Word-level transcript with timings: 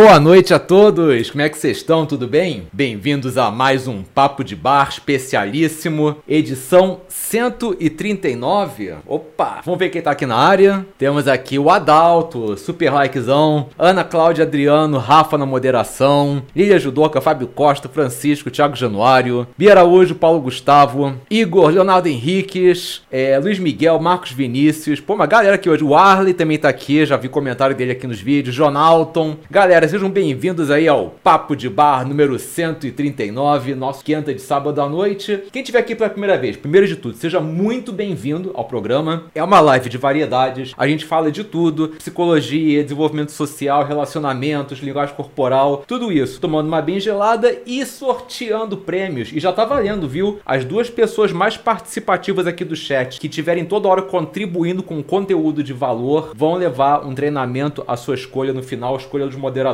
Boa 0.00 0.20
noite 0.20 0.54
a 0.54 0.60
todos! 0.60 1.28
Como 1.28 1.42
é 1.42 1.48
que 1.48 1.58
vocês 1.58 1.78
estão? 1.78 2.06
Tudo 2.06 2.28
bem? 2.28 2.68
Bem-vindos 2.72 3.36
a 3.36 3.50
mais 3.50 3.88
um 3.88 4.04
Papo 4.04 4.44
de 4.44 4.54
Bar 4.54 4.90
especialíssimo, 4.90 6.18
edição 6.28 7.00
139. 7.08 8.94
Opa! 9.04 9.60
Vamos 9.64 9.80
ver 9.80 9.88
quem 9.88 10.00
tá 10.00 10.12
aqui 10.12 10.24
na 10.24 10.36
área. 10.36 10.86
Temos 10.96 11.26
aqui 11.26 11.58
o 11.58 11.68
Adalto, 11.68 12.56
super 12.56 12.92
likezão, 12.92 13.70
Ana 13.76 14.04
Cláudia 14.04 14.44
Adriano, 14.44 14.98
Rafa 14.98 15.36
na 15.36 15.44
moderação, 15.44 16.44
Lilia 16.54 16.78
Judoca, 16.78 17.20
Fábio 17.20 17.48
Costa, 17.48 17.88
Francisco, 17.88 18.52
Thiago 18.52 18.76
Januário, 18.76 19.48
Bia 19.58 19.72
Araújo, 19.72 20.14
Paulo 20.14 20.40
Gustavo, 20.40 21.16
Igor, 21.28 21.70
Leonardo 21.70 22.08
Henriques, 22.08 23.02
é, 23.10 23.36
Luiz 23.40 23.58
Miguel, 23.58 23.98
Marcos 23.98 24.30
Vinícius. 24.30 25.00
Pô, 25.00 25.14
uma 25.14 25.26
galera 25.26 25.56
aqui 25.56 25.68
hoje. 25.68 25.82
O 25.82 25.96
Arley 25.96 26.34
também 26.34 26.56
tá 26.56 26.68
aqui, 26.68 27.04
já 27.04 27.16
vi 27.16 27.28
comentário 27.28 27.74
dele 27.74 27.90
aqui 27.90 28.06
nos 28.06 28.20
vídeos. 28.20 28.54
Jonalton. 28.54 29.36
Galera, 29.50 29.87
sejam 29.88 30.10
bem-vindos 30.10 30.70
aí 30.70 30.86
ao 30.86 31.08
Papo 31.08 31.56
de 31.56 31.66
Bar 31.66 32.06
número 32.06 32.38
139, 32.38 33.74
nosso 33.74 34.04
quinta 34.04 34.34
de 34.34 34.40
sábado 34.42 34.82
à 34.82 34.88
noite. 34.88 35.44
Quem 35.50 35.62
estiver 35.62 35.78
aqui 35.78 35.94
pela 35.94 36.10
primeira 36.10 36.36
vez, 36.36 36.58
primeiro 36.58 36.86
de 36.86 36.94
tudo, 36.94 37.16
seja 37.16 37.40
muito 37.40 37.90
bem-vindo 37.90 38.50
ao 38.54 38.66
programa. 38.66 39.24
É 39.34 39.42
uma 39.42 39.60
live 39.60 39.88
de 39.88 39.96
variedades, 39.96 40.74
a 40.76 40.86
gente 40.86 41.06
fala 41.06 41.32
de 41.32 41.42
tudo: 41.42 41.88
psicologia, 41.88 42.82
desenvolvimento 42.82 43.32
social, 43.32 43.82
relacionamentos, 43.82 44.80
linguagem 44.80 45.14
corporal, 45.14 45.84
tudo 45.86 46.12
isso. 46.12 46.38
Tomando 46.38 46.68
uma 46.68 46.82
bem 46.82 47.00
gelada 47.00 47.56
e 47.64 47.84
sorteando 47.86 48.76
prêmios. 48.76 49.32
E 49.32 49.40
já 49.40 49.52
tá 49.52 49.64
valendo, 49.64 50.06
viu? 50.06 50.38
As 50.44 50.66
duas 50.66 50.90
pessoas 50.90 51.32
mais 51.32 51.56
participativas 51.56 52.46
aqui 52.46 52.62
do 52.62 52.76
chat, 52.76 53.18
que 53.18 53.28
tiverem 53.28 53.64
toda 53.64 53.88
hora 53.88 54.02
contribuindo 54.02 54.82
com 54.82 55.02
conteúdo 55.02 55.62
de 55.62 55.72
valor, 55.72 56.32
vão 56.34 56.56
levar 56.56 57.06
um 57.06 57.14
treinamento 57.14 57.82
à 57.88 57.96
sua 57.96 58.16
escolha 58.16 58.52
no 58.52 58.62
final, 58.62 58.94
a 58.94 58.98
escolha 58.98 59.24
dos 59.24 59.36
moderadores. 59.36 59.67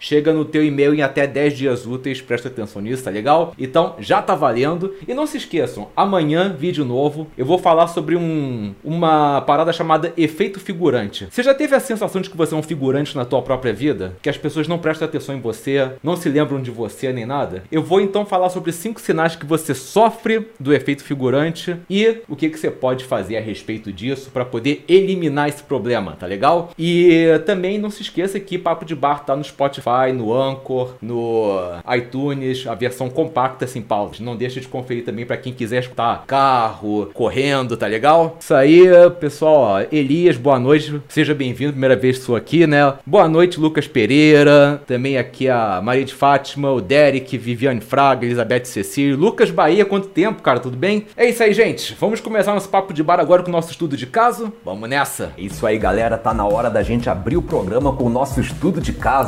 Chega 0.00 0.32
no 0.32 0.44
teu 0.44 0.64
e-mail 0.64 0.94
em 0.94 1.02
até 1.02 1.26
10 1.26 1.56
dias 1.56 1.86
úteis, 1.86 2.20
presta 2.20 2.48
atenção 2.48 2.82
nisso, 2.82 3.04
tá 3.04 3.10
legal? 3.10 3.54
Então 3.58 3.94
já 3.98 4.20
tá 4.22 4.34
valendo. 4.34 4.94
E 5.06 5.14
não 5.14 5.26
se 5.26 5.36
esqueçam, 5.36 5.88
amanhã, 5.96 6.54
vídeo 6.56 6.84
novo, 6.84 7.26
eu 7.36 7.44
vou 7.44 7.58
falar 7.58 7.88
sobre 7.88 8.16
um, 8.16 8.74
uma 8.82 9.40
parada 9.42 9.72
chamada 9.72 10.12
efeito 10.16 10.60
figurante. 10.60 11.28
Você 11.30 11.42
já 11.42 11.54
teve 11.54 11.74
a 11.74 11.80
sensação 11.80 12.20
de 12.20 12.30
que 12.30 12.36
você 12.36 12.54
é 12.54 12.56
um 12.56 12.62
figurante 12.62 13.16
na 13.16 13.24
tua 13.24 13.42
própria 13.42 13.72
vida? 13.72 14.16
Que 14.22 14.28
as 14.28 14.36
pessoas 14.36 14.68
não 14.68 14.78
prestam 14.78 15.06
atenção 15.08 15.34
em 15.34 15.40
você, 15.40 15.92
não 16.02 16.16
se 16.16 16.28
lembram 16.28 16.60
de 16.60 16.70
você 16.70 17.12
nem 17.12 17.26
nada? 17.26 17.62
Eu 17.70 17.82
vou 17.82 18.00
então 18.00 18.26
falar 18.26 18.50
sobre 18.50 18.72
cinco 18.72 19.00
sinais 19.00 19.36
que 19.36 19.46
você 19.46 19.74
sofre 19.74 20.48
do 20.58 20.72
efeito 20.72 21.02
figurante 21.02 21.76
e 21.88 22.18
o 22.28 22.36
que, 22.36 22.48
que 22.48 22.58
você 22.58 22.70
pode 22.70 23.04
fazer 23.04 23.36
a 23.36 23.40
respeito 23.40 23.92
disso 23.92 24.30
para 24.32 24.44
poder 24.44 24.84
eliminar 24.88 25.48
esse 25.48 25.62
problema, 25.62 26.16
tá 26.18 26.26
legal? 26.26 26.70
E 26.78 27.40
também 27.46 27.78
não 27.78 27.90
se 27.90 28.02
esqueça 28.02 28.38
que 28.40 28.58
Papo 28.58 28.84
de 28.84 28.94
Bar 28.94 29.24
tá 29.24 29.34
no 29.38 29.44
Spotify, 29.44 30.12
no 30.12 30.34
Anchor, 30.34 30.94
no 31.00 31.56
iTunes, 31.96 32.66
a 32.66 32.74
versão 32.74 33.08
compacta 33.08 33.66
sem 33.66 33.80
pausas. 33.80 34.20
Não 34.20 34.36
deixa 34.36 34.60
de 34.60 34.68
conferir 34.68 35.04
também 35.04 35.24
para 35.24 35.36
quem 35.36 35.52
quiser 35.52 35.80
escutar 35.80 36.24
carro, 36.26 37.10
correndo, 37.14 37.76
tá 37.76 37.86
legal? 37.86 38.36
Isso 38.40 38.54
aí, 38.54 38.86
pessoal. 39.18 39.80
Elias, 39.90 40.36
boa 40.36 40.58
noite. 40.58 41.00
Seja 41.08 41.34
bem-vindo, 41.34 41.72
primeira 41.72 41.96
vez 41.96 42.18
que 42.18 42.24
sou 42.24 42.36
aqui, 42.36 42.66
né? 42.66 42.94
Boa 43.06 43.28
noite, 43.28 43.60
Lucas 43.60 43.86
Pereira. 43.86 44.82
Também 44.86 45.16
aqui 45.16 45.48
a 45.48 45.80
Maria 45.82 46.04
de 46.04 46.14
Fátima, 46.14 46.70
o 46.70 46.80
Derek, 46.80 47.36
Viviane 47.38 47.80
Fraga, 47.80 48.26
Elizabeth 48.26 48.64
Cecílio. 48.64 49.16
Lucas 49.16 49.50
Bahia, 49.50 49.84
quanto 49.84 50.08
tempo, 50.08 50.42
cara? 50.42 50.60
Tudo 50.60 50.76
bem? 50.76 51.06
É 51.16 51.28
isso 51.28 51.42
aí, 51.42 51.52
gente. 51.52 51.96
Vamos 51.98 52.20
começar 52.20 52.52
nosso 52.52 52.68
papo 52.68 52.92
de 52.92 53.02
bar 53.02 53.20
agora 53.20 53.42
com 53.42 53.48
o 53.48 53.52
nosso 53.52 53.70
estudo 53.70 53.96
de 53.96 54.06
caso? 54.06 54.52
Vamos 54.64 54.88
nessa. 54.88 55.32
Isso 55.38 55.66
aí, 55.66 55.78
galera, 55.78 56.18
tá 56.18 56.34
na 56.34 56.46
hora 56.46 56.68
da 56.68 56.82
gente 56.82 57.08
abrir 57.08 57.36
o 57.36 57.42
programa 57.42 57.92
com 57.92 58.04
o 58.04 58.10
nosso 58.10 58.40
estudo 58.40 58.80
de 58.80 58.92
caso. 58.92 59.27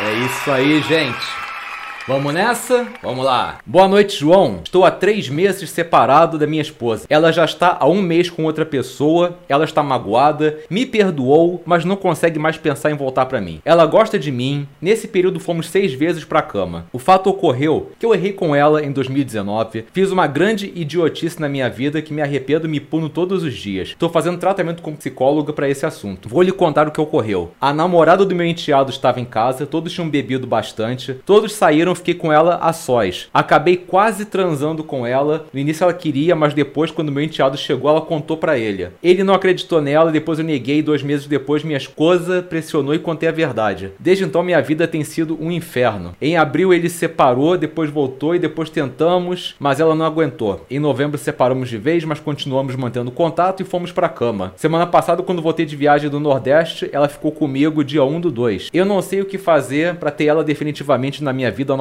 É 0.00 0.12
isso 0.12 0.50
aí, 0.50 0.82
gente. 0.82 1.43
Vamos 2.06 2.34
nessa? 2.34 2.86
Vamos 3.02 3.24
lá. 3.24 3.60
Boa 3.64 3.88
noite, 3.88 4.20
João. 4.20 4.60
Estou 4.62 4.84
há 4.84 4.90
três 4.90 5.30
meses 5.30 5.70
separado 5.70 6.38
da 6.38 6.46
minha 6.46 6.60
esposa. 6.60 7.06
Ela 7.08 7.32
já 7.32 7.46
está 7.46 7.78
há 7.80 7.88
um 7.88 8.02
mês 8.02 8.28
com 8.28 8.44
outra 8.44 8.66
pessoa. 8.66 9.38
Ela 9.48 9.64
está 9.64 9.82
magoada, 9.82 10.58
me 10.68 10.84
perdoou, 10.84 11.62
mas 11.64 11.82
não 11.82 11.96
consegue 11.96 12.38
mais 12.38 12.58
pensar 12.58 12.90
em 12.90 12.94
voltar 12.94 13.24
pra 13.24 13.40
mim. 13.40 13.62
Ela 13.64 13.86
gosta 13.86 14.18
de 14.18 14.30
mim. 14.30 14.68
Nesse 14.82 15.08
período 15.08 15.40
fomos 15.40 15.70
seis 15.70 15.94
vezes 15.94 16.26
pra 16.26 16.42
cama. 16.42 16.84
O 16.92 16.98
fato 16.98 17.30
ocorreu 17.30 17.92
que 17.98 18.04
eu 18.04 18.12
errei 18.12 18.34
com 18.34 18.54
ela 18.54 18.84
em 18.84 18.92
2019. 18.92 19.86
Fiz 19.90 20.10
uma 20.10 20.26
grande 20.26 20.70
idiotice 20.74 21.40
na 21.40 21.48
minha 21.48 21.70
vida 21.70 22.02
que 22.02 22.12
me 22.12 22.20
arrependo 22.20 22.66
e 22.66 22.70
me 22.70 22.80
puno 22.80 23.08
todos 23.08 23.42
os 23.42 23.54
dias. 23.54 23.88
Estou 23.88 24.10
fazendo 24.10 24.36
tratamento 24.36 24.82
com 24.82 24.94
psicóloga 24.94 25.54
pra 25.54 25.70
esse 25.70 25.86
assunto. 25.86 26.28
Vou 26.28 26.42
lhe 26.42 26.52
contar 26.52 26.86
o 26.86 26.90
que 26.90 27.00
ocorreu. 27.00 27.52
A 27.58 27.72
namorada 27.72 28.26
do 28.26 28.34
meu 28.34 28.46
enteado 28.46 28.90
estava 28.90 29.20
em 29.20 29.24
casa, 29.24 29.64
todos 29.64 29.90
tinham 29.90 30.10
bebido 30.10 30.46
bastante, 30.46 31.14
todos 31.24 31.54
saíram, 31.54 31.93
fiquei 31.94 32.14
com 32.14 32.32
ela 32.32 32.56
a 32.56 32.72
sós. 32.72 33.28
Acabei 33.32 33.76
quase 33.76 34.24
transando 34.24 34.82
com 34.82 35.06
ela. 35.06 35.46
No 35.52 35.60
início 35.60 35.84
ela 35.84 35.94
queria, 35.94 36.34
mas 36.34 36.54
depois, 36.54 36.90
quando 36.90 37.12
meu 37.12 37.22
enteado 37.22 37.56
chegou, 37.56 37.90
ela 37.90 38.00
contou 38.00 38.36
pra 38.36 38.58
ele. 38.58 38.88
Ele 39.02 39.24
não 39.24 39.34
acreditou 39.34 39.80
nela, 39.80 40.10
depois 40.10 40.38
eu 40.38 40.44
neguei. 40.44 40.82
Dois 40.82 41.02
meses 41.02 41.26
depois, 41.26 41.62
minha 41.62 41.78
esposa 41.78 42.42
pressionou 42.42 42.94
e 42.94 42.98
contei 42.98 43.28
a 43.28 43.32
verdade. 43.32 43.92
Desde 43.98 44.24
então, 44.24 44.42
minha 44.42 44.60
vida 44.60 44.88
tem 44.88 45.04
sido 45.04 45.38
um 45.40 45.50
inferno. 45.50 46.14
Em 46.20 46.36
abril, 46.36 46.72
ele 46.72 46.88
se 46.88 47.04
separou, 47.04 47.56
depois 47.58 47.90
voltou 47.90 48.34
e 48.34 48.38
depois 48.38 48.70
tentamos, 48.70 49.54
mas 49.58 49.78
ela 49.78 49.94
não 49.94 50.06
aguentou. 50.06 50.64
Em 50.70 50.78
novembro, 50.78 51.18
separamos 51.18 51.68
de 51.68 51.76
vez, 51.78 52.04
mas 52.04 52.18
continuamos 52.18 52.74
mantendo 52.76 53.10
contato 53.10 53.60
e 53.60 53.64
fomos 53.64 53.92
pra 53.92 54.08
cama. 54.08 54.52
Semana 54.56 54.86
passada, 54.86 55.22
quando 55.22 55.42
voltei 55.42 55.66
de 55.66 55.76
viagem 55.76 56.08
do 56.08 56.18
Nordeste, 56.18 56.88
ela 56.92 57.08
ficou 57.08 57.30
comigo 57.30 57.84
dia 57.84 58.02
1 58.04 58.20
do 58.20 58.30
2. 58.30 58.70
Eu 58.72 58.84
não 58.84 59.02
sei 59.02 59.20
o 59.20 59.26
que 59.26 59.38
fazer 59.38 59.96
pra 59.96 60.10
ter 60.10 60.26
ela 60.26 60.42
definitivamente 60.42 61.22
na 61.22 61.32
minha 61.32 61.50
vida. 61.50 61.76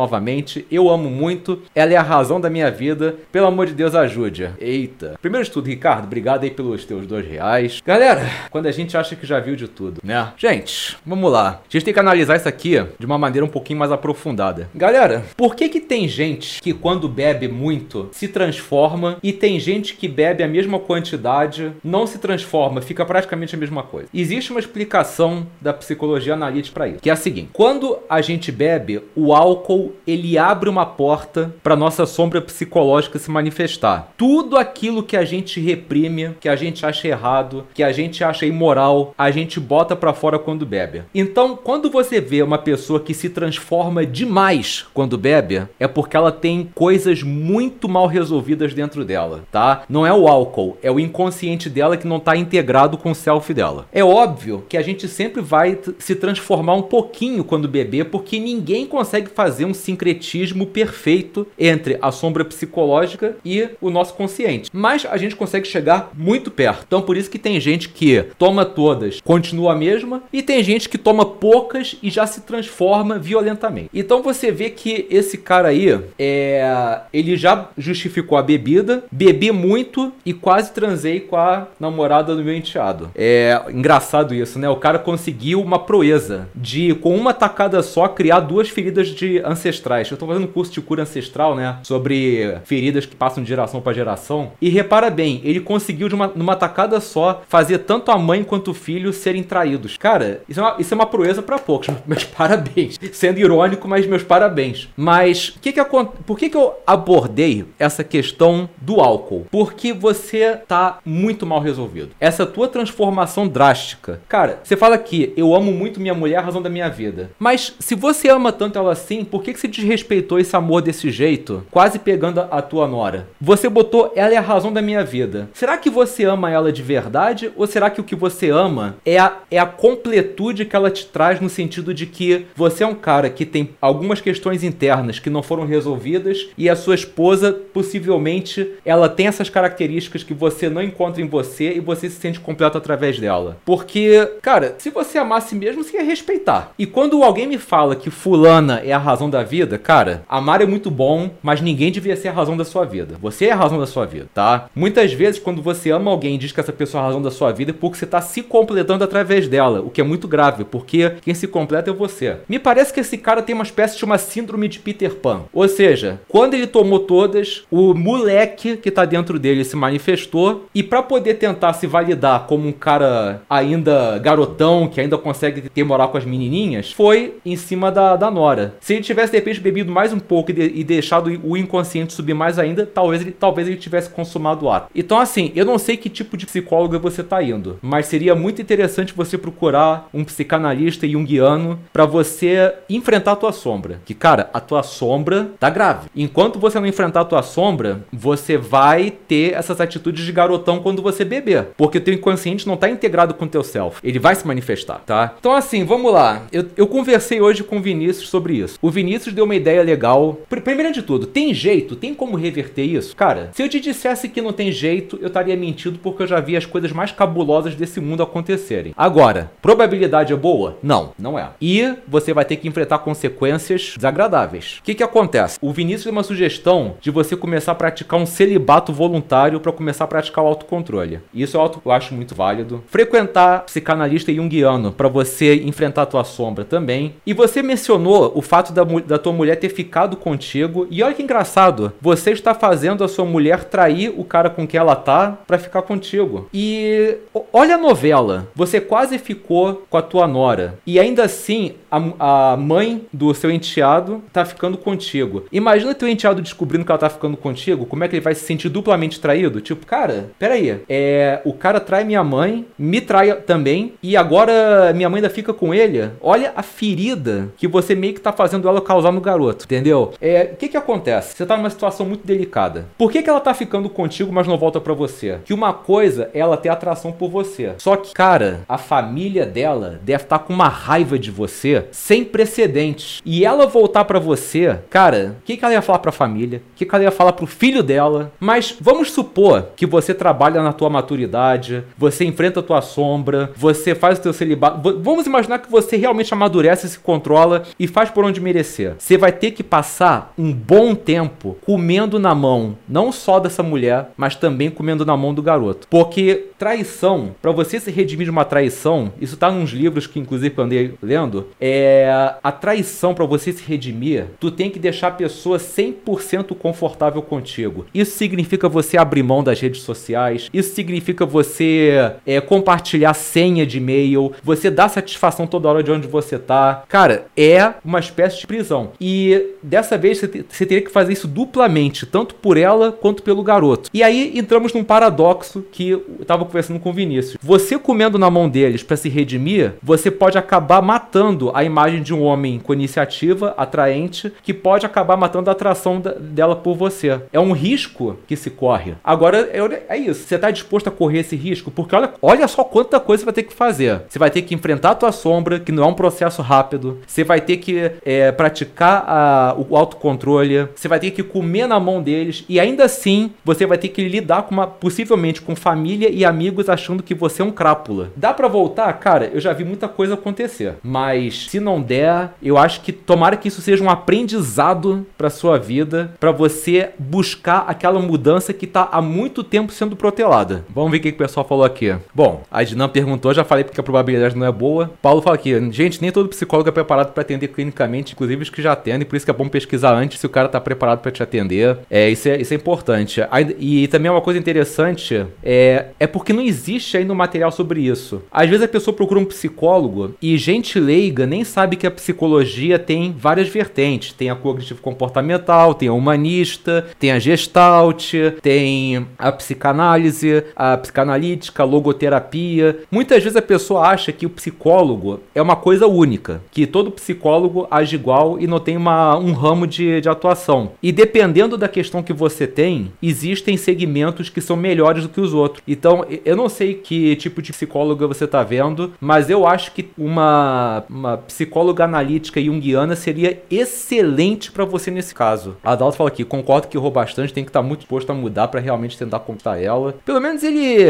Eu 0.71 0.89
amo 0.89 1.09
muito, 1.09 1.61
ela 1.73 1.94
é 1.94 1.95
a 1.95 2.01
razão 2.01 2.39
da 2.39 2.50
minha 2.50 2.69
vida. 2.69 3.15
Pelo 3.31 3.47
amor 3.47 3.67
de 3.67 3.73
Deus, 3.73 3.95
ajude. 3.95 4.50
Eita. 4.59 5.17
Primeiro 5.21 5.45
de 5.45 5.51
tudo, 5.51 5.67
Ricardo, 5.67 6.05
obrigado 6.05 6.44
aí 6.44 6.51
pelos 6.51 6.85
teus 6.85 7.05
dois 7.07 7.27
reais. 7.27 7.81
Galera, 7.85 8.27
quando 8.50 8.67
a 8.67 8.71
gente 8.71 8.95
acha 8.97 9.15
que 9.15 9.25
já 9.25 9.39
viu 9.39 9.55
de 9.55 9.67
tudo, 9.67 10.01
né? 10.03 10.33
Gente, 10.38 10.97
vamos 11.05 11.31
lá. 11.31 11.61
A 11.67 11.69
gente 11.69 11.85
tem 11.85 11.94
que 11.94 12.00
analisar 12.00 12.35
isso 12.35 12.47
aqui 12.47 12.83
de 13.00 13.05
uma 13.05 13.17
maneira 13.17 13.45
um 13.45 13.50
pouquinho 13.50 13.79
mais 13.79 13.91
aprofundada. 13.91 14.69
Galera, 14.73 15.23
por 15.35 15.55
que 15.55 15.69
que 15.69 15.79
tem 15.79 16.07
gente 16.07 16.61
que 16.61 16.73
quando 16.73 17.07
bebe 17.07 17.47
muito 17.47 18.09
se 18.11 18.27
transforma 18.27 19.17
e 19.21 19.31
tem 19.31 19.59
gente 19.59 19.95
que 19.95 20.07
bebe 20.07 20.44
a 20.44 20.47
mesma 20.47 20.79
quantidade, 20.79 21.71
não 21.83 22.06
se 22.06 22.17
transforma, 22.17 22.81
fica 22.81 23.06
praticamente 23.06 23.56
a 23.56 23.57
mesma 23.57 23.83
coisa? 23.83 24.09
Existe 24.13 24.51
uma 24.51 24.59
explicação 24.59 25.47
da 25.61 25.73
psicologia 25.73 26.33
analítica 26.33 26.73
para 26.73 26.88
isso, 26.88 26.99
que 26.99 27.09
é 27.09 27.13
a 27.13 27.17
seguinte: 27.17 27.49
quando 27.53 27.99
a 28.09 28.21
gente 28.21 28.51
bebe, 28.51 29.01
o 29.15 29.33
álcool 29.33 29.93
ele 30.06 30.38
abre 30.38 30.69
uma 30.69 30.86
porta 30.86 31.54
para 31.63 31.75
nossa 31.75 32.06
sombra 32.06 32.42
psicológica 32.42 33.19
se 33.19 33.31
manifestar. 33.31 34.13
Tudo 34.18 34.57
aquilo 34.57 35.04
que 35.04 35.18
a 35.18 35.25
gente 35.25 35.60
reprime, 35.60 36.31
que 36.40 36.50
a 36.50 36.56
gente 36.56 36.86
acha 36.86 37.07
errado, 37.07 37.66
que 37.74 37.84
a 37.84 37.92
gente 37.92 38.24
acha 38.24 38.45
imoral, 38.45 39.13
a 39.18 39.31
gente 39.31 39.60
bota 39.60 39.95
para 39.95 40.13
fora 40.13 40.40
quando 40.40 40.66
bebe. 40.66 41.04
Então, 41.13 41.56
quando 41.56 41.90
você 41.90 42.19
vê 42.19 42.42
uma 42.42 42.57
pessoa 42.57 43.00
que 43.00 43.13
se 43.13 43.30
transforma 43.30 44.06
demais 44.06 44.86
quando 44.94 45.18
bebe, 45.18 45.63
é 45.80 45.88
porque 45.88 46.18
ela 46.18 46.31
tem 46.31 46.69
coisas 46.74 47.24
muito 47.24 47.88
mal 47.88 48.07
resolvidas 48.07 48.74
dentro 48.74 49.06
dela, 49.06 49.44
tá? 49.51 49.84
Não 49.90 50.06
é 50.06 50.13
o 50.13 50.28
álcool, 50.28 50.78
é 50.81 50.92
o 50.92 51.00
inconsciente 51.00 51.69
dela 51.69 51.98
que 51.98 52.07
não 52.07 52.19
tá 52.19 52.36
integrado 52.36 52.98
com 52.98 53.12
o 53.12 53.16
self 53.16 53.54
dela. 53.54 53.88
É 53.92 54.04
óbvio 54.04 54.66
que 54.68 54.78
a 54.78 54.81
gente 54.81 55.07
sempre 55.07 55.42
vai 55.42 55.78
se 55.98 56.16
transformar 56.16 56.75
um 56.75 56.81
pouquinho 56.81 57.44
quando 57.44 57.68
beber, 57.68 58.06
porque 58.06 58.40
ninguém 58.40 58.86
consegue 58.86 59.30
fazer 59.30 59.66
um 59.66 59.74
sincretismo 59.83 60.65
perfeito 60.65 61.47
entre 61.57 61.97
a 62.01 62.12
sombra 62.12 62.44
psicológica 62.45 63.38
e 63.45 63.69
o 63.81 63.89
nosso 63.89 64.13
consciente. 64.13 64.69
Mas 64.74 65.06
a 65.06 65.18
gente 65.18 65.35
consegue 65.35 65.68
chegar 65.68 66.12
muito 66.15 66.50
perto. 66.50 66.83
Então 66.88 67.01
por 67.01 67.18
isso 67.18 67.30
que 67.30 67.39
tem 67.39 67.59
gente 67.59 67.89
que 67.89 68.25
toma 68.38 68.65
todas, 68.65 69.19
continua 69.21 69.74
a 69.74 69.75
mesma, 69.75 70.24
e 70.31 70.41
tem 70.41 70.63
gente 70.63 70.89
que 70.89 70.97
toma 70.97 71.25
poucas 71.25 71.95
e 72.01 72.09
já 72.09 72.25
se 72.25 72.41
transforma 72.41 73.19
violentamente. 73.19 73.89
Então 73.94 74.21
você 74.21 74.51
vê 74.51 74.69
que 74.69 75.06
esse 75.09 75.38
cara 75.38 75.69
aí, 75.69 76.00
é, 76.18 77.01
ele 77.12 77.35
já 77.35 77.69
justificou 77.77 78.38
a 78.38 78.44
bebida, 78.44 79.03
bebi 79.12 79.51
muito 79.51 80.12
e 80.25 80.33
quase 80.33 80.71
transei 80.71 81.19
com 81.19 81.35
a 81.35 81.68
namorada 81.80 82.35
do 82.35 82.44
meu 82.44 82.56
enteado. 82.56 83.12
É 83.15 83.62
engraçado 83.69 84.33
isso, 84.33 84.59
né? 84.59 84.69
O 84.69 84.75
cara 84.75 85.00
conseguiu 85.00 85.62
uma 85.62 85.80
proeza 85.80 86.47
de, 86.56 86.94
com 86.95 87.15
uma 87.15 87.33
tacada 87.33 87.81
só, 87.81 88.07
criar 88.07 88.39
duas 88.39 88.69
feridas 88.69 89.09
de 89.09 89.39
ancestrais. 89.73 90.09
Eu 90.09 90.17
tô 90.17 90.27
fazendo 90.27 90.43
um 90.43 90.51
curso 90.51 90.71
de 90.71 90.81
cura 90.81 91.03
ancestral, 91.03 91.55
né? 91.55 91.77
Sobre 91.83 92.57
feridas 92.63 93.05
que 93.05 93.15
passam 93.15 93.43
de 93.43 93.49
geração 93.49 93.81
para 93.81 93.93
geração. 93.93 94.51
E 94.61 94.69
repara 94.69 95.09
bem, 95.09 95.41
ele 95.43 95.59
conseguiu 95.59 96.07
de 96.07 96.15
uma, 96.15 96.27
numa 96.27 96.55
tacada 96.55 96.99
só 96.99 97.41
fazer 97.47 97.79
tanto 97.79 98.11
a 98.11 98.17
mãe 98.17 98.43
quanto 98.43 98.71
o 98.71 98.73
filho 98.73 99.11
serem 99.11 99.43
traídos. 99.43 99.97
Cara, 99.97 100.41
isso 100.47 100.59
é 100.59 100.63
uma, 100.63 100.75
isso 100.79 100.93
é 100.93 100.95
uma 100.95 101.05
proeza 101.05 101.41
para 101.41 101.57
poucos. 101.57 101.89
Meus 102.05 102.23
parabéns. 102.23 102.99
Sendo 103.11 103.39
irônico, 103.39 103.87
mas 103.87 104.05
meus 104.05 104.23
parabéns. 104.23 104.89
Mas 104.95 105.55
que 105.61 105.71
que 105.71 105.83
por 106.25 106.37
que, 106.37 106.49
que 106.49 106.57
eu 106.57 106.75
abordei 106.85 107.65
essa 107.79 108.03
questão 108.03 108.69
do 108.77 108.99
álcool? 108.99 109.47
Porque 109.49 109.93
você 109.93 110.57
tá 110.67 110.99
muito 111.05 111.45
mal 111.45 111.59
resolvido. 111.59 112.11
Essa 112.19 112.45
tua 112.45 112.67
transformação 112.67 113.47
drástica. 113.47 114.21
Cara, 114.27 114.59
você 114.63 114.75
fala 114.75 114.95
aqui, 114.95 115.33
eu 115.35 115.53
amo 115.55 115.71
muito 115.71 115.99
minha 115.99 116.13
mulher, 116.13 116.37
a 116.37 116.41
razão 116.41 116.61
da 116.61 116.69
minha 116.69 116.89
vida. 116.89 117.31
Mas 117.39 117.75
se 117.79 117.95
você 117.95 118.29
ama 118.29 118.51
tanto 118.51 118.77
ela 118.77 118.91
assim, 118.91 119.23
por 119.23 119.43
que, 119.43 119.53
que 119.53 119.59
você 119.63 119.68
desrespeitou 119.68 120.39
esse 120.39 120.56
amor 120.56 120.81
desse 120.81 121.10
jeito? 121.10 121.65
Quase 121.71 121.98
pegando 121.98 122.42
a 122.42 122.62
tua 122.62 122.88
nora. 122.88 123.27
Você 123.39 123.69
botou 123.69 124.12
ela 124.15 124.33
é 124.33 124.38
a 124.38 124.42
razão 124.42 124.74
da 124.74 124.81
minha 124.81 125.04
vida. 125.06 125.50
Será 125.54 125.77
que 125.77 125.89
você 125.89 126.25
ama 126.25 126.51
ela 126.51 126.71
de 126.71 126.81
verdade? 126.81 127.51
Ou 127.56 127.65
será 127.65 127.89
que 127.89 128.01
o 128.01 128.04
que 128.04 128.15
você 128.15 128.50
ama 128.50 128.98
é 129.06 129.18
a, 129.18 129.38
é 129.50 129.57
a 129.57 129.65
completude 129.65 130.65
que 130.65 130.75
ela 130.75 130.92
te 130.92 131.06
traz 131.06 131.39
no 131.39 131.50
sentido 131.50 131.94
de 131.94 132.06
que 132.06 132.45
você 132.56 132.83
é 132.83 132.88
um 132.88 132.95
cara 132.95 133.30
que 133.30 133.45
tem 133.45 133.69
algumas 133.80 134.19
questões 134.19 134.63
internas 134.63 135.19
que 135.19 135.30
não 135.30 135.42
foram 135.42 135.66
resolvidas 135.66 136.50
e 136.57 136.69
a 136.69 136.75
sua 136.75 136.95
esposa 136.95 137.54
possivelmente 137.74 138.69
ela 138.83 139.07
tem 139.07 139.27
essas 139.27 139.50
características 139.50 140.24
que 140.24 140.33
você 140.33 140.68
não 140.69 140.81
encontra 140.81 141.21
em 141.21 141.27
você 141.27 141.74
e 141.74 141.80
você 141.80 142.09
se 142.09 142.19
sente 142.19 142.39
completo 142.39 142.77
através 142.77 143.18
dela. 143.18 143.57
Porque, 143.63 144.30
cara, 144.42 144.75
se 144.77 144.89
você 144.89 145.18
amasse 145.18 145.56
mesmo, 145.56 145.83
você 145.83 145.98
ia 145.98 146.04
respeitar. 146.04 146.74
E 146.77 146.86
quando 146.86 147.24
alguém 147.24 147.48
me 147.48 147.57
fala 147.57 147.95
que 147.95 148.09
fulana 148.09 148.81
é 148.83 148.92
a 148.92 148.98
razão 148.98 149.30
da 149.30 149.43
vida, 149.44 149.78
cara, 149.78 150.24
amar 150.28 150.62
é 150.62 150.66
muito 150.66 150.90
bom, 150.90 151.31
mas 151.42 151.62
ninguém 151.62 151.92
devia 151.92 152.16
ser 152.16 152.30
a 152.30 152.34
razão 152.34 152.57
da 152.57 152.66
sua 152.66 152.86
vida. 152.86 153.16
Você 153.22 153.45
é 153.45 153.51
a 153.51 153.56
razão 153.56 153.80
da 153.80 153.86
sua 153.86 154.06
vida, 154.06 154.28
tá? 154.34 154.69
Muitas 154.75 155.13
vezes 155.13 155.40
quando 155.40 155.62
você 155.62 155.92
ama 155.92 156.10
alguém 156.10 156.36
e 156.36 156.38
diz 156.38 156.51
que 156.51 156.60
essa 156.60 156.74
pessoa 156.74 157.01
é 157.01 157.04
a 157.04 157.07
razão 157.07 157.22
da 157.22 157.31
sua 157.31 157.51
vida 157.51 157.72
é 157.72 157.74
porque 157.74 157.98
você 157.98 158.06
tá 158.06 158.22
se 158.22 158.42
completando 158.42 159.04
através 159.04 159.48
dela, 159.48 159.81
o 159.81 159.90
que 159.90 160.01
é 160.01 160.04
muito 160.04 160.28
grave, 160.28 160.63
porque 160.63 161.13
quem 161.22 161.34
se 161.34 161.48
completa 161.48 161.92
é 161.92 161.94
você. 161.94 162.38
Me 162.48 162.60
parece 162.60 162.94
que 162.94 163.00
esse 163.00 163.18
cara 163.18 163.42
tem 163.42 163.54
uma 163.54 163.63
espécie 163.63 163.98
de 163.98 164.06
uma 164.06 164.18
síndrome 164.18 164.68
de 164.68 164.80
Peter 164.80 165.13
Pan. 165.16 165.44
Ou 165.54 165.68
seja, 165.68 166.22
quando 166.28 166.54
ele 166.54 166.68
tomou 166.68 167.00
todas, 167.00 167.63
o 167.69 167.94
moleque 167.94 168.78
que 168.78 168.92
tá 168.92 169.06
dentro 169.06 169.38
dele 169.38 169.63
se 169.63 169.75
manifestou 169.75 170.68
e 170.74 170.81
para 170.81 171.04
poder 171.04 171.36
tentar 171.36 171.74
se 171.74 171.88
validar 171.88 172.45
como 172.48 172.68
um 172.68 172.72
cara 172.72 173.42
ainda 173.50 174.18
garotão, 174.19 174.88
que 174.88 175.01
ainda 175.01 175.18
consegue 175.18 175.69
ter 175.69 175.84
moral 175.84 176.10
com 176.10 176.18
as 176.18 176.25
menininhas, 176.25 176.92
foi 176.92 177.36
em 177.45 177.56
cima 177.56 177.92
da, 177.92 178.16
da 178.16 178.31
Nora. 178.31 178.75
Se 178.80 178.94
ele 178.94 179.04
tivesse 179.04 179.32
de 179.33 179.38
repente 179.38 179.59
bebido 179.59 179.91
mais 179.91 180.13
um 180.13 180.19
pouco 180.19 180.51
e, 180.51 180.53
de, 180.53 180.71
e 180.75 180.83
deixado 180.83 181.27
o 181.44 181.57
inconsciente 181.57 182.13
subir 182.13 182.35
mais 182.35 182.59
ainda, 182.59 182.85
talvez 182.85 183.21
ele, 183.21 183.31
talvez 183.31 183.68
ele 183.68 183.77
tivesse 183.77 184.09
consumado 184.09 184.65
o 184.65 184.71
ato. 184.71 184.89
Então 184.94 185.19
assim, 185.19 185.51
eu 185.56 185.65
não 185.65 185.80
sei 185.80 185.97
que 185.97 186.09
tipo 186.09 186.38
de 186.38 186.45
psicóloga 186.45 187.00
você 187.00 187.24
tá 187.24 187.41
indo, 187.41 187.80
mas 187.81 188.06
seria 188.06 188.35
muito 188.35 188.62
interessante 188.62 189.13
você 189.13 189.38
procurar 189.38 190.07
um 190.13 190.24
psicanalista 190.24 191.07
junguiano 191.07 191.80
para 191.91 192.06
você 192.06 192.74
enfrentar 192.88 193.31
a 193.31 193.35
tua 193.35 193.51
sombra. 193.51 194.01
Que 194.06 194.13
cara, 194.13 194.50
a 194.53 194.59
tua 194.59 194.83
sombra 194.83 195.50
tá 195.59 195.69
grave. 195.69 196.09
Enquanto 196.15 196.59
você 196.59 196.80
não 196.80 196.88
enfrentar 196.88 197.21
a 197.21 197.25
tua 197.25 197.41
sombra, 197.41 198.03
você 198.12 198.56
vai 198.56 199.12
ter 199.12 199.53
essas 199.53 199.81
atitudes 199.81 200.25
de 200.25 200.31
garotão 200.31 200.80
quando 200.80 201.01
você 201.01 201.25
beber, 201.25 201.69
porque 201.75 201.97
o 201.97 202.01
teu 202.01 202.13
inconsciente 202.13 202.68
não 202.68 202.77
tá 202.77 202.88
integrado 202.89 203.33
com 203.33 203.45
o 203.45 203.50
teu 203.50 203.63
self. 203.63 204.00
Ele 204.03 204.19
vai 204.19 204.35
se 204.35 204.45
manifestar, 204.45 205.01
tá? 205.06 205.33
Então 205.39 205.53
assim, 205.53 205.83
vamos 205.83 206.13
lá. 206.13 206.44
Eu, 206.51 206.65
eu 206.77 206.85
conversei 206.85 207.41
hoje 207.41 207.63
com 207.63 207.77
o 207.77 207.81
Vinícius 207.81 208.30
sobre 208.30 208.53
isso. 208.53 208.77
O 208.80 208.91
Vinícius 208.91 209.22
deu 209.31 209.45
uma 209.45 209.55
ideia 209.55 209.83
legal. 209.83 210.37
Primeiro 210.49 210.93
de 210.93 211.01
tudo, 211.01 211.27
tem 211.27 211.53
jeito? 211.53 211.95
Tem 211.95 212.13
como 212.13 212.35
reverter 212.35 212.83
isso? 212.83 213.15
Cara, 213.15 213.49
se 213.53 213.61
eu 213.61 213.69
te 213.69 213.79
dissesse 213.79 214.29
que 214.29 214.41
não 214.41 214.53
tem 214.53 214.71
jeito, 214.71 215.17
eu 215.21 215.27
estaria 215.27 215.55
mentindo 215.55 215.99
porque 215.99 216.23
eu 216.23 216.27
já 216.27 216.39
vi 216.39 216.55
as 216.55 216.65
coisas 216.65 216.91
mais 216.91 217.11
cabulosas 217.11 217.75
desse 217.75 217.99
mundo 217.99 218.23
acontecerem. 218.23 218.93
Agora, 218.97 219.51
probabilidade 219.61 220.33
é 220.33 220.35
boa? 220.35 220.77
Não, 220.81 221.11
não 221.17 221.37
é. 221.37 221.49
E 221.61 221.93
você 222.07 222.33
vai 222.33 222.45
ter 222.45 222.57
que 222.57 222.67
enfrentar 222.67 222.99
consequências 222.99 223.93
desagradáveis. 223.95 224.79
O 224.79 224.83
que 224.83 224.95
que 224.95 225.03
acontece? 225.03 225.57
O 225.61 225.71
Vinícius 225.71 226.05
deu 226.05 226.11
uma 226.11 226.23
sugestão 226.23 226.95
de 226.99 227.11
você 227.11 227.35
começar 227.35 227.71
a 227.71 227.75
praticar 227.75 228.19
um 228.19 228.25
celibato 228.25 228.91
voluntário 228.91 229.59
para 229.59 229.71
começar 229.71 230.03
a 230.05 230.07
praticar 230.07 230.43
o 230.43 230.47
autocontrole. 230.47 231.19
Isso 231.33 231.57
eu 231.57 231.91
acho 231.91 232.13
muito 232.13 232.35
válido. 232.35 232.83
Frequentar 232.87 233.65
psicanalista 233.65 234.33
junguiano 234.33 234.91
para 234.91 235.07
você 235.07 235.55
enfrentar 235.55 236.03
a 236.03 236.07
tua 236.07 236.23
sombra 236.23 236.63
também. 236.63 237.15
E 237.25 237.33
você 237.33 237.61
mencionou 237.61 238.31
o 238.35 238.41
fato 238.41 238.73
da, 238.73 238.83
da 238.83 239.12
tua 239.19 239.33
mulher 239.33 239.56
ter 239.57 239.69
ficado 239.69 240.18
contigo. 240.18 240.87
E 240.90 241.02
olha 241.04 241.14
que 241.14 241.23
engraçado, 241.23 241.94
você 242.02 242.31
está 242.31 242.54
fazendo 242.54 243.04
a 243.04 243.07
sua 243.07 243.26
mulher 243.26 243.64
trair 243.66 244.14
o 244.16 244.23
cara 244.23 244.49
com 244.49 244.68
quem 244.68 244.80
ela 244.80 244.95
tá 244.95 245.37
para 245.47 245.57
ficar 245.57 245.81
contigo. 245.81 246.47
E 246.54 247.18
olha 247.52 247.76
a 247.76 247.78
novela, 247.78 248.47
você 248.56 248.80
quase 248.80 249.18
ficou 249.18 249.83
com 249.90 249.97
a 249.97 250.02
tua 250.02 250.28
nora. 250.28 250.80
E 250.85 250.99
ainda 250.99 251.23
assim, 251.23 251.73
a, 251.92 252.54
a 252.54 252.57
mãe 252.57 253.06
do 253.11 253.33
seu 253.33 253.52
enteado 253.52 254.23
tá 254.31 254.45
ficando 254.45 254.78
contigo. 254.78 255.45
Imagina 255.52 255.94
teu 255.94 256.07
enteado 256.07 256.42
descobrindo 256.42 256.85
que 256.85 256.92
ela 256.92 256.99
tá 256.99 257.09
ficando 257.09 257.37
contigo, 257.37 257.85
como 257.85 258.04
é 258.04 258.07
que 258.07 258.16
ele 258.16 258.23
vai 258.23 258.33
se 258.33 258.45
sentir 258.45 258.69
duplamente 258.69 259.19
traído? 259.19 259.61
Tipo, 259.61 259.85
cara, 259.85 260.31
peraí, 260.40 260.81
é, 260.90 261.42
o 261.45 261.54
cara 261.54 261.80
trai 261.80 262.04
minha 262.04 262.23
mãe, 262.23 262.66
me 262.78 262.99
trai 262.99 263.33
também, 263.42 263.94
e 264.02 264.18
agora 264.18 264.92
minha 264.94 265.09
mãe 265.09 265.18
ainda 265.18 265.30
fica 265.30 265.54
com 265.54 265.73
ele? 265.73 266.09
Olha 266.21 266.52
a 266.56 266.64
ferida 266.64 267.49
que 267.57 267.68
você 267.68 267.95
meio 267.95 268.14
que 268.14 268.21
tá 268.21 268.31
fazendo 268.31 268.68
ela 268.68 268.81
causar 268.81 269.03
no 269.12 269.22
garoto, 269.22 269.66
entendeu? 269.66 270.14
É, 270.22 270.52
o 270.54 270.56
que 270.56 270.69
que 270.69 270.78
acontece? 270.78 271.36
Você 271.36 271.45
tá 271.45 271.57
numa 271.57 271.69
situação 271.69 272.06
muito 272.06 272.26
delicada. 272.26 272.86
Por 272.98 273.12
que 273.12 273.24
que 273.24 273.30
ela 273.30 273.40
tá 273.40 273.54
ficando 273.54 273.90
contigo, 273.90 274.31
mas 274.31 274.48
não 274.48 274.57
volta 274.57 274.80
para 274.80 274.94
você? 274.94 275.40
Que 275.45 275.54
uma 275.54 275.74
coisa 275.74 276.30
é 276.33 276.40
ela 276.40 276.57
ter 276.57 276.69
atração 276.69 277.12
por 277.12 277.30
você. 277.30 277.74
Só 277.78 277.95
que, 277.95 278.14
cara, 278.14 278.62
a 278.68 278.78
família 278.78 279.45
dela 279.45 280.00
deve 280.04 280.24
estar 280.24 280.40
tá 280.40 280.44
com 280.44 280.54
uma 280.54 280.68
raiva 280.68 281.18
de 281.18 281.31
você 281.31 281.86
sem 281.92 282.24
precedentes. 282.24 283.22
E 283.26 283.45
ela 283.45 283.66
voltar 283.66 284.06
para 284.06 284.19
você, 284.19 284.80
cara, 284.90 285.38
o 285.40 285.45
que 285.45 285.57
que 285.57 285.66
ela 285.66 285.74
ia 285.74 285.81
falar 285.81 286.00
pra 286.00 286.12
família? 286.12 286.62
O 286.74 286.76
que 286.76 286.86
que 286.86 286.95
ela 286.95 287.04
ia 287.04 287.12
falar 287.12 287.33
pro 287.33 287.45
filho 287.45 287.81
dela? 287.81 288.31
Mas 288.40 288.76
vamos 288.80 289.12
supor 289.12 289.69
que 289.76 289.86
você 289.86 290.14
trabalha 290.14 290.62
na 290.62 290.74
tua 290.74 290.90
maturidade, 290.90 291.83
você 291.98 292.26
enfrenta 292.26 292.60
a 292.60 292.64
tua 292.64 292.81
sombra, 292.81 293.52
você 293.56 293.95
faz 293.95 294.19
o 294.19 294.22
teu 294.22 294.33
celibato. 294.33 295.00
Vamos 295.00 295.26
imaginar 295.26 295.60
que 295.60 295.72
você 295.72 295.95
realmente 295.95 296.33
amadurece, 296.33 296.90
se 296.90 297.00
controla 297.00 297.64
e 297.80 297.88
faz 297.88 298.10
por 298.10 298.26
onde 298.26 298.42
merecer. 298.42 298.93
Você 298.97 299.18
vai 299.18 299.31
ter 299.31 299.52
que 299.52 299.64
passar 299.64 300.33
um 300.38 300.52
bom 300.52 300.95
tempo 300.95 301.57
comendo 301.66 302.19
na 302.19 302.33
mão, 302.33 302.78
não 302.88 303.12
só 303.12 303.40
dessa 303.40 303.64
mulher, 303.64 304.12
mas 304.18 304.35
também 304.35 304.69
comendo 304.69 305.06
na 305.06 305.16
mão 305.16 305.33
do 305.33 305.42
garoto. 305.42 305.88
Porque 305.90 306.50
traição, 306.57 307.35
para 307.42 307.52
você 307.52 307.80
se 307.80 307.92
redimir 307.92 308.26
de 308.26 308.31
uma 308.31 308.45
traição, 308.45 309.12
isso 309.19 309.35
tá 309.35 309.52
nos 309.52 309.71
livros 309.71 310.07
que 310.07 310.19
inclusive 310.19 310.54
eu 310.57 310.64
andei 310.64 310.94
lendo, 311.02 311.47
é 311.59 312.33
a 312.42 312.52
traição 312.52 313.14
para 313.14 313.26
você 313.26 313.52
se 313.52 313.64
redimir, 313.64 314.28
tu 314.40 314.50
tem 314.50 314.69
que 314.69 314.80
deixar 314.80 315.07
a 315.07 315.12
pessoa 315.12 315.57
100% 315.57 316.56
confortável 316.56 317.21
contigo. 317.21 317.85
Isso 317.94 318.18
significa 318.18 318.69
você 318.69 318.97
abrir 318.97 319.23
mão 319.23 319.44
das 319.44 319.59
redes 319.59 319.81
sociais, 319.81 320.50
isso 320.54 320.73
significa 320.73 321.26
você 321.26 322.14
é, 322.26 322.40
compartilhar 322.40 323.14
senha 323.14 323.66
de 323.66 323.78
e-mail, 323.78 324.31
você 324.44 324.71
dar 324.71 324.90
satisfação 324.90 325.45
toda 325.45 325.68
hora 325.68 325.83
de 325.83 325.92
onde 325.92 326.07
você 326.07 326.40
tá. 326.40 326.83
Cara, 326.88 327.26
é 327.35 327.73
uma 327.83 328.00
espécie 328.00 328.40
de 328.40 328.47
prisão. 328.47 328.82
Situação. 328.83 328.92
E 328.99 329.56
dessa 329.61 329.97
vez 329.97 330.18
você, 330.18 330.28
te, 330.28 330.45
você 330.47 330.66
teria 330.66 330.83
que 330.83 330.92
fazer 330.92 331.13
isso 331.13 331.28
duplamente, 331.28 332.06
tanto 332.06 332.35
por 332.35 332.57
ela 332.57 332.92
quanto 332.92 333.23
pelo 333.23 333.44
garoto. 333.44 333.90
E 333.94 334.04
aí 334.04 334.37
entramos 334.37 334.73
num 334.73 334.83
paradoxo 334.83 335.63
que 335.71 335.90
eu 335.90 336.25
tava 336.25 336.45
conversando 336.45 336.80
com 336.80 336.90
o 336.90 336.94
Vinícius. 336.94 337.37
Você 337.42 337.78
comendo 337.78 338.19
na 338.19 338.30
mão 338.30 338.49
deles 338.49 338.83
para 338.83 338.97
se 338.97 339.09
redimir, 339.09 339.73
você 339.81 340.11
pode 340.11 340.37
acabar 340.37 340.81
matando 340.81 341.52
a 341.54 341.63
imagem 341.63 342.02
de 342.02 342.13
um 342.13 342.23
homem 342.23 342.59
com 342.59 342.73
iniciativa, 342.73 343.54
atraente, 343.57 344.31
que 344.44 344.54
pode 344.54 344.85
acabar 344.85 345.16
matando 345.16 345.49
a 345.49 345.54
atração 345.54 346.02
dela 346.19 346.56
por 346.56 346.75
você. 346.75 347.21
É 347.31 347.40
um 347.40 347.52
risco 347.52 348.18
que 348.28 348.35
se 348.35 348.49
corre. 348.49 348.95
Agora, 349.04 349.49
é, 349.52 349.95
é 349.95 349.97
isso. 349.97 350.28
Você 350.28 350.37
tá 350.37 350.52
disposto 350.52 350.87
a 350.87 350.92
correr 350.92 351.19
esse 351.19 351.35
risco? 351.35 351.71
Porque 351.71 351.95
olha, 351.95 352.13
olha 352.21 352.47
só 352.47 352.63
quanta 352.63 352.99
coisa 352.99 353.21
você 353.21 353.25
vai 353.25 353.33
ter 353.33 353.44
que 353.44 353.54
fazer. 353.54 354.02
Você 354.07 354.19
vai 354.19 354.30
ter 354.30 354.42
que 354.42 354.54
enfrentar 354.54 354.92
a 354.92 354.95
tua 354.95 355.11
sombra, 355.11 355.59
que 355.59 355.71
não 355.71 355.83
é 355.83 355.87
um 355.87 355.94
processo 355.94 356.42
rápido. 356.42 356.99
Você 357.06 357.23
vai 357.23 357.42
ter 357.42 357.57
que 357.57 357.92
é, 358.06 358.31
praticar 358.31 358.72
a, 358.80 359.56
o 359.57 359.75
autocontrole. 359.75 360.68
Você 360.75 360.87
vai 360.87 360.99
ter 360.99 361.11
que 361.11 361.23
comer 361.23 361.68
na 361.68 361.80
mão 361.80 362.01
deles. 362.01 362.45
E 362.47 362.59
ainda 362.59 362.85
assim, 362.85 363.31
você 363.44 363.65
vai 363.65 363.77
ter 363.77 363.89
que 363.89 364.07
lidar 364.07 364.44
com 364.44 364.53
uma, 364.53 364.68
possivelmente 364.68 365.42
com 365.42 365.56
família 365.56 366.09
e 366.09 366.25
amigos 366.25 366.69
achando 366.69 367.03
que 367.03 367.13
você 367.13 367.42
é 367.42 367.45
um 367.45 367.51
crápula. 367.51 368.11
Dá 368.15 368.33
para 368.33 368.47
voltar? 368.47 368.92
Cara, 368.94 369.30
eu 369.33 369.39
já 369.39 369.53
vi 369.53 369.63
muita 369.63 369.87
coisa 369.87 370.13
acontecer. 370.13 370.75
Mas 370.83 371.47
se 371.49 371.59
não 371.59 371.81
der, 371.81 372.31
eu 372.42 372.57
acho 372.57 372.81
que 372.81 372.92
tomara 372.92 373.37
que 373.37 373.47
isso 373.47 373.61
seja 373.61 373.83
um 373.83 373.89
aprendizado 373.89 375.06
para 375.18 375.30
sua 375.30 375.57
vida, 375.57 376.11
para 376.19 376.31
você 376.31 376.89
buscar 376.97 377.65
aquela 377.68 377.99
mudança 377.99 378.53
que 378.53 378.68
tá 378.68 378.89
há 378.92 379.01
muito 379.01 379.44
tempo 379.44 379.71
sendo 379.71 379.95
protelada. 379.95 380.65
Vamos 380.69 380.92
ver 380.92 380.97
o 380.97 381.01
que 381.01 381.09
o 381.09 381.13
pessoal 381.13 381.45
falou 381.45 381.63
aqui. 381.63 381.95
Bom, 382.13 382.44
a 382.51 382.63
Dinan 382.63 382.89
perguntou, 382.89 383.33
já 383.33 383.44
falei 383.44 383.63
porque 383.63 383.80
a 383.80 383.83
probabilidade 383.83 384.35
não 384.35 384.45
é 384.45 384.51
boa. 384.51 384.92
Paulo 385.01 385.21
fala 385.21 385.35
aqui, 385.35 385.53
gente, 385.71 386.01
nem 386.01 386.11
todo 386.11 386.30
psicólogo 386.30 386.69
é 386.69 386.71
preparado 386.71 387.13
para 387.13 387.21
atender 387.21 387.49
clinicamente, 387.49 388.13
inclusive 388.13 388.44
os 388.44 388.49
que 388.49 388.61
já 388.63 388.73
atendem, 388.73 389.07
por 389.07 389.15
isso 389.15 389.25
que 389.25 389.31
é 389.31 389.33
bom 389.33 389.47
pesquisar 389.47 389.93
antes 389.93 390.19
se 390.19 390.25
o 390.25 390.29
cara 390.29 390.47
tá 390.49 390.59
preparado 390.59 390.99
para 390.99 391.11
te 391.11 391.21
atender. 391.21 391.77
É, 391.89 392.09
isso 392.09 392.27
é, 392.27 392.41
isso 392.41 392.53
é 392.53 392.57
importante. 392.57 393.21
E 393.59 393.87
também 393.87 394.09
uma 394.09 394.21
coisa 394.21 394.39
interessante, 394.39 395.25
é, 395.43 395.87
é 395.99 396.07
porque 396.07 396.33
não 396.33 396.41
existe 396.41 396.97
ainda 396.97 397.13
um 397.13 397.15
material 397.15 397.51
sobre 397.51 397.81
isso. 397.81 398.23
Às 398.31 398.49
vezes 398.49 398.63
a 398.63 398.67
pessoa 398.67 398.95
procura 398.95 399.19
um 399.19 399.25
psicólogo 399.25 400.15
e 400.21 400.37
gente 400.37 400.79
leiga 400.79 401.25
nem 401.25 401.43
sabe 401.43 401.75
que 401.75 401.87
a 401.87 401.91
psicologia 401.91 402.79
tem 402.79 403.15
várias 403.17 403.47
vertentes. 403.47 404.13
Tem 404.13 404.29
a 404.29 404.35
cognitivo 404.35 404.81
comportamental, 404.81 405.73
tem 405.73 405.87
a 405.87 405.93
humanista, 405.93 406.85
tem 406.99 407.11
a 407.11 407.19
gestalt, 407.19 408.13
tem 408.41 409.07
a 409.17 409.31
psicanálise, 409.31 410.43
a 410.55 410.77
psicanalítica, 410.77 411.63
a 411.63 411.65
logoterapia. 411.65 412.79
Muitas 412.91 413.23
vezes 413.23 413.35
a 413.35 413.41
pessoa 413.41 413.87
acha 413.87 414.11
que 414.11 414.25
o 414.25 414.29
psicólogo 414.29 415.19
é 415.33 415.41
uma 415.41 415.55
coisa 415.55 415.87
única, 415.87 416.41
que 416.51 416.65
todo 416.65 416.91
psicólogo 416.91 417.67
age 417.69 417.95
igual 417.95 418.39
e 418.44 418.47
não 418.47 418.59
tem 418.59 418.76
uma, 418.76 419.18
um 419.18 419.31
ramo 419.31 419.66
de, 419.66 420.02
de 420.02 420.09
atuação. 420.09 420.71
E 420.83 420.92
dependendo 420.92 421.57
da 421.57 421.69
questão 421.69 422.04
que 422.04 422.12
você 422.12 422.45
tem, 422.45 422.92
existem 423.02 423.56
segmentos 423.56 424.30
que 424.30 424.42
são 424.42 424.57
melhores 424.57 425.04
do 425.04 425.09
que 425.09 425.21
os 425.21 425.33
outros. 425.33 425.64
Então, 425.66 426.06
eu 426.26 426.35
não 426.35 426.50
sei 426.50 426.73
que 426.73 427.16
tipo 427.16 427.42
de 427.42 427.54
psicóloga 427.54 428.06
você 428.06 428.26
está 428.26 428.44
vendo, 428.44 428.94
mas 429.00 429.30
eu 429.30 429.47
acho 429.47 429.71
que 429.71 429.90
uma, 429.97 430.83
uma 430.90 431.18
psicóloga 431.18 431.85
analítica 431.85 432.42
junguiana 432.42 432.95
seria 432.95 433.42
excelente 433.50 434.52
para 434.52 434.66
você 434.66 434.92
nesse 434.92 435.16
caso. 435.16 435.56
A 435.64 435.71
Adalto 435.71 435.95
fala 435.95 436.09
aqui, 436.09 436.26
concordo 436.26 436.68
que 436.68 436.76
errou 436.76 436.92
bastante, 436.92 437.33
tem 437.33 437.44
que 437.44 437.50
estar 437.50 437.62
tá 437.62 437.68
muito 437.68 437.80
disposto 437.80 438.09
a 438.09 438.14
mudar 438.14 438.50
para 438.50 438.59
realmente 438.59 438.97
tentar 438.97 439.19
conquistar 439.19 439.57
ela. 439.57 439.95
Pelo 440.06 440.19
menos 440.19 440.44
ele, 440.44 440.85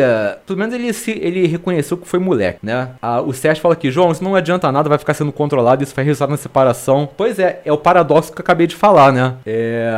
pelo 0.48 0.58
menos 0.58 0.74
ele 0.74 0.92
se 0.92 1.12
ele 1.12 1.46
reconheceu 1.46 1.98
que 1.98 2.08
foi 2.08 2.20
moleque, 2.20 2.60
né? 2.64 2.92
Ah, 3.02 3.22
o 3.22 3.32
Sérgio 3.34 3.62
fala 3.62 3.74
aqui, 3.74 3.92
João, 3.92 4.12
isso 4.12 4.24
não 4.24 4.36
adianta 4.36 4.72
nada, 4.72 4.90
vai 4.90 4.98
ficar 4.98 5.14
sendo 5.14 5.32
controlado, 5.32 5.84
isso 5.84 5.94
vai 5.96 6.04
resultar 6.04 6.30
na 6.30 6.38
separação. 6.38 7.08
Pois 7.16 7.38
é, 7.40 7.43
é 7.66 7.72
o 7.72 7.78
paradoxo 7.78 8.32
que 8.32 8.40
eu 8.40 8.44
acabei 8.44 8.68
de 8.68 8.76
falar, 8.76 9.12
né? 9.12 9.36
É... 9.46 9.92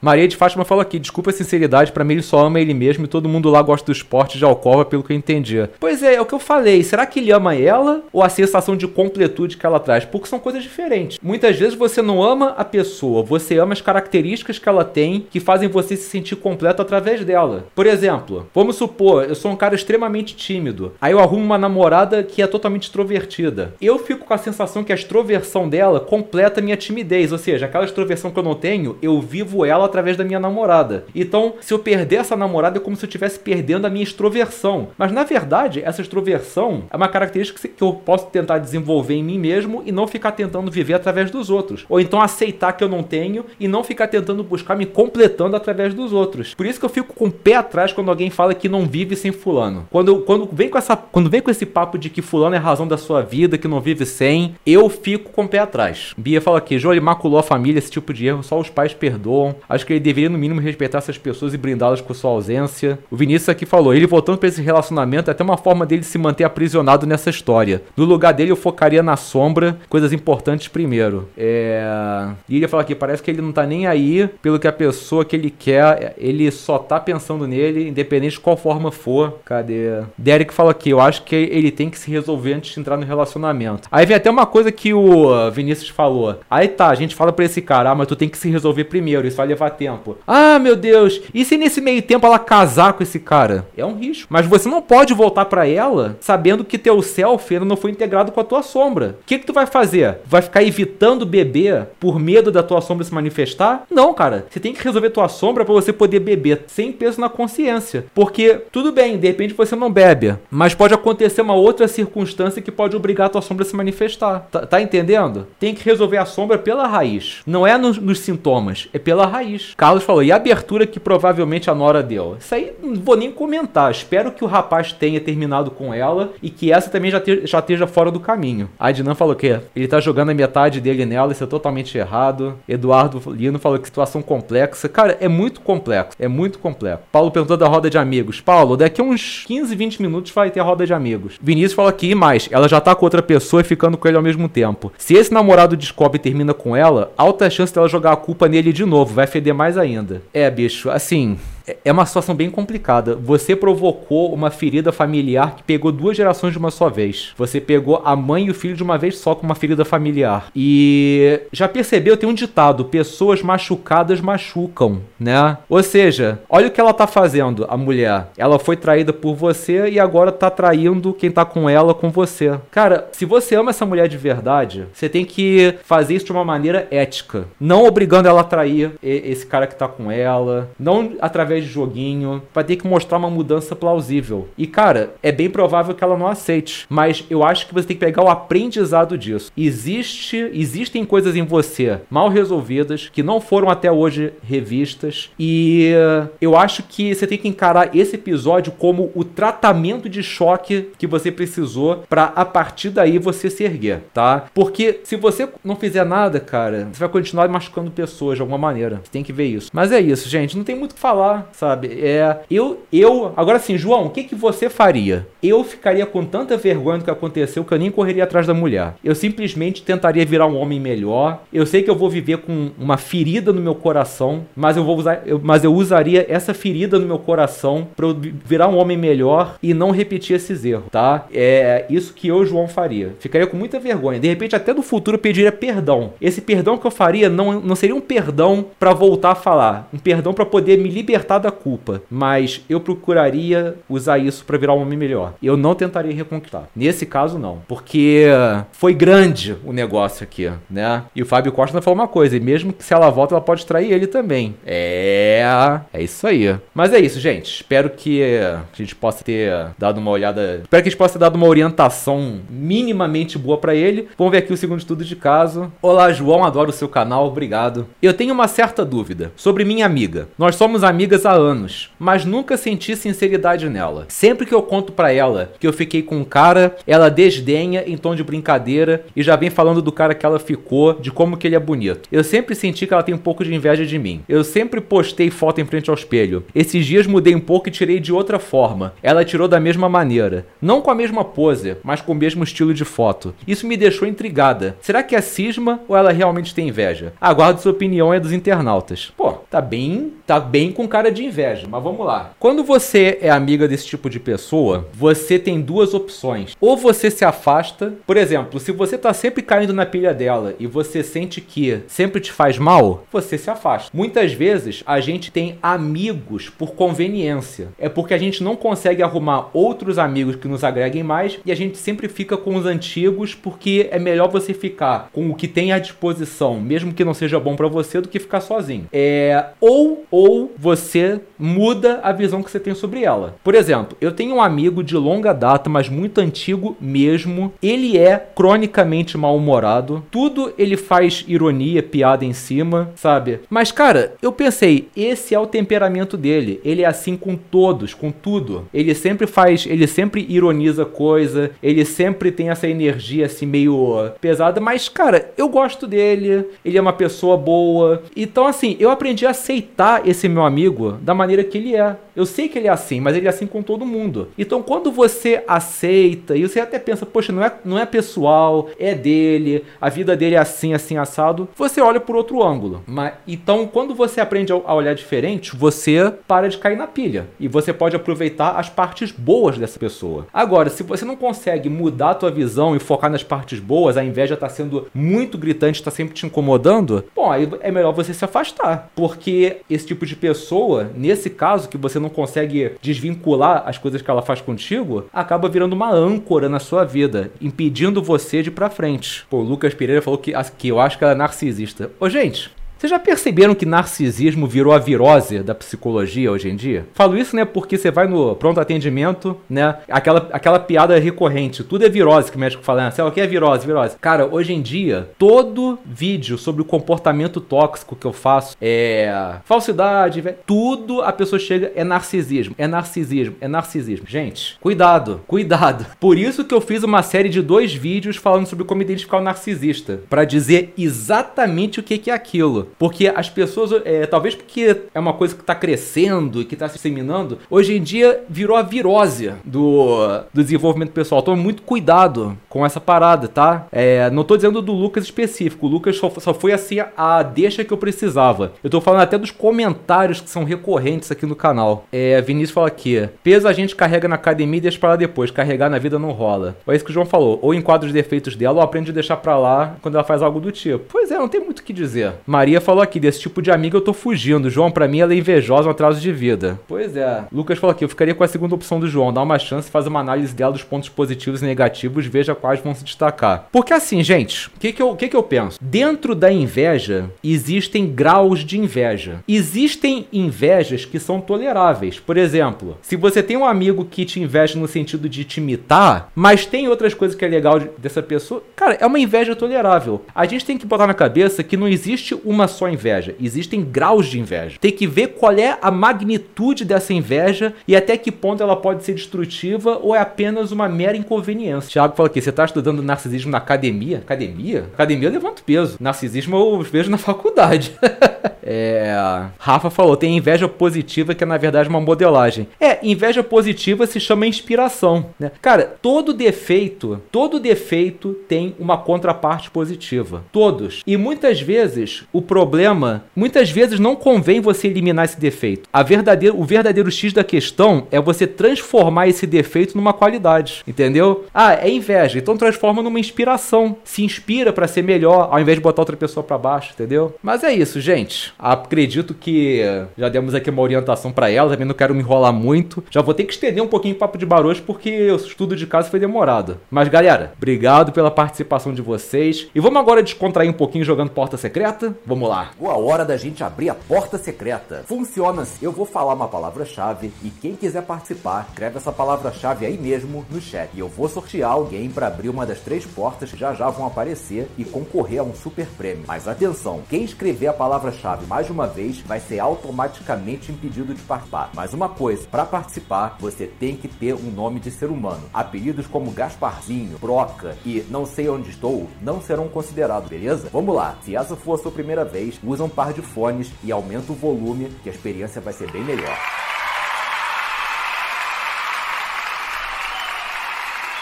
Maria 0.00 0.26
de 0.28 0.36
Fátima 0.36 0.64
falou 0.64 0.82
aqui, 0.82 0.98
desculpa 0.98 1.30
a 1.30 1.32
sinceridade, 1.32 1.92
para 1.92 2.04
mim 2.04 2.14
ele 2.14 2.22
só 2.22 2.46
ama 2.46 2.60
ele 2.60 2.74
mesmo 2.74 3.04
e 3.04 3.08
todo 3.08 3.28
mundo 3.28 3.50
lá 3.50 3.62
gosta 3.62 3.86
do 3.86 3.92
esporte 3.92 4.38
de 4.38 4.44
alcova, 4.44 4.84
pelo 4.84 5.02
que 5.02 5.12
eu 5.12 5.16
entendi. 5.16 5.68
Pois 5.78 6.02
é, 6.02 6.14
é 6.14 6.20
o 6.20 6.26
que 6.26 6.34
eu 6.34 6.38
falei, 6.38 6.82
será 6.82 7.06
que 7.06 7.20
ele 7.20 7.30
ama 7.30 7.54
ela 7.54 8.02
ou 8.12 8.22
a 8.22 8.28
sensação 8.28 8.76
de 8.76 8.86
completude 8.86 9.56
que 9.56 9.66
ela 9.66 9.80
traz? 9.80 10.04
Porque 10.04 10.28
são 10.28 10.38
coisas 10.38 10.62
diferentes. 10.62 11.18
Muitas 11.22 11.56
vezes 11.56 11.74
você 11.74 12.02
não 12.02 12.22
ama 12.22 12.54
a 12.56 12.64
pessoa, 12.64 13.22
você 13.22 13.58
ama 13.58 13.72
as 13.72 13.80
características 13.80 14.58
que 14.58 14.68
ela 14.68 14.84
tem 14.84 15.26
que 15.30 15.40
fazem 15.40 15.68
você 15.68 15.96
se 15.96 16.08
sentir 16.08 16.36
completo 16.36 16.82
através 16.82 17.24
dela. 17.24 17.66
Por 17.74 17.86
exemplo, 17.86 18.48
vamos 18.54 18.76
supor, 18.76 19.24
eu 19.24 19.34
sou 19.34 19.50
um 19.50 19.56
cara 19.56 19.74
extremamente 19.74 20.34
tímido, 20.34 20.92
aí 21.00 21.12
eu 21.12 21.20
arrumo 21.20 21.44
uma 21.44 21.58
namorada 21.58 22.22
que 22.22 22.42
é 22.42 22.46
totalmente 22.46 22.84
extrovertida. 22.84 23.74
Eu 23.80 23.98
fico 23.98 24.26
com 24.26 24.34
a 24.34 24.38
sensação 24.38 24.84
que 24.84 24.92
a 24.92 24.94
extroversão 24.94 25.68
dela 25.68 26.00
completa 26.00 26.60
minha 26.60 26.76
timidez, 26.76 26.91
ou 27.32 27.38
seja, 27.38 27.66
aquela 27.66 27.84
extroversão 27.84 28.30
que 28.30 28.38
eu 28.38 28.42
não 28.42 28.54
tenho, 28.54 28.96
eu 29.00 29.20
vivo 29.20 29.64
ela 29.64 29.84
através 29.84 30.16
da 30.16 30.24
minha 30.24 30.40
namorada. 30.40 31.04
Então, 31.14 31.54
se 31.60 31.72
eu 31.72 31.78
perder 31.78 32.16
essa 32.16 32.36
namorada, 32.36 32.78
é 32.78 32.80
como 32.80 32.96
se 32.96 33.04
eu 33.04 33.08
estivesse 33.08 33.38
perdendo 33.38 33.86
a 33.86 33.90
minha 33.90 34.02
extroversão. 34.02 34.88
Mas 34.96 35.12
na 35.12 35.24
verdade, 35.24 35.82
essa 35.84 36.02
extroversão 36.02 36.84
é 36.90 36.96
uma 36.96 37.08
característica 37.08 37.68
que 37.68 37.82
eu 37.82 37.92
posso 37.92 38.26
tentar 38.26 38.58
desenvolver 38.58 39.14
em 39.14 39.22
mim 39.24 39.38
mesmo 39.38 39.82
e 39.84 39.92
não 39.92 40.06
ficar 40.06 40.32
tentando 40.32 40.70
viver 40.70 40.94
através 40.94 41.30
dos 41.30 41.50
outros. 41.50 41.84
Ou 41.88 42.00
então 42.00 42.20
aceitar 42.20 42.72
que 42.72 42.84
eu 42.84 42.88
não 42.88 43.02
tenho 43.02 43.44
e 43.58 43.68
não 43.68 43.84
ficar 43.84 44.08
tentando 44.08 44.42
buscar 44.42 44.76
me 44.76 44.86
completando 44.86 45.56
através 45.56 45.94
dos 45.94 46.12
outros. 46.12 46.54
Por 46.54 46.66
isso 46.66 46.78
que 46.78 46.84
eu 46.84 46.90
fico 46.90 47.14
com 47.14 47.26
o 47.26 47.32
pé 47.32 47.54
atrás 47.54 47.92
quando 47.92 48.10
alguém 48.10 48.30
fala 48.30 48.54
que 48.54 48.68
não 48.68 48.86
vive 48.86 49.16
sem 49.16 49.32
fulano. 49.32 49.86
Quando, 49.90 50.20
quando, 50.20 50.48
vem, 50.52 50.68
com 50.68 50.78
essa, 50.78 50.96
quando 50.96 51.30
vem 51.30 51.40
com 51.40 51.50
esse 51.50 51.66
papo 51.66 51.98
de 51.98 52.10
que 52.10 52.22
fulano 52.22 52.54
é 52.54 52.58
a 52.58 52.62
razão 52.62 52.86
da 52.86 52.96
sua 52.96 53.22
vida, 53.22 53.58
que 53.58 53.68
não 53.68 53.80
vive 53.80 54.06
sem, 54.06 54.54
eu 54.66 54.88
fico 54.88 55.30
com 55.30 55.44
o 55.44 55.48
pé 55.48 55.58
atrás. 55.58 56.12
Bia 56.16 56.40
fala 56.40 56.58
aqui, 56.58 56.78
João, 56.82 56.92
ele 56.92 57.00
maculou 57.00 57.38
a 57.38 57.42
família, 57.42 57.78
esse 57.78 57.90
tipo 57.90 58.12
de 58.12 58.26
erro, 58.26 58.42
só 58.42 58.58
os 58.58 58.68
pais 58.68 58.92
perdoam. 58.92 59.54
Acho 59.68 59.86
que 59.86 59.92
ele 59.92 60.00
deveria, 60.00 60.28
no 60.28 60.38
mínimo, 60.38 60.60
respeitar 60.60 60.98
essas 60.98 61.16
pessoas 61.16 61.54
e 61.54 61.56
brindá-las 61.58 62.00
com 62.00 62.12
sua 62.12 62.30
ausência. 62.30 62.98
O 63.10 63.16
Vinícius 63.16 63.48
aqui 63.48 63.64
falou, 63.64 63.94
ele 63.94 64.06
voltando 64.06 64.38
para 64.38 64.48
esse 64.48 64.60
relacionamento 64.60 65.30
é 65.30 65.32
até 65.32 65.42
uma 65.42 65.56
forma 65.56 65.86
dele 65.86 66.02
se 66.02 66.18
manter 66.18 66.44
aprisionado 66.44 67.06
nessa 67.06 67.30
história. 67.30 67.82
No 67.96 68.04
lugar 68.04 68.32
dele, 68.32 68.50
eu 68.50 68.56
focaria 68.56 69.02
na 69.02 69.16
sombra, 69.16 69.78
coisas 69.88 70.12
importantes 70.12 70.68
primeiro. 70.68 71.28
É... 71.36 72.28
E 72.48 72.56
ele 72.56 72.68
fala 72.68 72.82
aqui, 72.82 72.94
parece 72.94 73.22
que 73.22 73.30
ele 73.30 73.40
não 73.40 73.52
tá 73.52 73.66
nem 73.66 73.86
aí 73.86 74.28
pelo 74.40 74.58
que 74.58 74.66
a 74.66 74.72
pessoa 74.72 75.24
que 75.24 75.36
ele 75.36 75.50
quer, 75.50 76.14
ele 76.18 76.50
só 76.50 76.78
tá 76.78 76.98
pensando 76.98 77.46
nele, 77.46 77.88
independente 77.88 78.34
de 78.34 78.40
qual 78.40 78.56
forma 78.56 78.90
for. 78.90 79.38
Cadê? 79.44 80.02
Derek 80.18 80.52
fala 80.52 80.72
aqui, 80.72 80.90
eu 80.90 81.00
acho 81.00 81.22
que 81.22 81.36
ele 81.36 81.70
tem 81.70 81.88
que 81.88 81.98
se 81.98 82.10
resolver 82.10 82.54
antes 82.54 82.74
de 82.74 82.80
entrar 82.80 82.96
no 82.96 83.04
relacionamento. 83.04 83.88
Aí 83.90 84.04
vem 84.06 84.16
até 84.16 84.30
uma 84.30 84.46
coisa 84.46 84.72
que 84.72 84.92
o 84.92 85.50
Vinícius 85.50 85.88
falou. 85.88 86.40
Aí 86.50 86.68
tá, 86.72 86.88
a 86.88 86.94
gente 86.94 87.14
fala 87.14 87.32
pra 87.32 87.44
esse 87.44 87.60
cara, 87.60 87.90
ah, 87.90 87.94
mas 87.94 88.06
tu 88.06 88.16
tem 88.16 88.28
que 88.28 88.38
se 88.38 88.50
resolver 88.50 88.84
primeiro, 88.84 89.26
isso 89.26 89.36
vai 89.36 89.46
levar 89.46 89.70
tempo. 89.70 90.16
Ah, 90.26 90.58
meu 90.58 90.74
Deus, 90.74 91.20
e 91.32 91.44
se 91.44 91.56
nesse 91.56 91.80
meio 91.80 92.02
tempo 92.02 92.26
ela 92.26 92.38
casar 92.38 92.94
com 92.94 93.02
esse 93.02 93.18
cara? 93.18 93.66
É 93.76 93.84
um 93.84 93.96
risco. 93.96 94.26
Mas 94.30 94.46
você 94.46 94.68
não 94.68 94.82
pode 94.82 95.14
voltar 95.14 95.44
para 95.44 95.66
ela 95.66 96.16
sabendo 96.20 96.64
que 96.64 96.78
teu 96.78 97.00
self 97.02 97.54
ainda 97.54 97.64
não 97.64 97.76
foi 97.76 97.90
integrado 97.90 98.32
com 98.32 98.40
a 98.40 98.44
tua 98.44 98.62
sombra. 98.62 99.18
O 99.20 99.24
que 99.26 99.38
que 99.38 99.46
tu 99.46 99.52
vai 99.52 99.66
fazer? 99.66 100.18
Vai 100.26 100.42
ficar 100.42 100.62
evitando 100.62 101.26
beber 101.26 101.86
por 102.00 102.18
medo 102.18 102.50
da 102.50 102.62
tua 102.62 102.80
sombra 102.80 103.04
se 103.04 103.14
manifestar? 103.14 103.84
Não, 103.90 104.12
cara. 104.14 104.46
Você 104.50 104.60
tem 104.60 104.72
que 104.72 104.82
resolver 104.82 105.10
tua 105.10 105.28
sombra 105.28 105.64
para 105.64 105.74
você 105.74 105.92
poder 105.92 106.20
beber 106.20 106.64
sem 106.66 106.92
peso 106.92 107.20
na 107.20 107.28
consciência. 107.28 108.06
Porque 108.14 108.60
tudo 108.70 108.92
bem, 108.92 109.18
de 109.18 109.26
repente 109.26 109.54
você 109.54 109.76
não 109.76 109.90
bebe, 109.90 110.34
mas 110.50 110.74
pode 110.74 110.94
acontecer 110.94 111.42
uma 111.42 111.54
outra 111.54 111.88
circunstância 111.88 112.62
que 112.62 112.70
pode 112.70 112.96
obrigar 112.96 113.26
a 113.26 113.30
tua 113.30 113.42
sombra 113.42 113.64
a 113.64 113.68
se 113.68 113.76
manifestar. 113.76 114.46
Tá, 114.50 114.66
tá 114.66 114.80
entendendo? 114.80 115.46
Tem 115.58 115.74
que 115.74 115.84
resolver 115.84 116.18
a 116.18 116.24
sombra 116.24 116.58
pela 116.62 116.86
raiz. 116.86 117.42
Não 117.46 117.66
é 117.66 117.76
nos, 117.76 117.98
nos, 117.98 118.20
sintomas, 118.20 118.88
é 118.92 118.98
pela 118.98 119.26
raiz. 119.26 119.74
Carlos 119.76 120.04
falou, 120.04 120.22
e 120.22 120.32
a 120.32 120.36
abertura 120.36 120.86
que 120.86 121.00
provavelmente 121.00 121.70
a 121.70 121.74
Nora 121.74 122.02
deu? 122.02 122.36
Isso 122.38 122.54
aí 122.54 122.72
não 122.82 122.94
vou 122.94 123.16
nem 123.16 123.30
comentar. 123.30 123.90
Espero 123.90 124.32
que 124.32 124.44
o 124.44 124.46
rapaz 124.46 124.92
tenha 124.92 125.20
terminado 125.20 125.70
com 125.70 125.92
ela 125.92 126.32
e 126.42 126.50
que 126.50 126.72
essa 126.72 126.90
também 126.90 127.10
já, 127.10 127.20
te, 127.20 127.46
já 127.46 127.58
esteja 127.58 127.86
fora 127.86 128.10
do 128.10 128.20
caminho. 128.20 128.70
A 128.78 128.90
Dinan 128.92 129.14
falou 129.14 129.34
que 129.34 129.60
ele 129.74 129.88
tá 129.88 130.00
jogando 130.00 130.30
a 130.30 130.34
metade 130.34 130.80
dele 130.80 131.04
nela, 131.04 131.32
isso 131.32 131.44
é 131.44 131.46
totalmente 131.46 131.96
errado. 131.98 132.58
Eduardo 132.68 133.22
Lino 133.32 133.58
falou 133.58 133.78
que 133.78 133.86
situação 133.86 134.22
complexa. 134.22 134.88
Cara, 134.88 135.16
é 135.20 135.28
muito 135.28 135.60
complexo. 135.60 136.16
É 136.18 136.28
muito 136.28 136.58
complexo. 136.58 137.04
Paulo 137.10 137.30
perguntou 137.30 137.56
da 137.56 137.66
roda 137.66 137.90
de 137.90 137.98
amigos. 137.98 138.40
Paulo, 138.40 138.76
daqui 138.76 139.00
a 139.00 139.04
uns 139.04 139.44
15, 139.46 139.74
20 139.74 140.02
minutos 140.02 140.32
vai 140.32 140.50
ter 140.50 140.60
a 140.60 140.62
roda 140.62 140.86
de 140.86 140.94
amigos. 140.94 141.38
Vinícius 141.40 141.74
falou 141.74 141.88
aqui, 141.88 142.14
mais, 142.14 142.48
ela 142.50 142.68
já 142.68 142.80
tá 142.80 142.94
com 142.94 143.04
outra 143.04 143.22
pessoa 143.22 143.60
e 143.60 143.64
ficando 143.64 143.96
com 143.96 144.08
ele 144.08 144.16
ao 144.16 144.22
mesmo 144.22 144.48
tempo. 144.48 144.92
Se 144.96 145.14
esse 145.14 145.32
namorado 145.32 145.76
descobre 145.76 146.18
e 146.18 146.22
termina 146.22 146.51
com 146.54 146.76
ela, 146.76 147.12
alta 147.16 147.48
chance 147.50 147.72
dela 147.72 147.88
jogar 147.88 148.12
a 148.12 148.16
culpa 148.16 148.48
nele 148.48 148.72
de 148.72 148.84
novo, 148.84 149.14
vai 149.14 149.26
feder 149.26 149.54
mais 149.54 149.76
ainda. 149.78 150.22
É, 150.32 150.50
bicho, 150.50 150.90
assim, 150.90 151.38
é, 151.66 151.76
é 151.84 151.92
uma 151.92 152.06
situação 152.06 152.34
bem 152.34 152.50
complicada. 152.50 153.14
Você 153.16 153.54
provocou 153.56 154.32
uma 154.32 154.50
ferida 154.50 154.92
familiar 154.92 155.56
que 155.56 155.62
pegou 155.62 155.92
duas 155.92 156.16
gerações 156.16 156.52
de 156.52 156.58
uma 156.58 156.70
só 156.70 156.88
vez. 156.88 157.32
Você 157.36 157.60
pegou 157.60 158.02
a 158.04 158.14
mãe 158.16 158.46
e 158.46 158.50
o 158.50 158.54
filho 158.54 158.76
de 158.76 158.82
uma 158.82 158.98
vez 158.98 159.18
só 159.18 159.34
com 159.34 159.44
uma 159.44 159.54
ferida 159.54 159.84
familiar. 159.84 160.46
E 160.54 161.40
já 161.52 161.68
percebeu, 161.68 162.16
tem 162.16 162.28
um 162.28 162.34
ditado: 162.34 162.84
pessoas 162.84 163.42
machucadas 163.42 164.20
machucam, 164.20 165.00
né? 165.18 165.58
Ou 165.68 165.82
seja, 165.82 166.40
olha 166.48 166.68
o 166.68 166.70
que 166.70 166.80
ela 166.80 166.94
tá 166.94 167.06
fazendo, 167.06 167.66
a 167.68 167.76
mulher. 167.76 168.28
Ela 168.36 168.58
foi 168.58 168.76
traída 168.76 169.12
por 169.12 169.34
você 169.34 169.88
e 169.88 169.98
agora 169.98 170.32
tá 170.32 170.50
traindo 170.50 171.12
quem 171.12 171.30
tá 171.30 171.44
com 171.44 171.68
ela 171.68 171.94
com 171.94 172.10
você. 172.10 172.58
Cara, 172.70 173.08
se 173.12 173.24
você 173.24 173.54
ama 173.54 173.70
essa 173.70 173.86
mulher 173.86 174.08
de 174.08 174.16
verdade, 174.16 174.86
você 174.92 175.08
tem 175.08 175.24
que 175.24 175.74
fazer 175.84 176.14
isso 176.14 176.26
de 176.26 176.32
uma 176.32 176.44
maneira 176.44 176.86
ética. 176.90 177.44
Não 177.60 177.84
obrigando 177.84 178.28
ela 178.28 178.40
a 178.40 178.44
trair 178.44 178.92
esse 179.02 179.46
cara 179.46 179.66
que 179.66 179.74
tá 179.74 179.88
com 179.88 180.10
ela. 180.10 180.70
Não 180.78 181.12
através 181.20 181.51
de 181.60 181.66
joguinho. 181.66 182.42
Vai 182.52 182.64
ter 182.64 182.76
que 182.76 182.86
mostrar 182.86 183.18
uma 183.18 183.30
mudança 183.30 183.74
plausível. 183.74 184.48
E, 184.56 184.66
cara, 184.66 185.14
é 185.22 185.32
bem 185.32 185.50
provável 185.50 185.94
que 185.94 186.02
ela 186.04 186.16
não 186.16 186.26
aceite. 186.26 186.86
Mas 186.88 187.24
eu 187.28 187.44
acho 187.44 187.66
que 187.66 187.74
você 187.74 187.86
tem 187.86 187.96
que 187.96 188.04
pegar 188.04 188.22
o 188.22 188.28
aprendizado 188.28 189.16
disso. 189.18 189.50
Existe, 189.56 190.50
existem 190.52 191.04
coisas 191.04 191.36
em 191.36 191.44
você 191.44 192.00
mal 192.10 192.28
resolvidas 192.28 193.10
que 193.12 193.22
não 193.22 193.40
foram 193.40 193.68
até 193.68 193.90
hoje 193.90 194.32
revistas. 194.42 195.30
E 195.38 195.92
eu 196.40 196.56
acho 196.56 196.82
que 196.84 197.14
você 197.14 197.26
tem 197.26 197.38
que 197.38 197.48
encarar 197.48 197.94
esse 197.94 198.16
episódio 198.16 198.72
como 198.72 199.10
o 199.14 199.24
tratamento 199.24 200.08
de 200.08 200.22
choque 200.22 200.90
que 200.98 201.06
você 201.06 201.30
precisou 201.30 202.04
para 202.08 202.24
a 202.24 202.44
partir 202.44 202.90
daí 202.90 203.18
você 203.18 203.50
se 203.50 203.64
erguer, 203.64 204.02
tá? 204.12 204.46
Porque 204.54 205.00
se 205.04 205.16
você 205.16 205.48
não 205.64 205.76
fizer 205.76 206.04
nada, 206.04 206.40
cara, 206.40 206.88
você 206.92 207.00
vai 207.00 207.08
continuar 207.08 207.48
machucando 207.48 207.90
pessoas 207.90 208.36
de 208.36 208.42
alguma 208.42 208.58
maneira. 208.58 209.00
Você 209.02 209.10
tem 209.10 209.22
que 209.22 209.32
ver 209.32 209.46
isso. 209.46 209.70
Mas 209.72 209.92
é 209.92 210.00
isso, 210.00 210.28
gente. 210.28 210.56
Não 210.56 210.64
tem 210.64 210.76
muito 210.76 210.92
o 210.92 210.94
que 210.94 211.00
falar, 211.00 211.41
sabe? 211.52 211.88
É. 212.00 212.40
Eu. 212.50 212.82
eu 212.92 213.32
agora 213.36 213.58
sim, 213.58 213.76
João, 213.76 214.06
o 214.06 214.10
que, 214.10 214.24
que 214.24 214.34
você 214.34 214.68
faria? 214.68 215.26
Eu 215.42 215.64
ficaria 215.64 216.06
com 216.06 216.24
tanta 216.24 216.56
vergonha 216.56 216.98
do 216.98 217.04
que 217.04 217.10
aconteceu 217.10 217.64
que 217.64 217.74
eu 217.74 217.78
nem 217.78 217.90
correria 217.90 218.24
atrás 218.24 218.46
da 218.46 218.54
mulher. 218.54 218.94
Eu 219.02 219.14
simplesmente 219.14 219.82
tentaria 219.82 220.24
virar 220.24 220.46
um 220.46 220.56
homem 220.56 220.78
melhor. 220.78 221.42
Eu 221.52 221.66
sei 221.66 221.82
que 221.82 221.90
eu 221.90 221.96
vou 221.96 222.08
viver 222.08 222.38
com 222.38 222.70
uma 222.78 222.96
ferida 222.96 223.52
no 223.52 223.60
meu 223.60 223.74
coração, 223.74 224.44
mas 224.54 224.76
eu 224.76 224.84
vou 224.84 224.96
usar. 224.96 225.22
Eu, 225.26 225.40
mas 225.42 225.64
eu 225.64 225.74
usaria 225.74 226.26
essa 226.28 226.54
ferida 226.54 226.98
no 226.98 227.06
meu 227.06 227.18
coração 227.18 227.88
para 227.96 228.06
eu 228.06 228.16
virar 228.44 228.68
um 228.68 228.76
homem 228.76 228.96
melhor 228.96 229.56
e 229.62 229.74
não 229.74 229.90
repetir 229.90 230.36
esses 230.36 230.64
erros, 230.64 230.84
tá? 230.90 231.26
É 231.32 231.86
isso 231.88 232.14
que 232.14 232.28
eu, 232.28 232.44
João, 232.44 232.68
faria. 232.68 233.14
Ficaria 233.18 233.46
com 233.46 233.56
muita 233.56 233.78
vergonha. 233.78 234.20
De 234.20 234.28
repente, 234.28 234.54
até 234.54 234.72
no 234.72 234.82
futuro, 234.82 235.16
eu 235.16 235.20
pediria 235.20 235.52
perdão. 235.52 236.12
Esse 236.20 236.40
perdão 236.40 236.76
que 236.78 236.86
eu 236.86 236.90
faria 236.90 237.28
não, 237.28 237.60
não 237.60 237.74
seria 237.74 237.94
um 237.94 238.00
perdão 238.00 238.66
para 238.78 238.92
voltar 238.92 239.32
a 239.32 239.34
falar, 239.34 239.88
um 239.92 239.98
perdão 239.98 240.32
para 240.32 240.44
poder 240.44 240.78
me 240.78 240.88
libertar 240.88 241.31
da 241.38 241.50
culpa, 241.50 242.02
mas 242.10 242.62
eu 242.68 242.80
procuraria 242.80 243.76
usar 243.88 244.18
isso 244.18 244.44
para 244.44 244.58
virar 244.58 244.74
um 244.74 244.82
homem 244.82 244.98
melhor. 244.98 245.34
Eu 245.42 245.56
não 245.56 245.74
tentaria 245.74 246.14
reconquistar. 246.14 246.68
Nesse 246.74 247.06
caso, 247.06 247.38
não, 247.38 247.62
porque 247.68 248.26
foi 248.72 248.94
grande 248.94 249.56
o 249.64 249.72
negócio 249.72 250.24
aqui, 250.24 250.50
né? 250.70 251.02
E 251.14 251.22
o 251.22 251.26
Fábio 251.26 251.52
Costa 251.52 251.80
falou 251.80 251.98
uma 251.98 252.08
coisa, 252.08 252.36
e 252.36 252.40
mesmo 252.40 252.72
que 252.72 252.84
se 252.84 252.94
ela 252.94 253.10
volta, 253.10 253.34
ela 253.34 253.40
pode 253.40 253.66
trair 253.66 253.92
ele 253.92 254.06
também. 254.06 254.54
É, 254.64 255.80
é 255.92 256.02
isso 256.02 256.26
aí. 256.26 256.56
Mas 256.74 256.92
é 256.92 256.98
isso, 256.98 257.20
gente. 257.20 257.54
Espero 257.54 257.90
que 257.90 258.22
a 258.22 258.62
gente 258.74 258.94
possa 258.94 259.24
ter 259.24 259.52
dado 259.78 259.98
uma 259.98 260.10
olhada, 260.10 260.60
espero 260.62 260.82
que 260.82 260.88
a 260.88 260.90
gente 260.90 260.98
possa 260.98 261.14
ter 261.14 261.20
dado 261.20 261.36
uma 261.36 261.46
orientação 261.46 262.40
minimamente 262.48 263.38
boa 263.38 263.58
para 263.58 263.74
ele. 263.74 264.08
Vamos 264.16 264.32
ver 264.32 264.38
aqui 264.38 264.52
o 264.52 264.56
segundo 264.56 264.78
estudo 264.78 265.04
de 265.04 265.16
caso. 265.16 265.72
Olá, 265.80 266.12
João, 266.12 266.44
adoro 266.44 266.70
o 266.70 266.72
seu 266.72 266.88
canal, 266.88 267.26
obrigado. 267.26 267.86
Eu 268.00 268.14
tenho 268.14 268.34
uma 268.34 268.48
certa 268.48 268.84
dúvida 268.84 269.32
sobre 269.36 269.64
minha 269.64 269.86
amiga. 269.86 270.28
Nós 270.38 270.56
somos 270.56 270.84
amigas 270.84 271.21
há 271.26 271.32
anos, 271.32 271.90
mas 271.98 272.24
nunca 272.24 272.56
senti 272.56 272.96
sinceridade 272.96 273.68
nela. 273.68 274.06
Sempre 274.08 274.46
que 274.46 274.54
eu 274.54 274.62
conto 274.62 274.92
para 274.92 275.12
ela 275.12 275.52
que 275.58 275.66
eu 275.66 275.72
fiquei 275.72 276.02
com 276.02 276.16
um 276.16 276.24
cara, 276.24 276.76
ela 276.86 277.08
desdenha 277.08 277.84
em 277.86 277.96
tom 277.96 278.14
de 278.14 278.24
brincadeira 278.24 279.04
e 279.14 279.22
já 279.22 279.36
vem 279.36 279.50
falando 279.50 279.82
do 279.82 279.92
cara 279.92 280.14
que 280.14 280.26
ela 280.26 280.38
ficou, 280.38 280.94
de 280.94 281.10
como 281.10 281.36
que 281.36 281.46
ele 281.46 281.56
é 281.56 281.60
bonito. 281.60 282.08
Eu 282.10 282.24
sempre 282.24 282.54
senti 282.54 282.86
que 282.86 282.94
ela 282.94 283.02
tem 283.02 283.14
um 283.14 283.18
pouco 283.18 283.44
de 283.44 283.54
inveja 283.54 283.84
de 283.84 283.98
mim. 283.98 284.22
Eu 284.28 284.42
sempre 284.42 284.80
postei 284.80 285.30
foto 285.30 285.60
em 285.60 285.64
frente 285.64 285.90
ao 285.90 285.96
espelho. 285.96 286.44
Esses 286.54 286.84
dias 286.84 287.06
mudei 287.06 287.34
um 287.34 287.40
pouco 287.40 287.68
e 287.68 287.72
tirei 287.72 288.00
de 288.00 288.12
outra 288.12 288.38
forma. 288.38 288.94
Ela 289.02 289.24
tirou 289.24 289.48
da 289.48 289.60
mesma 289.60 289.88
maneira. 289.88 290.46
Não 290.60 290.80
com 290.80 290.90
a 290.90 290.94
mesma 290.94 291.24
pose, 291.24 291.76
mas 291.82 292.00
com 292.00 292.12
o 292.12 292.16
mesmo 292.16 292.44
estilo 292.44 292.74
de 292.74 292.84
foto. 292.84 293.34
Isso 293.46 293.66
me 293.66 293.76
deixou 293.76 294.08
intrigada. 294.08 294.76
Será 294.80 295.02
que 295.02 295.14
é 295.14 295.20
cisma 295.20 295.80
ou 295.88 295.96
ela 295.96 296.12
realmente 296.12 296.54
tem 296.54 296.68
inveja? 296.68 297.12
Aguardo 297.20 297.60
sua 297.60 297.72
opinião 297.72 298.12
é 298.12 298.18
dos 298.18 298.32
internautas. 298.32 299.12
Pô, 299.16 299.32
tá 299.32 299.60
bem, 299.60 300.12
tá 300.26 300.40
bem 300.40 300.72
com 300.72 300.88
cara 300.88 301.10
de 301.12 301.24
inveja, 301.24 301.66
mas 301.68 301.82
vamos 301.82 302.06
lá. 302.06 302.32
Quando 302.38 302.64
você 302.64 303.18
é 303.20 303.30
amiga 303.30 303.68
desse 303.68 303.86
tipo 303.86 304.08
de 304.08 304.18
pessoa, 304.18 304.88
você 304.92 305.38
tem 305.38 305.60
duas 305.60 305.94
opções. 305.94 306.56
Ou 306.60 306.76
você 306.76 307.10
se 307.10 307.24
afasta, 307.24 307.94
por 308.06 308.16
exemplo, 308.16 308.58
se 308.58 308.72
você 308.72 308.96
tá 308.96 309.12
sempre 309.12 309.42
caindo 309.42 309.72
na 309.72 309.86
pilha 309.86 310.14
dela 310.14 310.54
e 310.58 310.66
você 310.66 311.02
sente 311.02 311.40
que 311.40 311.80
sempre 311.86 312.20
te 312.20 312.32
faz 312.32 312.58
mal, 312.58 313.04
você 313.12 313.36
se 313.36 313.50
afasta. 313.50 313.90
Muitas 313.92 314.32
vezes 314.32 314.82
a 314.86 315.00
gente 315.00 315.30
tem 315.30 315.58
amigos 315.62 316.48
por 316.48 316.72
conveniência. 316.74 317.68
É 317.78 317.88
porque 317.88 318.14
a 318.14 318.18
gente 318.18 318.42
não 318.42 318.56
consegue 318.56 319.02
arrumar 319.02 319.50
outros 319.52 319.98
amigos 319.98 320.36
que 320.36 320.48
nos 320.48 320.64
agreguem 320.64 321.02
mais 321.02 321.38
e 321.44 321.52
a 321.52 321.56
gente 321.56 321.78
sempre 321.78 322.08
fica 322.08 322.36
com 322.36 322.56
os 322.56 322.66
antigos 322.66 323.34
porque 323.34 323.88
é 323.90 323.98
melhor 323.98 324.28
você 324.28 324.54
ficar 324.54 325.10
com 325.12 325.30
o 325.30 325.34
que 325.34 325.48
tem 325.48 325.72
à 325.72 325.78
disposição, 325.78 326.60
mesmo 326.60 326.92
que 326.92 327.04
não 327.04 327.14
seja 327.14 327.38
bom 327.38 327.56
para 327.56 327.68
você, 327.68 328.00
do 328.00 328.08
que 328.08 328.18
ficar 328.18 328.40
sozinho. 328.40 328.86
É 328.92 329.46
ou 329.60 330.04
ou 330.10 330.52
você 330.56 331.01
muda 331.38 332.00
a 332.02 332.12
visão 332.12 332.42
que 332.42 332.50
você 332.50 332.60
tem 332.60 332.74
sobre 332.74 333.02
ela. 333.02 333.36
Por 333.42 333.54
exemplo, 333.54 333.96
eu 334.00 334.12
tenho 334.12 334.36
um 334.36 334.42
amigo 334.42 334.82
de 334.82 334.96
longa 334.96 335.32
data, 335.32 335.68
mas 335.68 335.88
muito 335.88 336.20
antigo 336.20 336.76
mesmo. 336.80 337.52
Ele 337.62 337.98
é 337.98 338.16
cronicamente 338.16 339.18
mal-humorado. 339.18 340.04
Tudo 340.10 340.52
ele 340.56 340.76
faz 340.76 341.24
ironia, 341.26 341.82
piada 341.82 342.24
em 342.24 342.32
cima, 342.32 342.90
sabe? 342.94 343.40
Mas 343.50 343.72
cara, 343.72 344.14
eu 344.22 344.32
pensei, 344.32 344.88
esse 344.96 345.34
é 345.34 345.38
o 345.38 345.46
temperamento 345.46 346.16
dele. 346.16 346.60
Ele 346.64 346.82
é 346.82 346.86
assim 346.86 347.16
com 347.16 347.36
todos, 347.36 347.94
com 347.94 348.10
tudo. 348.10 348.68
Ele 348.72 348.94
sempre 348.94 349.26
faz, 349.26 349.66
ele 349.66 349.86
sempre 349.86 350.24
ironiza 350.28 350.84
coisa, 350.84 351.50
ele 351.62 351.84
sempre 351.84 352.30
tem 352.30 352.50
essa 352.50 352.68
energia 352.68 353.26
assim 353.26 353.46
meio 353.46 354.10
pesada, 354.20 354.60
mas 354.60 354.88
cara, 354.88 355.32
eu 355.36 355.48
gosto 355.48 355.86
dele, 355.86 356.46
ele 356.64 356.78
é 356.78 356.80
uma 356.80 356.92
pessoa 356.92 357.36
boa. 357.36 358.02
Então 358.16 358.46
assim, 358.46 358.76
eu 358.78 358.90
aprendi 358.90 359.26
a 359.26 359.30
aceitar 359.30 360.06
esse 360.06 360.28
meu 360.28 360.44
amigo 360.44 360.91
da 361.00 361.14
maneira 361.14 361.44
que 361.44 361.58
ele 361.58 361.76
é. 361.76 361.96
Eu 362.14 362.26
sei 362.26 362.48
que 362.48 362.58
ele 362.58 362.68
é 362.68 362.70
assim, 362.70 363.00
mas 363.00 363.16
ele 363.16 363.26
é 363.26 363.30
assim 363.30 363.46
com 363.46 363.62
todo 363.62 363.86
mundo. 363.86 364.28
Então 364.36 364.62
quando 364.62 364.90
você 364.90 365.42
aceita 365.46 366.36
e 366.36 366.42
você 366.42 366.60
até 366.60 366.78
pensa, 366.78 367.06
poxa, 367.06 367.32
não 367.32 367.42
é, 367.42 367.52
não 367.64 367.78
é 367.78 367.86
pessoal, 367.86 368.68
é 368.78 368.94
dele, 368.94 369.64
a 369.80 369.88
vida 369.88 370.16
dele 370.16 370.34
é 370.34 370.38
assim, 370.38 370.74
assim 370.74 370.96
assado, 370.96 371.48
você 371.56 371.80
olha 371.80 372.00
por 372.00 372.16
outro 372.16 372.42
ângulo. 372.42 372.82
Mas 372.86 373.14
então 373.26 373.66
quando 373.66 373.94
você 373.94 374.20
aprende 374.20 374.52
a 374.52 374.74
olhar 374.74 374.94
diferente, 374.94 375.56
você 375.56 376.12
para 376.26 376.48
de 376.48 376.58
cair 376.58 376.76
na 376.76 376.86
pilha 376.86 377.28
e 377.38 377.48
você 377.48 377.72
pode 377.72 377.96
aproveitar 377.96 378.52
as 378.52 378.68
partes 378.68 379.10
boas 379.10 379.58
dessa 379.58 379.78
pessoa. 379.78 380.26
Agora, 380.32 380.70
se 380.70 380.82
você 380.82 381.04
não 381.04 381.16
consegue 381.16 381.68
mudar 381.68 382.10
a 382.10 382.14
tua 382.14 382.30
visão 382.30 382.74
e 382.76 382.78
focar 382.78 383.10
nas 383.10 383.22
partes 383.22 383.58
boas, 383.58 383.96
a 383.96 384.04
inveja 384.04 384.34
está 384.34 384.48
sendo 384.48 384.88
muito 384.94 385.38
gritante, 385.38 385.80
está 385.80 385.90
sempre 385.90 386.14
te 386.14 386.26
incomodando, 386.26 387.04
bom, 387.14 387.30
aí 387.30 387.48
é 387.60 387.70
melhor 387.70 387.92
você 387.92 388.12
se 388.14 388.24
afastar, 388.24 388.90
porque 388.94 389.58
esse 389.68 389.86
tipo 389.86 390.06
de 390.06 390.16
pessoa, 390.16 390.81
nesse 390.94 391.30
caso 391.30 391.68
que 391.68 391.76
você 391.76 391.98
não 391.98 392.08
consegue 392.08 392.72
desvincular 392.80 393.64
as 393.66 393.78
coisas 393.78 394.02
que 394.02 394.10
ela 394.10 394.22
faz 394.22 394.40
contigo, 394.40 395.06
acaba 395.12 395.48
virando 395.48 395.74
uma 395.74 395.92
âncora 395.92 396.48
na 396.48 396.58
sua 396.58 396.84
vida, 396.84 397.30
impedindo 397.40 398.02
você 398.02 398.42
de 398.42 398.48
ir 398.48 398.52
pra 398.52 398.70
frente. 398.70 399.24
Pô, 399.28 399.38
o 399.38 399.42
Lucas 399.42 399.74
Pereira 399.74 400.02
falou 400.02 400.18
que, 400.18 400.32
que 400.58 400.68
eu 400.68 400.80
acho 400.80 400.98
que 400.98 401.04
ela 401.04 401.12
é 401.12 401.16
narcisista. 401.16 401.90
Ô, 401.98 402.08
gente, 402.08 402.50
vocês 402.82 402.90
já 402.90 402.98
perceberam 402.98 403.54
que 403.54 403.64
narcisismo 403.64 404.44
virou 404.44 404.72
a 404.72 404.78
virose 404.78 405.38
da 405.38 405.54
psicologia 405.54 406.32
hoje 406.32 406.50
em 406.50 406.56
dia? 406.56 406.84
Falo 406.94 407.16
isso, 407.16 407.36
né, 407.36 407.44
porque 407.44 407.78
você 407.78 407.92
vai 407.92 408.08
no 408.08 408.34
pronto 408.34 408.58
atendimento, 408.58 409.36
né, 409.48 409.76
aquela, 409.88 410.28
aquela 410.32 410.58
piada 410.58 410.98
recorrente, 410.98 411.62
tudo 411.62 411.84
é 411.84 411.88
virose 411.88 412.28
que 412.28 412.36
o 412.36 412.40
médico 412.40 412.64
fala, 412.64 412.86
né, 412.86 412.90
sei 412.90 413.04
o 413.04 413.12
que 413.12 413.20
é 413.20 413.26
virose, 413.26 413.64
virose. 413.64 413.96
Cara, 414.00 414.26
hoje 414.26 414.52
em 414.52 414.60
dia, 414.60 415.08
todo 415.16 415.78
vídeo 415.84 416.36
sobre 416.36 416.60
o 416.60 416.64
comportamento 416.64 417.40
tóxico 417.40 417.94
que 417.94 418.04
eu 418.04 418.12
faço 418.12 418.56
é 418.60 419.36
falsidade, 419.44 420.20
tudo 420.44 421.02
a 421.02 421.12
pessoa 421.12 421.38
chega 421.38 421.70
é 421.76 421.84
narcisismo, 421.84 422.56
é 422.58 422.66
narcisismo, 422.66 423.36
é 423.40 423.46
narcisismo. 423.46 424.08
Gente, 424.08 424.58
cuidado, 424.60 425.20
cuidado. 425.28 425.86
Por 426.00 426.18
isso 426.18 426.44
que 426.44 426.52
eu 426.52 426.60
fiz 426.60 426.82
uma 426.82 427.04
série 427.04 427.28
de 427.28 427.42
dois 427.42 427.72
vídeos 427.72 428.16
falando 428.16 428.46
sobre 428.46 428.64
como 428.64 428.82
identificar 428.82 429.18
o 429.18 429.22
narcisista, 429.22 430.00
para 430.10 430.24
dizer 430.24 430.74
exatamente 430.76 431.78
o 431.78 431.82
que 431.84 432.10
é 432.10 432.14
aquilo. 432.14 432.71
Porque 432.78 433.12
as 433.14 433.28
pessoas, 433.28 433.72
é, 433.84 434.06
talvez 434.06 434.34
porque 434.34 434.82
é 434.94 435.00
uma 435.00 435.12
coisa 435.12 435.34
que 435.34 435.42
tá 435.42 435.54
crescendo 435.54 436.40
e 436.40 436.44
que 436.44 436.56
tá 436.56 436.68
se 436.68 436.74
disseminando, 436.74 437.38
hoje 437.50 437.76
em 437.76 437.82
dia 437.82 438.24
virou 438.28 438.56
a 438.56 438.62
virose 438.62 439.32
do, 439.44 440.22
do 440.32 440.42
desenvolvimento 440.42 440.92
pessoal. 440.92 441.22
Tome 441.22 441.42
muito 441.42 441.62
cuidado 441.62 442.36
com 442.48 442.64
essa 442.64 442.80
parada, 442.80 443.28
tá? 443.28 443.66
É, 443.70 444.10
não 444.10 444.24
tô 444.24 444.36
dizendo 444.36 444.60
do 444.60 444.72
Lucas 444.72 445.04
específico. 445.04 445.66
O 445.66 445.70
Lucas 445.70 445.96
só, 445.96 446.10
só 446.10 446.34
foi 446.34 446.52
assim 446.52 446.78
a 446.96 447.22
deixa 447.22 447.64
que 447.64 447.72
eu 447.72 447.76
precisava. 447.76 448.52
Eu 448.62 448.70
tô 448.70 448.80
falando 448.80 449.02
até 449.02 449.18
dos 449.18 449.30
comentários 449.30 450.20
que 450.20 450.30
são 450.30 450.44
recorrentes 450.44 451.10
aqui 451.10 451.26
no 451.26 451.36
canal. 451.36 451.86
É, 451.92 452.20
Vinícius 452.20 452.54
fala 452.54 452.68
aqui: 452.68 453.08
peso 453.22 453.46
a 453.48 453.52
gente 453.52 453.76
carrega 453.76 454.08
na 454.08 454.16
academia 454.16 454.58
e 454.58 454.60
deixa 454.62 454.78
pra 454.78 454.90
lá 454.90 454.96
depois. 454.96 455.30
Carregar 455.30 455.70
na 455.70 455.78
vida 455.78 455.98
não 455.98 456.12
rola. 456.12 456.56
É 456.66 456.74
isso 456.74 456.84
que 456.84 456.90
o 456.90 456.94
João 456.94 457.06
falou. 457.06 457.38
Ou 457.42 457.54
enquadra 457.54 457.86
os 457.86 457.92
defeitos 457.92 458.36
dela 458.36 458.56
ou 458.56 458.62
aprende 458.62 458.90
a 458.90 458.94
deixar 458.94 459.16
pra 459.16 459.38
lá 459.38 459.76
quando 459.82 459.94
ela 459.94 460.04
faz 460.04 460.22
algo 460.22 460.40
do 460.40 460.50
tipo. 460.50 460.84
Pois 460.88 461.10
é, 461.10 461.18
não 461.18 461.28
tem 461.28 461.40
muito 461.40 461.60
o 461.60 461.62
que 461.62 461.72
dizer. 461.72 462.12
Maria 462.26 462.60
falou 462.62 462.82
aqui: 462.82 462.98
desse 462.98 463.20
tipo 463.20 463.42
de 463.42 463.50
amiga 463.50 463.76
eu 463.76 463.80
tô 463.80 463.92
fugindo. 463.92 464.48
João, 464.48 464.70
pra 464.70 464.88
mim, 464.88 465.00
ela 465.00 465.12
é 465.12 465.16
invejosa, 465.16 465.68
um 465.68 465.70
atraso 465.70 466.00
de 466.00 466.12
vida. 466.12 466.58
Pois 466.66 466.96
é. 466.96 467.24
Lucas 467.32 467.58
falou 467.58 467.72
aqui: 467.72 467.84
eu 467.84 467.88
ficaria 467.88 468.14
com 468.14 468.24
a 468.24 468.28
segunda 468.28 468.54
opção 468.54 468.80
do 468.80 468.88
João. 468.88 469.12
Dá 469.12 469.22
uma 469.22 469.38
chance, 469.38 469.70
faz 469.70 469.86
uma 469.86 470.00
análise 470.00 470.34
dela 470.34 470.52
dos 470.52 470.62
pontos 470.62 470.88
positivos 470.88 471.42
e 471.42 471.44
negativos, 471.44 472.06
veja 472.06 472.34
quais 472.34 472.60
vão 472.60 472.74
se 472.74 472.84
destacar. 472.84 473.48
Porque 473.52 473.72
assim, 473.72 474.02
gente, 474.02 474.48
o 474.48 474.58
que, 474.58 474.72
que, 474.72 474.82
eu, 474.82 474.96
que, 474.96 475.08
que 475.08 475.16
eu 475.16 475.22
penso? 475.22 475.58
Dentro 475.60 476.14
da 476.14 476.32
inveja, 476.32 477.10
existem 477.22 477.86
graus 477.86 478.40
de 478.40 478.58
inveja. 478.58 479.22
Existem 479.26 480.06
invejas 480.12 480.84
que 480.84 480.98
são 480.98 481.20
toleráveis. 481.20 481.98
Por 481.98 482.16
exemplo, 482.16 482.78
se 482.82 482.96
você 482.96 483.22
tem 483.22 483.36
um 483.36 483.44
amigo 483.44 483.84
que 483.84 484.04
te 484.04 484.20
inveja 484.20 484.58
no 484.58 484.68
sentido 484.68 485.08
de 485.08 485.24
te 485.24 485.38
imitar, 485.38 486.10
mas 486.14 486.46
tem 486.46 486.68
outras 486.68 486.94
coisas 486.94 487.16
que 487.16 487.24
é 487.24 487.28
legal 487.28 487.58
dessa 487.78 488.02
pessoa, 488.02 488.42
cara, 488.54 488.76
é 488.80 488.86
uma 488.86 488.98
inveja 488.98 489.34
tolerável. 489.34 490.04
A 490.14 490.26
gente 490.26 490.44
tem 490.44 490.58
que 490.58 490.66
botar 490.66 490.86
na 490.86 490.94
cabeça 490.94 491.42
que 491.42 491.56
não 491.56 491.68
existe 491.68 492.14
uma 492.24 492.46
só 492.52 492.68
inveja, 492.68 493.14
existem 493.20 493.64
graus 493.64 494.06
de 494.06 494.20
inveja. 494.20 494.58
Tem 494.60 494.70
que 494.70 494.86
ver 494.86 495.08
qual 495.08 495.32
é 495.32 495.58
a 495.60 495.70
magnitude 495.70 496.64
dessa 496.64 496.92
inveja 496.92 497.52
e 497.66 497.74
até 497.74 497.96
que 497.96 498.12
ponto 498.12 498.42
ela 498.42 498.54
pode 498.54 498.84
ser 498.84 498.94
destrutiva 498.94 499.78
ou 499.82 499.94
é 499.94 499.98
apenas 499.98 500.52
uma 500.52 500.68
mera 500.68 500.96
inconveniência. 500.96 501.70
Thiago 501.70 501.96
fala 501.96 502.08
aqui, 502.08 502.20
você 502.20 502.30
está 502.30 502.44
estudando 502.44 502.82
narcisismo 502.82 503.30
na 503.30 503.38
academia? 503.38 503.98
Academia? 503.98 504.66
Academia 504.72 505.08
eu 505.08 505.12
levanto 505.12 505.42
peso. 505.42 505.76
Narcisismo 505.80 506.36
eu 506.36 506.60
vejo 506.62 506.90
na 506.90 506.98
faculdade. 506.98 507.72
é... 508.42 508.94
Rafa 509.38 509.70
falou, 509.70 509.96
tem 509.96 510.16
inveja 510.16 510.48
positiva 510.48 511.14
que 511.14 511.24
é 511.24 511.26
na 511.26 511.36
verdade 511.36 511.68
uma 511.68 511.80
modelagem. 511.80 512.48
É, 512.60 512.78
inveja 512.82 513.22
positiva 513.22 513.86
se 513.86 514.00
chama 514.00 514.26
inspiração, 514.26 515.06
né? 515.18 515.32
Cara, 515.40 515.76
todo 515.80 516.12
defeito, 516.12 517.00
todo 517.10 517.40
defeito 517.40 518.14
tem 518.28 518.54
uma 518.58 518.76
contraparte 518.78 519.50
positiva. 519.50 520.24
Todos. 520.32 520.82
E 520.86 520.96
muitas 520.96 521.40
vezes 521.40 522.04
o 522.12 522.20
problema, 522.20 523.04
muitas 523.14 523.50
vezes 523.50 523.78
não 523.78 523.96
convém 523.96 524.40
você 524.40 524.68
eliminar 524.68 525.04
esse 525.04 525.20
defeito. 525.20 525.68
A 525.72 525.82
verdadeiro, 525.82 526.38
o 526.38 526.44
verdadeiro 526.44 526.90
X 526.90 527.12
da 527.12 527.24
questão 527.24 527.86
é 527.90 528.00
você 528.00 528.26
transformar 528.26 529.08
esse 529.08 529.26
defeito 529.26 529.76
numa 529.76 529.92
qualidade, 529.92 530.62
entendeu? 530.66 531.26
Ah, 531.32 531.54
é 531.54 531.70
inveja, 531.70 532.18
então 532.18 532.36
transforma 532.36 532.82
numa 532.82 533.00
inspiração. 533.00 533.76
Se 533.84 534.04
inspira 534.04 534.52
para 534.52 534.68
ser 534.68 534.82
melhor, 534.82 535.28
ao 535.30 535.40
invés 535.40 535.58
de 535.58 535.62
botar 535.62 535.82
outra 535.82 535.96
pessoa 535.96 536.24
para 536.24 536.38
baixo, 536.38 536.72
entendeu? 536.74 537.14
Mas 537.22 537.44
é 537.44 537.52
isso, 537.52 537.80
gente. 537.80 538.32
Acredito 538.42 539.14
que 539.14 539.62
já 539.96 540.08
demos 540.08 540.34
aqui 540.34 540.50
uma 540.50 540.62
orientação 540.62 541.12
para 541.12 541.30
ela, 541.30 541.50
também 541.50 541.66
não 541.66 541.74
quero 541.74 541.94
me 541.94 542.00
enrolar 542.00 542.32
muito. 542.32 542.82
Já 542.90 543.00
vou 543.00 543.14
ter 543.14 543.22
que 543.22 543.32
estender 543.32 543.62
um 543.62 543.68
pouquinho 543.68 543.94
o 543.94 543.98
papo 543.98 544.18
de 544.18 544.26
barojo 544.26 544.62
porque 544.62 545.10
o 545.12 545.16
estudo 545.16 545.54
de 545.54 545.64
casa 545.64 545.88
foi 545.88 546.00
demorado. 546.00 546.58
Mas 546.68 546.88
galera, 546.88 547.32
obrigado 547.36 547.92
pela 547.92 548.10
participação 548.10 548.74
de 548.74 548.82
vocês. 548.82 549.48
E 549.54 549.60
vamos 549.60 549.80
agora 549.80 550.02
descontrair 550.02 550.50
um 550.50 550.54
pouquinho 550.54 550.84
jogando 550.84 551.10
porta 551.10 551.36
secreta? 551.36 551.94
Vamos 552.04 552.28
lá. 552.28 552.50
Boa 552.58 552.76
hora 552.76 553.04
da 553.04 553.16
gente 553.16 553.44
abrir 553.44 553.68
a 553.68 553.74
porta 553.74 554.18
secreta. 554.18 554.82
Funciona 554.86 555.42
assim. 555.42 555.64
Eu 555.64 555.72
vou 555.72 555.86
falar 555.86 556.14
uma 556.14 556.28
palavra-chave 556.28 557.12
e 557.22 557.30
quem 557.30 557.54
quiser 557.54 557.82
participar, 557.82 558.46
escreve 558.48 558.76
essa 558.76 558.90
palavra-chave 558.90 559.66
aí 559.66 559.78
mesmo 559.78 560.26
no 560.28 560.40
chat. 560.40 560.68
E 560.74 560.80
eu 560.80 560.88
vou 560.88 561.08
sortear 561.08 561.52
alguém 561.52 561.88
para 561.88 562.08
abrir 562.08 562.28
uma 562.28 562.44
das 562.44 562.58
três 562.58 562.84
portas 562.84 563.30
que 563.30 563.38
já 563.38 563.54
já 563.54 563.70
vão 563.70 563.86
aparecer 563.86 564.48
e 564.58 564.64
concorrer 564.64 565.20
a 565.20 565.22
um 565.22 565.34
super 565.34 565.66
prêmio. 565.78 566.04
Mas 566.08 566.26
atenção, 566.26 566.82
quem 566.88 567.04
escrever 567.04 567.46
a 567.46 567.52
palavra-chave 567.52 568.31
mais 568.32 568.48
uma 568.48 568.66
vez 568.66 568.98
vai 569.00 569.20
ser 569.20 569.40
automaticamente 569.40 570.50
impedido 570.50 570.94
de 570.94 571.02
participar. 571.02 571.50
Mas 571.52 571.74
uma 571.74 571.90
coisa, 571.90 572.26
para 572.26 572.46
participar, 572.46 573.18
você 573.20 573.46
tem 573.46 573.76
que 573.76 573.86
ter 573.86 574.14
um 574.14 574.30
nome 574.30 574.58
de 574.58 574.70
ser 574.70 574.86
humano. 574.86 575.28
Apelidos 575.34 575.86
como 575.86 576.10
Gasparzinho, 576.10 576.96
Broca 576.98 577.54
e 577.62 577.84
Não 577.90 578.06
Sei 578.06 578.30
Onde 578.30 578.48
Estou 578.48 578.88
não 579.02 579.20
serão 579.20 579.48
considerados, 579.48 580.08
beleza? 580.08 580.48
Vamos 580.50 580.74
lá, 580.74 580.96
se 581.02 581.14
essa 581.14 581.36
for 581.36 581.56
a 581.56 581.62
sua 581.62 581.70
primeira 581.70 582.06
vez, 582.06 582.40
usa 582.42 582.64
um 582.64 582.70
par 582.70 582.94
de 582.94 583.02
fones 583.02 583.52
e 583.62 583.70
aumenta 583.70 584.12
o 584.12 584.16
volume, 584.16 584.70
que 584.82 584.88
a 584.88 584.92
experiência 584.92 585.42
vai 585.42 585.52
ser 585.52 585.70
bem 585.70 585.84
melhor. 585.84 586.16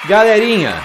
Galerinha, 0.08 0.82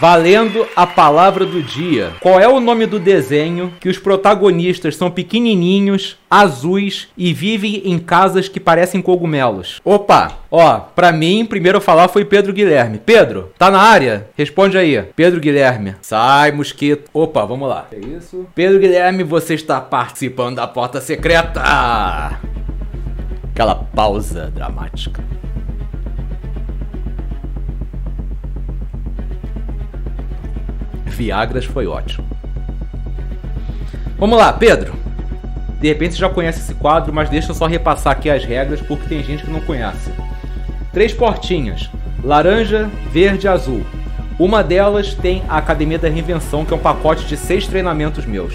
valendo 0.00 0.66
a 0.74 0.86
palavra 0.86 1.44
do 1.44 1.62
dia. 1.62 2.12
Qual 2.20 2.38
é 2.40 2.48
o 2.48 2.60
nome 2.60 2.86
do 2.86 2.98
desenho 2.98 3.72
que 3.80 3.88
os 3.88 3.98
protagonistas 3.98 4.96
são 4.96 5.10
pequenininhos, 5.10 6.16
azuis 6.30 7.08
e 7.16 7.32
vivem 7.32 7.82
em 7.84 7.98
casas 7.98 8.48
que 8.48 8.60
parecem 8.60 9.02
cogumelos? 9.02 9.80
Opa, 9.84 10.38
ó, 10.50 10.78
pra 10.78 11.12
mim, 11.12 11.44
primeiro 11.44 11.78
a 11.78 11.80
falar 11.80 12.08
foi 12.08 12.24
Pedro 12.24 12.52
Guilherme. 12.52 12.98
Pedro, 12.98 13.52
tá 13.58 13.70
na 13.70 13.80
área? 13.80 14.28
Responde 14.36 14.78
aí. 14.78 15.02
Pedro 15.14 15.40
Guilherme. 15.40 15.96
Sai, 16.02 16.52
mosquito. 16.52 17.10
Opa, 17.12 17.44
vamos 17.44 17.68
lá. 17.68 17.86
É 17.92 17.98
isso? 17.98 18.46
Pedro 18.54 18.78
Guilherme, 18.78 19.22
você 19.22 19.54
está 19.54 19.80
participando 19.80 20.56
da 20.56 20.66
porta 20.66 21.00
secreta. 21.00 21.62
Aquela 23.50 23.74
pausa 23.74 24.50
dramática. 24.50 25.22
Viagras 31.12 31.64
foi 31.64 31.86
ótimo. 31.86 32.26
Vamos 34.18 34.38
lá, 34.38 34.52
Pedro. 34.52 34.94
De 35.80 35.88
repente 35.88 36.14
você 36.14 36.20
já 36.20 36.28
conhece 36.28 36.60
esse 36.60 36.74
quadro, 36.74 37.12
mas 37.12 37.28
deixa 37.28 37.50
eu 37.50 37.54
só 37.54 37.66
repassar 37.66 38.12
aqui 38.12 38.30
as 38.30 38.44
regras 38.44 38.80
porque 38.80 39.08
tem 39.08 39.22
gente 39.22 39.44
que 39.44 39.50
não 39.50 39.60
conhece. 39.60 40.10
Três 40.92 41.12
portinhas: 41.12 41.90
laranja, 42.22 42.88
verde 43.10 43.46
e 43.46 43.48
azul. 43.48 43.84
Uma 44.38 44.62
delas 44.62 45.14
tem 45.14 45.42
a 45.48 45.58
Academia 45.58 45.98
da 45.98 46.08
Reinvenção, 46.08 46.64
que 46.64 46.72
é 46.72 46.76
um 46.76 46.80
pacote 46.80 47.26
de 47.26 47.36
seis 47.36 47.66
treinamentos 47.66 48.24
meus. 48.24 48.54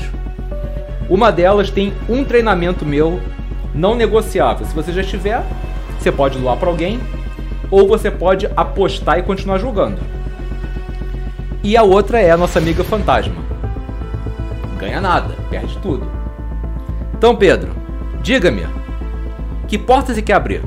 Uma 1.09 1.31
delas 1.31 1.69
tem 1.69 1.93
um 2.09 2.23
treinamento 2.23 2.85
meu 2.85 3.21
não 3.73 3.95
negociável. 3.95 4.65
Se 4.65 4.73
você 4.73 4.91
já 4.91 5.03
tiver, 5.03 5.43
você 5.99 6.11
pode 6.11 6.39
doar 6.39 6.57
para 6.57 6.69
alguém 6.69 6.99
ou 7.69 7.87
você 7.87 8.09
pode 8.09 8.47
apostar 8.55 9.19
e 9.19 9.23
continuar 9.23 9.59
jogando. 9.59 9.99
E 11.67 11.75
a 11.75 11.83
outra 11.83 12.21
é 12.21 12.31
a 12.31 12.37
nossa 12.37 12.59
amiga 12.59 12.81
fantasma. 12.81 13.43
Ganha 14.79 15.01
nada, 15.01 15.35
perde 15.49 15.77
tudo. 15.79 16.09
Então, 17.13 17.35
Pedro, 17.35 17.73
diga-me, 18.21 18.65
que 19.67 19.77
porta 19.77 20.13
você 20.13 20.21
quer 20.21 20.35
abrir? 20.35 20.63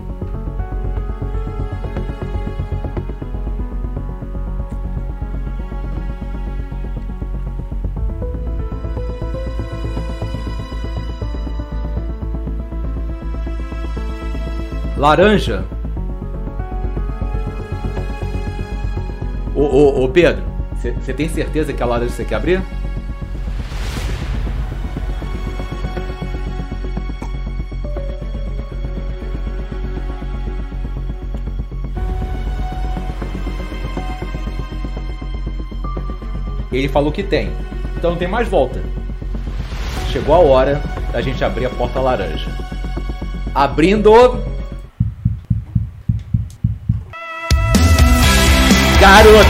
Laranja. 14.98 15.64
Ô, 19.54 19.62
ô, 19.62 20.04
ô 20.04 20.08
Pedro, 20.10 20.59
você 20.80 21.12
tem 21.12 21.28
certeza 21.28 21.74
que 21.74 21.82
é 21.82 21.84
a 21.84 21.88
laranja 21.88 22.12
você 22.12 22.24
quer 22.24 22.36
abrir? 22.36 22.62
Ele 36.72 36.88
falou 36.88 37.12
que 37.12 37.22
tem. 37.22 37.52
Então 37.96 38.12
não 38.12 38.18
tem 38.18 38.28
mais 38.28 38.48
volta. 38.48 38.80
Chegou 40.10 40.34
a 40.34 40.38
hora 40.38 40.80
da 41.12 41.20
gente 41.20 41.44
abrir 41.44 41.66
a 41.66 41.70
porta 41.70 42.00
laranja. 42.00 42.50
Abrindo. 43.54 44.59
Garotão! 49.00 49.40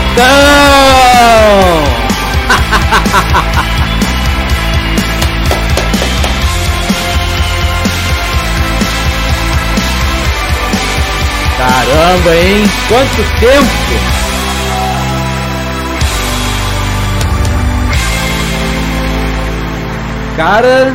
Caramba, 11.57 12.35
hein? 12.35 12.69
Quanto 12.87 13.23
tempo! 13.39 13.71
Cara, 20.37 20.93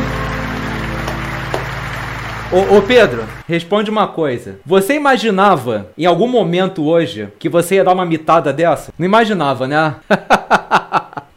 Ô, 2.49 2.77
ô, 2.77 2.81
Pedro, 2.81 3.25
responde 3.45 3.89
uma 3.91 4.07
coisa. 4.07 4.59
Você 4.65 4.95
imaginava, 4.95 5.91
em 5.97 6.05
algum 6.05 6.29
momento 6.29 6.85
hoje, 6.85 7.27
que 7.37 7.49
você 7.49 7.75
ia 7.75 7.83
dar 7.83 7.91
uma 7.93 8.05
mitada 8.05 8.53
dessa? 8.53 8.93
Não 8.97 9.05
imaginava, 9.05 9.67
né? 9.67 9.95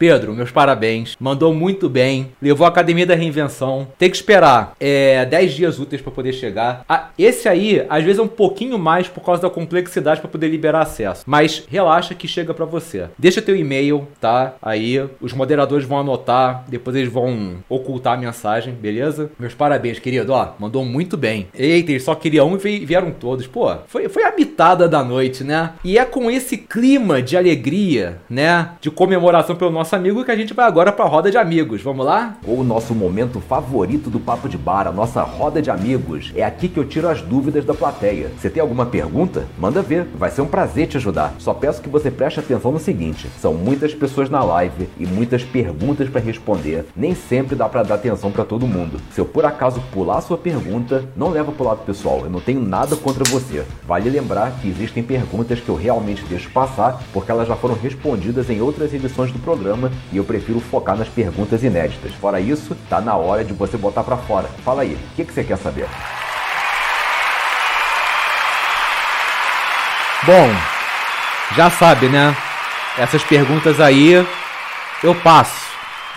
Pedro, 0.01 0.33
meus 0.33 0.49
parabéns. 0.49 1.15
Mandou 1.19 1.53
muito 1.53 1.87
bem. 1.87 2.31
Levou 2.41 2.65
a 2.65 2.69
Academia 2.69 3.05
da 3.05 3.13
Reinvenção. 3.13 3.87
Tem 3.99 4.09
que 4.09 4.15
esperar 4.15 4.73
é, 4.79 5.23
10 5.27 5.53
dias 5.53 5.79
úteis 5.79 6.01
para 6.01 6.11
poder 6.11 6.33
chegar. 6.33 6.83
Ah, 6.89 7.09
esse 7.19 7.47
aí, 7.47 7.85
às 7.87 8.03
vezes, 8.03 8.17
é 8.17 8.23
um 8.23 8.27
pouquinho 8.27 8.79
mais 8.79 9.07
por 9.07 9.21
causa 9.23 9.43
da 9.43 9.49
complexidade 9.51 10.19
para 10.19 10.27
poder 10.27 10.47
liberar 10.47 10.81
acesso. 10.81 11.23
Mas 11.27 11.63
relaxa 11.69 12.15
que 12.15 12.27
chega 12.27 12.51
para 12.51 12.65
você. 12.65 13.09
Deixa 13.15 13.43
teu 13.43 13.55
e-mail, 13.55 14.07
tá? 14.19 14.55
Aí 14.59 15.07
os 15.21 15.33
moderadores 15.33 15.85
vão 15.85 15.99
anotar. 15.99 16.65
Depois 16.67 16.95
eles 16.95 17.13
vão 17.13 17.57
ocultar 17.69 18.15
a 18.15 18.17
mensagem, 18.17 18.73
beleza? 18.73 19.29
Meus 19.37 19.53
parabéns, 19.53 19.99
querido. 19.99 20.33
Ó, 20.33 20.53
mandou 20.57 20.83
muito 20.83 21.15
bem. 21.15 21.47
Eita, 21.53 21.91
eles 21.91 22.03
só 22.03 22.15
queriam 22.15 22.51
um 22.51 22.57
e 22.65 22.85
vieram 22.87 23.11
todos. 23.11 23.45
Pô, 23.45 23.71
foi, 23.85 24.09
foi 24.09 24.23
a 24.23 24.35
mitada 24.35 24.89
da 24.89 25.03
noite, 25.03 25.43
né? 25.43 25.73
E 25.85 25.99
é 25.99 26.05
com 26.05 26.31
esse 26.31 26.57
clima 26.57 27.21
de 27.21 27.37
alegria, 27.37 28.17
né? 28.27 28.71
De 28.81 28.89
comemoração 28.89 29.55
pelo 29.55 29.69
nosso 29.69 29.90
nosso 29.91 29.95
amigo 29.97 30.23
que 30.23 30.31
a 30.31 30.35
gente 30.37 30.53
vai 30.53 30.65
agora 30.65 30.89
para 30.89 31.03
a 31.03 31.07
roda 31.07 31.29
de 31.29 31.37
amigos. 31.37 31.81
Vamos 31.81 32.05
lá? 32.05 32.37
O 32.47 32.63
nosso 32.63 32.95
momento 32.95 33.41
favorito 33.41 34.09
do 34.09 34.21
Papo 34.21 34.47
de 34.47 34.57
Bar, 34.57 34.87
a 34.87 34.91
nossa 34.91 35.21
roda 35.21 35.61
de 35.61 35.69
amigos. 35.69 36.31
É 36.33 36.45
aqui 36.45 36.69
que 36.69 36.77
eu 36.77 36.85
tiro 36.85 37.09
as 37.09 37.21
dúvidas 37.21 37.65
da 37.65 37.73
plateia. 37.73 38.31
Você 38.37 38.49
tem 38.49 38.61
alguma 38.61 38.85
pergunta? 38.85 39.47
Manda 39.59 39.81
ver, 39.81 40.05
vai 40.15 40.31
ser 40.31 40.43
um 40.43 40.47
prazer 40.47 40.87
te 40.87 40.95
ajudar. 40.95 41.33
Só 41.39 41.53
peço 41.53 41.81
que 41.81 41.89
você 41.89 42.09
preste 42.09 42.39
atenção 42.39 42.71
no 42.71 42.79
seguinte: 42.79 43.27
são 43.37 43.53
muitas 43.53 43.93
pessoas 43.93 44.29
na 44.29 44.41
live 44.41 44.87
e 44.97 45.05
muitas 45.05 45.43
perguntas 45.43 46.07
para 46.07 46.21
responder. 46.21 46.85
Nem 46.95 47.13
sempre 47.13 47.53
dá 47.53 47.67
para 47.67 47.83
dar 47.83 47.95
atenção 47.95 48.31
para 48.31 48.45
todo 48.45 48.65
mundo. 48.65 48.97
Se 49.11 49.19
eu 49.19 49.25
por 49.25 49.45
acaso 49.45 49.83
pular 49.91 50.21
sua 50.21 50.37
pergunta, 50.37 51.03
não 51.17 51.31
leva 51.31 51.51
pro 51.51 51.65
lado 51.65 51.83
pessoal. 51.85 52.21
Eu 52.23 52.29
não 52.29 52.39
tenho 52.39 52.61
nada 52.61 52.95
contra 52.95 53.25
você. 53.29 53.65
Vale 53.85 54.09
lembrar 54.09 54.51
que 54.61 54.69
existem 54.69 55.03
perguntas 55.03 55.59
que 55.59 55.67
eu 55.67 55.75
realmente 55.75 56.23
deixo 56.29 56.49
passar 56.51 57.03
porque 57.11 57.29
elas 57.29 57.49
já 57.49 57.57
foram 57.57 57.75
respondidas 57.75 58.49
em 58.49 58.61
outras 58.61 58.93
edições 58.93 59.33
do 59.33 59.39
programa 59.39 59.80
programa 59.81 59.91
e 60.11 60.17
eu 60.17 60.23
prefiro 60.23 60.59
focar 60.59 60.95
nas 60.95 61.07
perguntas 61.07 61.63
inéditas. 61.63 62.13
Fora 62.13 62.39
isso, 62.39 62.75
tá 62.89 63.01
na 63.01 63.15
hora 63.15 63.43
de 63.43 63.53
você 63.53 63.77
botar 63.77 64.03
para 64.03 64.17
fora. 64.17 64.47
Fala 64.63 64.83
aí, 64.83 64.93
o 64.93 65.15
que, 65.15 65.25
que 65.25 65.33
você 65.33 65.43
quer 65.43 65.57
saber? 65.57 65.87
Bom, 70.23 70.49
já 71.55 71.69
sabe, 71.71 72.07
né? 72.07 72.35
Essas 72.97 73.23
perguntas 73.23 73.79
aí 73.79 74.25
eu 75.03 75.15
passo. 75.15 75.70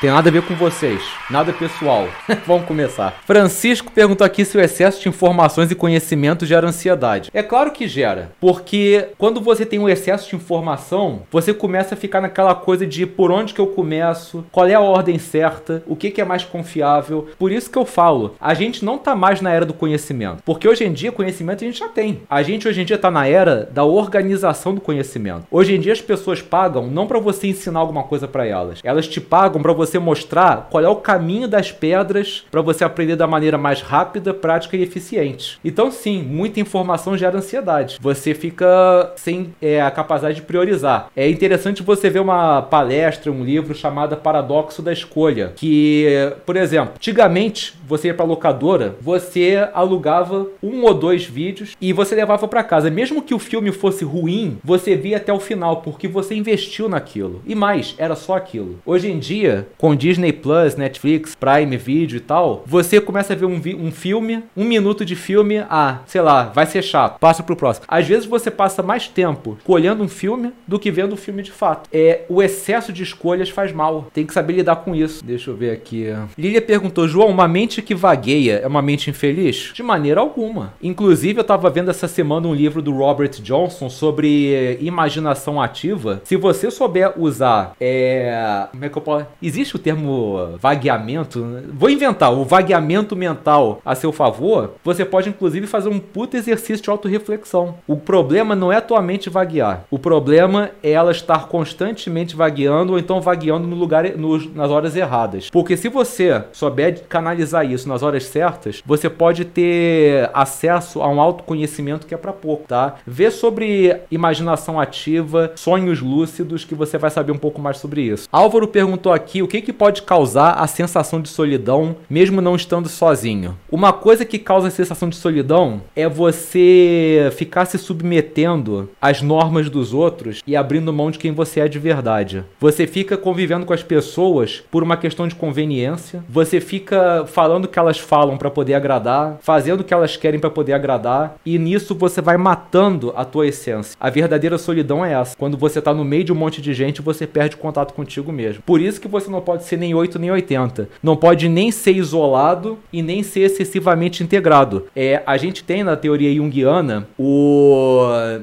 Tem 0.04 0.12
nada 0.12 0.28
a 0.28 0.32
ver 0.32 0.42
com 0.42 0.54
vocês, 0.54 1.02
nada 1.30 1.50
pessoal. 1.50 2.06
Vamos 2.46 2.66
começar. 2.66 3.22
Francisco 3.24 3.90
perguntou 3.90 4.22
aqui 4.22 4.44
se 4.44 4.54
o 4.54 4.60
excesso 4.60 5.00
de 5.00 5.08
informações 5.08 5.70
e 5.70 5.74
conhecimento 5.74 6.44
gera 6.44 6.68
ansiedade. 6.68 7.30
É 7.32 7.42
claro 7.42 7.70
que 7.70 7.88
gera, 7.88 8.30
porque 8.38 9.08
quando 9.16 9.40
você 9.40 9.64
tem 9.64 9.78
um 9.78 9.88
excesso 9.88 10.28
de 10.28 10.36
informação, 10.36 11.22
você 11.30 11.54
começa 11.54 11.94
a 11.94 11.96
ficar 11.96 12.20
naquela 12.20 12.54
coisa 12.54 12.86
de 12.86 13.06
por 13.06 13.30
onde 13.30 13.54
que 13.54 13.60
eu 13.62 13.68
começo, 13.68 14.44
qual 14.52 14.66
é 14.66 14.74
a 14.74 14.80
ordem 14.80 15.18
certa, 15.18 15.82
o 15.86 15.96
que, 15.96 16.10
que 16.10 16.20
é 16.20 16.24
mais 16.26 16.44
confiável. 16.44 17.28
Por 17.38 17.50
isso 17.50 17.70
que 17.70 17.78
eu 17.78 17.86
falo, 17.86 18.34
a 18.38 18.52
gente 18.52 18.84
não 18.84 18.98
tá 18.98 19.16
mais 19.16 19.40
na 19.40 19.52
era 19.52 19.64
do 19.64 19.72
conhecimento, 19.72 20.42
porque 20.44 20.68
hoje 20.68 20.84
em 20.84 20.92
dia 20.92 21.12
conhecimento 21.12 21.64
a 21.64 21.66
gente 21.66 21.78
já 21.78 21.88
tem. 21.88 22.20
A 22.28 22.42
gente 22.42 22.68
hoje 22.68 22.82
em 22.82 22.84
dia 22.84 22.98
tá 22.98 23.10
na 23.10 23.26
era 23.26 23.70
da 23.72 23.84
organização 23.84 24.74
do 24.74 24.82
conhecimento. 24.82 25.46
Hoje 25.50 25.74
em 25.74 25.80
dia 25.80 25.94
as 25.94 26.02
pessoas 26.02 26.42
pagam 26.42 26.88
não 26.88 27.06
para 27.06 27.18
você 27.18 27.46
ensinar 27.46 27.80
alguma 27.80 28.02
coisa 28.02 28.28
para 28.28 28.46
elas, 28.46 28.80
elas 28.84 29.08
te 29.08 29.18
pagam 29.18 29.62
para 29.62 29.72
você 29.72 29.93
você 29.94 29.98
mostrar 29.98 30.68
qual 30.70 30.82
é 30.82 30.88
o 30.88 30.96
caminho 30.96 31.46
das 31.46 31.70
pedras 31.70 32.44
para 32.50 32.60
você 32.60 32.84
aprender 32.84 33.16
da 33.16 33.26
maneira 33.26 33.56
mais 33.56 33.80
rápida, 33.80 34.34
prática 34.34 34.76
e 34.76 34.82
eficiente. 34.82 35.58
Então, 35.64 35.90
sim, 35.90 36.22
muita 36.22 36.60
informação 36.60 37.16
gera 37.16 37.38
ansiedade. 37.38 37.98
Você 38.00 38.34
fica 38.34 39.12
sem 39.16 39.54
é, 39.62 39.80
a 39.80 39.90
capacidade 39.90 40.36
de 40.36 40.42
priorizar. 40.42 41.08
É 41.14 41.28
interessante 41.28 41.82
você 41.82 42.10
ver 42.10 42.20
uma 42.20 42.62
palestra, 42.62 43.30
um 43.30 43.44
livro 43.44 43.74
chamado 43.74 44.16
Paradoxo 44.16 44.82
da 44.82 44.92
Escolha, 44.92 45.52
que, 45.54 46.32
por 46.44 46.56
exemplo, 46.56 46.94
antigamente 46.96 47.74
você 47.86 48.08
ia 48.08 48.14
para 48.14 48.24
locadora, 48.24 48.96
você 49.00 49.68
alugava 49.72 50.46
um 50.62 50.82
ou 50.84 50.94
dois 50.94 51.24
vídeos 51.24 51.76
e 51.80 51.92
você 51.92 52.14
levava 52.14 52.48
para 52.48 52.64
casa. 52.64 52.90
Mesmo 52.90 53.22
que 53.22 53.34
o 53.34 53.38
filme 53.38 53.72
fosse 53.72 54.04
ruim, 54.04 54.58
você 54.62 54.96
via 54.96 55.16
até 55.16 55.32
o 55.32 55.40
final 55.40 55.78
porque 55.78 56.08
você 56.08 56.34
investiu 56.34 56.88
naquilo. 56.88 57.42
E 57.46 57.54
mais, 57.54 57.94
era 57.98 58.14
só 58.14 58.36
aquilo. 58.36 58.78
Hoje 58.84 59.10
em 59.10 59.18
dia, 59.18 59.68
com 59.78 59.94
Disney 59.94 60.32
Plus, 60.32 60.76
Netflix, 60.76 61.34
Prime 61.34 61.76
Video 61.76 62.16
e 62.16 62.20
tal, 62.20 62.62
você 62.66 63.00
começa 63.00 63.32
a 63.32 63.36
ver 63.36 63.46
um, 63.46 63.60
um 63.78 63.90
filme, 63.90 64.42
um 64.56 64.64
minuto 64.64 65.04
de 65.04 65.16
filme, 65.16 65.64
ah, 65.70 66.00
sei 66.06 66.20
lá, 66.20 66.44
vai 66.44 66.66
ser 66.66 66.82
chato, 66.82 67.18
passa 67.18 67.42
pro 67.42 67.56
próximo. 67.56 67.86
Às 67.88 68.06
vezes 68.06 68.26
você 68.26 68.50
passa 68.50 68.82
mais 68.82 69.08
tempo 69.08 69.56
escolhendo 69.58 70.02
um 70.02 70.08
filme 70.08 70.52
do 70.66 70.78
que 70.78 70.90
vendo 70.90 71.12
o 71.12 71.14
um 71.14 71.18
filme 71.18 71.42
de 71.42 71.52
fato. 71.52 71.88
É, 71.92 72.22
o 72.28 72.42
excesso 72.42 72.92
de 72.92 73.02
escolhas 73.02 73.48
faz 73.48 73.72
mal. 73.72 74.08
Tem 74.12 74.26
que 74.26 74.34
saber 74.34 74.54
lidar 74.54 74.76
com 74.76 74.94
isso. 74.94 75.24
Deixa 75.24 75.50
eu 75.50 75.56
ver 75.56 75.70
aqui. 75.70 76.06
Lilia 76.36 76.62
perguntou: 76.62 77.08
João, 77.08 77.28
uma 77.28 77.48
mente 77.48 77.73
que 77.82 77.94
vagueia 77.94 78.60
é 78.62 78.66
uma 78.66 78.82
mente 78.82 79.10
infeliz? 79.10 79.72
De 79.74 79.82
maneira 79.82 80.20
alguma. 80.20 80.74
Inclusive, 80.82 81.40
eu 81.40 81.44
tava 81.44 81.70
vendo 81.70 81.90
essa 81.90 82.08
semana 82.08 82.46
um 82.46 82.54
livro 82.54 82.82
do 82.82 82.92
Robert 82.92 83.30
Johnson 83.42 83.88
sobre 83.88 84.52
eh, 84.52 84.78
imaginação 84.80 85.60
ativa. 85.60 86.20
Se 86.24 86.36
você 86.36 86.70
souber 86.70 87.14
usar, 87.16 87.74
é. 87.80 88.66
Como 88.70 88.84
é 88.84 88.88
que 88.88 88.98
eu 88.98 89.02
posso. 89.02 89.26
Existe 89.42 89.76
o 89.76 89.78
termo 89.78 90.56
vagueamento, 90.58 91.46
vou 91.72 91.90
inventar, 91.90 92.32
o 92.32 92.44
vagueamento 92.44 93.16
mental 93.16 93.80
a 93.84 93.94
seu 93.94 94.12
favor, 94.12 94.74
você 94.82 95.04
pode 95.04 95.28
inclusive 95.28 95.66
fazer 95.66 95.88
um 95.88 95.98
puto 95.98 96.36
exercício 96.36 96.82
de 96.82 96.90
autorreflexão. 96.90 97.76
O 97.86 97.96
problema 97.96 98.54
não 98.54 98.72
é 98.72 98.76
a 98.76 98.80
tua 98.80 99.00
mente 99.02 99.30
vaguear. 99.30 99.84
O 99.90 99.98
problema 99.98 100.70
é 100.82 100.90
ela 100.90 101.10
estar 101.10 101.48
constantemente 101.48 102.36
vagueando 102.36 102.92
ou 102.92 102.98
então 102.98 103.20
vagueando 103.20 103.66
no 103.66 103.76
lugar, 103.76 104.04
no, 104.16 104.38
nas 104.52 104.70
horas 104.70 104.96
erradas. 104.96 105.50
Porque 105.50 105.76
se 105.76 105.88
você 105.88 106.44
souber 106.52 107.02
canalizar 107.08 107.63
isso 107.72 107.88
nas 107.88 108.02
horas 108.02 108.24
certas, 108.24 108.82
você 108.84 109.08
pode 109.08 109.44
ter 109.44 110.30
acesso 110.32 111.02
a 111.02 111.08
um 111.08 111.20
autoconhecimento 111.20 112.06
que 112.06 112.14
é 112.14 112.18
para 112.18 112.32
pouco, 112.32 112.66
tá? 112.66 112.96
Vê 113.06 113.30
sobre 113.30 113.96
imaginação 114.10 114.80
ativa, 114.80 115.52
sonhos 115.56 116.00
lúcidos, 116.00 116.64
que 116.64 116.74
você 116.74 116.98
vai 116.98 117.10
saber 117.10 117.32
um 117.32 117.38
pouco 117.38 117.60
mais 117.60 117.78
sobre 117.78 118.02
isso. 118.02 118.28
Álvaro 118.30 118.68
perguntou 118.68 119.12
aqui 119.12 119.42
o 119.42 119.48
que 119.48 119.60
que 119.60 119.72
pode 119.72 120.02
causar 120.02 120.52
a 120.52 120.66
sensação 120.66 121.20
de 121.20 121.28
solidão, 121.28 121.96
mesmo 122.08 122.40
não 122.40 122.56
estando 122.56 122.88
sozinho? 122.88 123.56
Uma 123.70 123.92
coisa 123.92 124.24
que 124.24 124.38
causa 124.38 124.68
a 124.68 124.70
sensação 124.70 125.08
de 125.08 125.16
solidão 125.16 125.82
é 125.94 126.08
você 126.08 127.30
ficar 127.36 127.64
se 127.64 127.78
submetendo 127.78 128.90
às 129.00 129.22
normas 129.22 129.70
dos 129.70 129.94
outros 129.94 130.42
e 130.46 130.56
abrindo 130.56 130.92
mão 130.92 131.10
de 131.10 131.18
quem 131.18 131.32
você 131.32 131.60
é 131.60 131.68
de 131.68 131.78
verdade. 131.78 132.44
Você 132.60 132.86
fica 132.86 133.16
convivendo 133.16 133.66
com 133.66 133.72
as 133.72 133.82
pessoas 133.82 134.62
por 134.70 134.82
uma 134.82 134.96
questão 134.96 135.28
de 135.28 135.34
conveniência, 135.34 136.24
você 136.28 136.60
fica 136.60 137.24
falando 137.26 137.53
o 137.62 137.68
que 137.68 137.78
elas 137.78 137.98
falam 137.98 138.36
para 138.36 138.50
poder 138.50 138.74
agradar, 138.74 139.38
fazendo 139.40 139.80
o 139.80 139.84
que 139.84 139.94
elas 139.94 140.16
querem 140.16 140.40
para 140.40 140.50
poder 140.50 140.72
agradar, 140.72 141.36
e 141.46 141.58
nisso 141.58 141.94
você 141.94 142.20
vai 142.20 142.36
matando 142.36 143.12
a 143.16 143.24
tua 143.24 143.46
essência. 143.46 143.96
A 144.00 144.10
verdadeira 144.10 144.58
solidão 144.58 145.04
é 145.04 145.12
essa. 145.12 145.36
Quando 145.36 145.56
você 145.56 145.80
tá 145.80 145.94
no 145.94 146.04
meio 146.04 146.24
de 146.24 146.32
um 146.32 146.36
monte 146.36 146.60
de 146.60 146.74
gente, 146.74 147.00
você 147.00 147.26
perde 147.26 147.56
contato 147.56 147.94
contigo 147.94 148.32
mesmo. 148.32 148.62
Por 148.62 148.80
isso 148.80 149.00
que 149.00 149.08
você 149.08 149.30
não 149.30 149.40
pode 149.40 149.64
ser 149.64 149.76
nem 149.76 149.94
8 149.94 150.18
nem 150.18 150.30
80. 150.30 150.88
Não 151.02 151.16
pode 151.16 151.48
nem 151.48 151.70
ser 151.70 151.92
isolado 151.92 152.78
e 152.92 153.02
nem 153.02 153.22
ser 153.22 153.40
excessivamente 153.40 154.22
integrado. 154.22 154.86
É, 154.94 155.22
a 155.26 155.36
gente 155.36 155.62
tem 155.64 155.84
na 155.84 155.96
teoria 155.96 156.34
junguiana 156.34 157.06
o, 157.18 158.00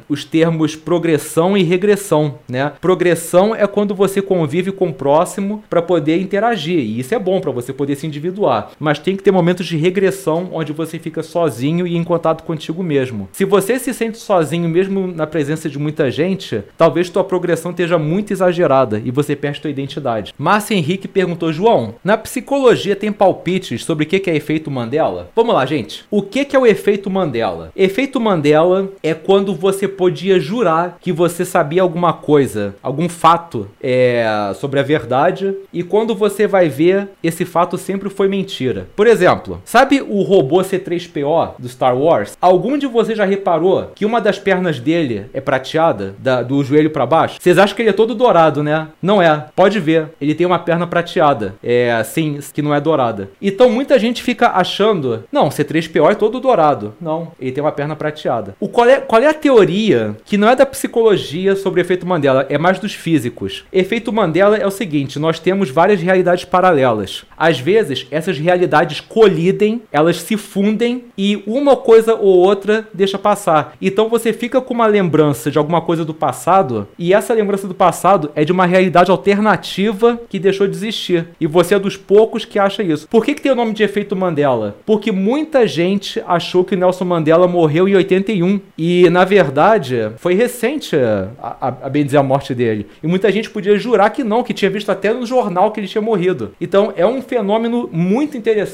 os 0.08 0.24
termos 0.26 0.76
progressão 0.76 1.58
e 1.58 1.64
regressão, 1.64 2.36
né? 2.50 2.74
Progressão 2.82 3.56
é 3.56 3.66
quando 3.68 3.94
você 3.94 4.22
convive 4.22 4.72
com 4.72 4.90
o 4.90 4.94
próximo 4.94 5.64
para 5.70 5.82
poder 5.82 6.20
interagir, 6.20 6.80
e 6.80 7.00
isso 7.00 7.14
é 7.14 7.20
bom 7.20 7.40
para 7.40 7.52
você 7.52 7.74
poder 7.74 7.96
se 7.96 8.08
individuar, 8.08 8.72
mas 8.80 9.00
tem 9.02 9.16
que 9.16 9.24
ter 9.24 9.32
momentos 9.32 9.66
de 9.66 9.78
regressão 9.78 10.50
onde 10.52 10.72
você 10.72 11.00
fica 11.00 11.24
sozinho 11.24 11.86
e 11.88 11.96
em 11.96 12.04
contato 12.04 12.44
contigo 12.44 12.84
mesmo. 12.84 13.30
Se 13.32 13.46
você 13.46 13.80
se 13.80 13.94
sente 13.94 14.18
sozinho 14.18 14.68
mesmo 14.70 15.08
na 15.08 15.28
presença 15.28 15.70
de 15.70 15.80
muita 15.80 16.10
gente, 16.10 16.64
talvez 16.78 17.10
tua 17.10 17.24
progressão 17.24 17.72
esteja 17.72 17.98
muito 17.98 18.32
exagerada 18.32 19.02
e 19.04 19.12
você 19.12 19.36
perde 19.36 19.62
tua 19.62 19.72
identidade. 19.72 20.34
Márcia 20.38 20.76
Henrique 20.76 21.08
perguntou: 21.08 21.52
João, 21.52 21.96
na 22.04 22.18
psicologia 22.18 22.96
tem 22.96 23.12
palpites 23.12 23.84
sobre 23.84 24.06
o 24.06 24.08
que 24.08 24.30
é 24.30 24.36
efeito 24.36 24.72
Mandela? 24.72 25.30
Vamos 25.36 25.56
lá, 25.56 25.66
gente. 25.66 26.06
O 26.10 26.22
que 26.22 26.56
é 26.56 26.60
o 26.60 26.66
efeito 26.66 27.10
Mandela? 27.10 27.72
Efeito 27.76 28.20
Mandela 28.20 28.90
é 29.02 29.14
quando 29.14 29.54
você 29.56 29.88
podia 29.88 30.40
jurar 30.40 30.98
que 31.00 31.12
você 31.12 31.46
sabia 31.46 31.82
alguma 31.82 32.14
coisa, 32.14 32.76
algum 32.82 33.10
fato 33.10 33.68
é, 33.82 34.52
sobre 34.56 34.80
a 34.80 34.84
verdade, 34.84 35.54
e 35.74 35.84
quando 35.84 36.16
você 36.16 36.48
vai 36.48 36.70
ver, 36.70 37.10
esse 37.24 37.46
fato 37.46 37.78
sempre 37.78 38.10
foi 38.10 38.28
mentira. 38.28 38.88
Por 38.96 39.08
exemplo, 39.08 39.62
sabe 39.66 40.02
o 40.02 40.22
robô 40.22 40.62
C3PO 40.62 41.54
do 41.58 41.70
Star 41.70 41.98
Wars? 41.98 42.38
Algum 42.42 42.78
de 42.78 42.88
vocês 42.88 43.18
já 43.18 43.26
reparou 43.26 43.92
que 43.96 44.06
uma 44.06 44.22
das 44.22 44.40
pernas 44.40 44.80
dele 44.80 45.26
é 45.34 45.42
prateada, 45.42 46.16
da, 46.20 46.42
do 46.42 46.64
joelho 46.64 46.90
para 46.90 47.06
baixo? 47.06 47.38
Vocês 47.40 47.58
acham 47.58 47.76
que 47.76 47.82
ele 47.82 47.90
é 47.90 47.94
todo 47.94 48.16
dourado, 48.16 48.64
né? 48.64 48.88
Não 49.02 49.22
é. 49.22 49.46
Pode 49.56 49.80
ver. 49.80 50.10
Ele 50.20 50.36
tem 50.36 50.46
uma 50.46 50.60
perna 50.60 50.86
prateada. 50.88 51.56
É 51.64 51.92
assim, 51.94 52.40
que 52.54 52.62
não 52.62 52.74
é 52.74 52.82
dourada. 52.82 53.30
Então 53.42 53.70
muita 53.70 53.98
gente 53.98 54.22
fica 54.24 54.50
achando, 54.50 55.24
não, 55.32 55.50
C3PO 55.50 56.12
é 56.12 56.16
todo 56.16 56.40
dourado. 56.40 56.94
Não, 57.00 57.32
ele 57.40 57.52
tem 57.52 57.64
uma 57.64 57.72
perna 57.72 57.96
prateada. 57.96 58.56
O 58.60 58.68
qual 58.68 58.88
é, 58.88 59.00
qual 59.00 59.22
é 59.22 59.28
a 59.28 59.34
teoria 59.34 60.16
que 60.26 60.38
não 60.38 60.50
é 60.50 60.56
da 60.56 60.66
psicologia 60.66 61.56
sobre 61.56 61.82
o 61.82 61.84
efeito 61.84 62.06
Mandela, 62.06 62.46
é 62.50 62.58
mais 62.58 62.80
dos 62.80 62.94
físicos. 62.94 63.64
Efeito 63.72 64.12
Mandela 64.12 64.58
é 64.58 64.66
o 64.66 64.72
seguinte, 64.72 65.20
nós 65.20 65.40
temos 65.40 65.70
várias 65.70 66.02
realidades 66.02 66.46
paralelas. 66.46 67.24
Às 67.38 67.60
vezes, 67.60 68.08
essas 68.12 68.38
realidades 68.38 68.81
colidem, 68.90 69.82
elas 69.92 70.22
se 70.22 70.38
fundem 70.38 71.06
e 71.18 71.42
uma 71.46 71.76
coisa 71.76 72.16
ou 72.16 72.38
outra 72.38 72.88
deixa 72.94 73.18
passar. 73.18 73.76
Então 73.82 74.10
você 74.10 74.34
fica 74.34 74.60
com 74.62 74.74
uma 74.74 74.88
lembrança 74.88 75.52
de 75.52 75.58
alguma 75.58 75.82
coisa 75.82 76.04
do 76.04 76.14
passado 76.14 76.88
e 76.98 77.14
essa 77.14 77.34
lembrança 77.34 77.68
do 77.68 77.76
passado 77.76 78.32
é 78.36 78.44
de 78.44 78.52
uma 78.52 78.66
realidade 78.66 79.12
alternativa 79.12 80.20
que 80.30 80.40
deixou 80.40 80.68
de 80.68 80.76
existir. 80.76 81.28
E 81.40 81.48
você 81.48 81.76
é 81.76 81.80
dos 81.80 81.98
poucos 81.98 82.46
que 82.46 82.58
acha 82.58 82.84
isso. 82.84 83.08
Por 83.08 83.24
que, 83.24 83.34
que 83.34 83.42
tem 83.42 83.52
o 83.52 83.56
nome 83.56 83.74
de 83.74 83.84
efeito 83.84 84.16
Mandela? 84.16 84.76
Porque 84.86 85.12
muita 85.12 85.68
gente 85.68 86.22
achou 86.26 86.64
que 86.64 86.76
Nelson 86.76 87.06
Mandela 87.06 87.48
morreu 87.48 87.88
em 87.88 87.96
81 87.96 88.60
e 88.78 89.10
na 89.10 89.24
verdade 89.24 90.12
foi 90.18 90.34
recente 90.34 90.96
a, 90.96 91.30
a, 91.42 91.68
a 91.68 91.90
bem 91.90 92.06
dizer 92.06 92.18
a 92.18 92.24
morte 92.24 92.54
dele. 92.54 92.88
E 93.02 93.08
muita 93.08 93.32
gente 93.32 93.50
podia 93.50 93.78
jurar 93.78 94.10
que 94.10 94.24
não, 94.24 94.44
que 94.44 94.54
tinha 94.54 94.72
visto 94.72 94.90
até 94.90 95.14
no 95.14 95.26
jornal 95.26 95.72
que 95.72 95.80
ele 95.80 95.88
tinha 95.88 96.02
morrido. 96.02 96.54
Então 96.60 96.94
é 96.96 97.06
um 97.06 97.22
fenômeno 97.22 97.90
muito 97.92 98.38
interessante. 98.38 98.71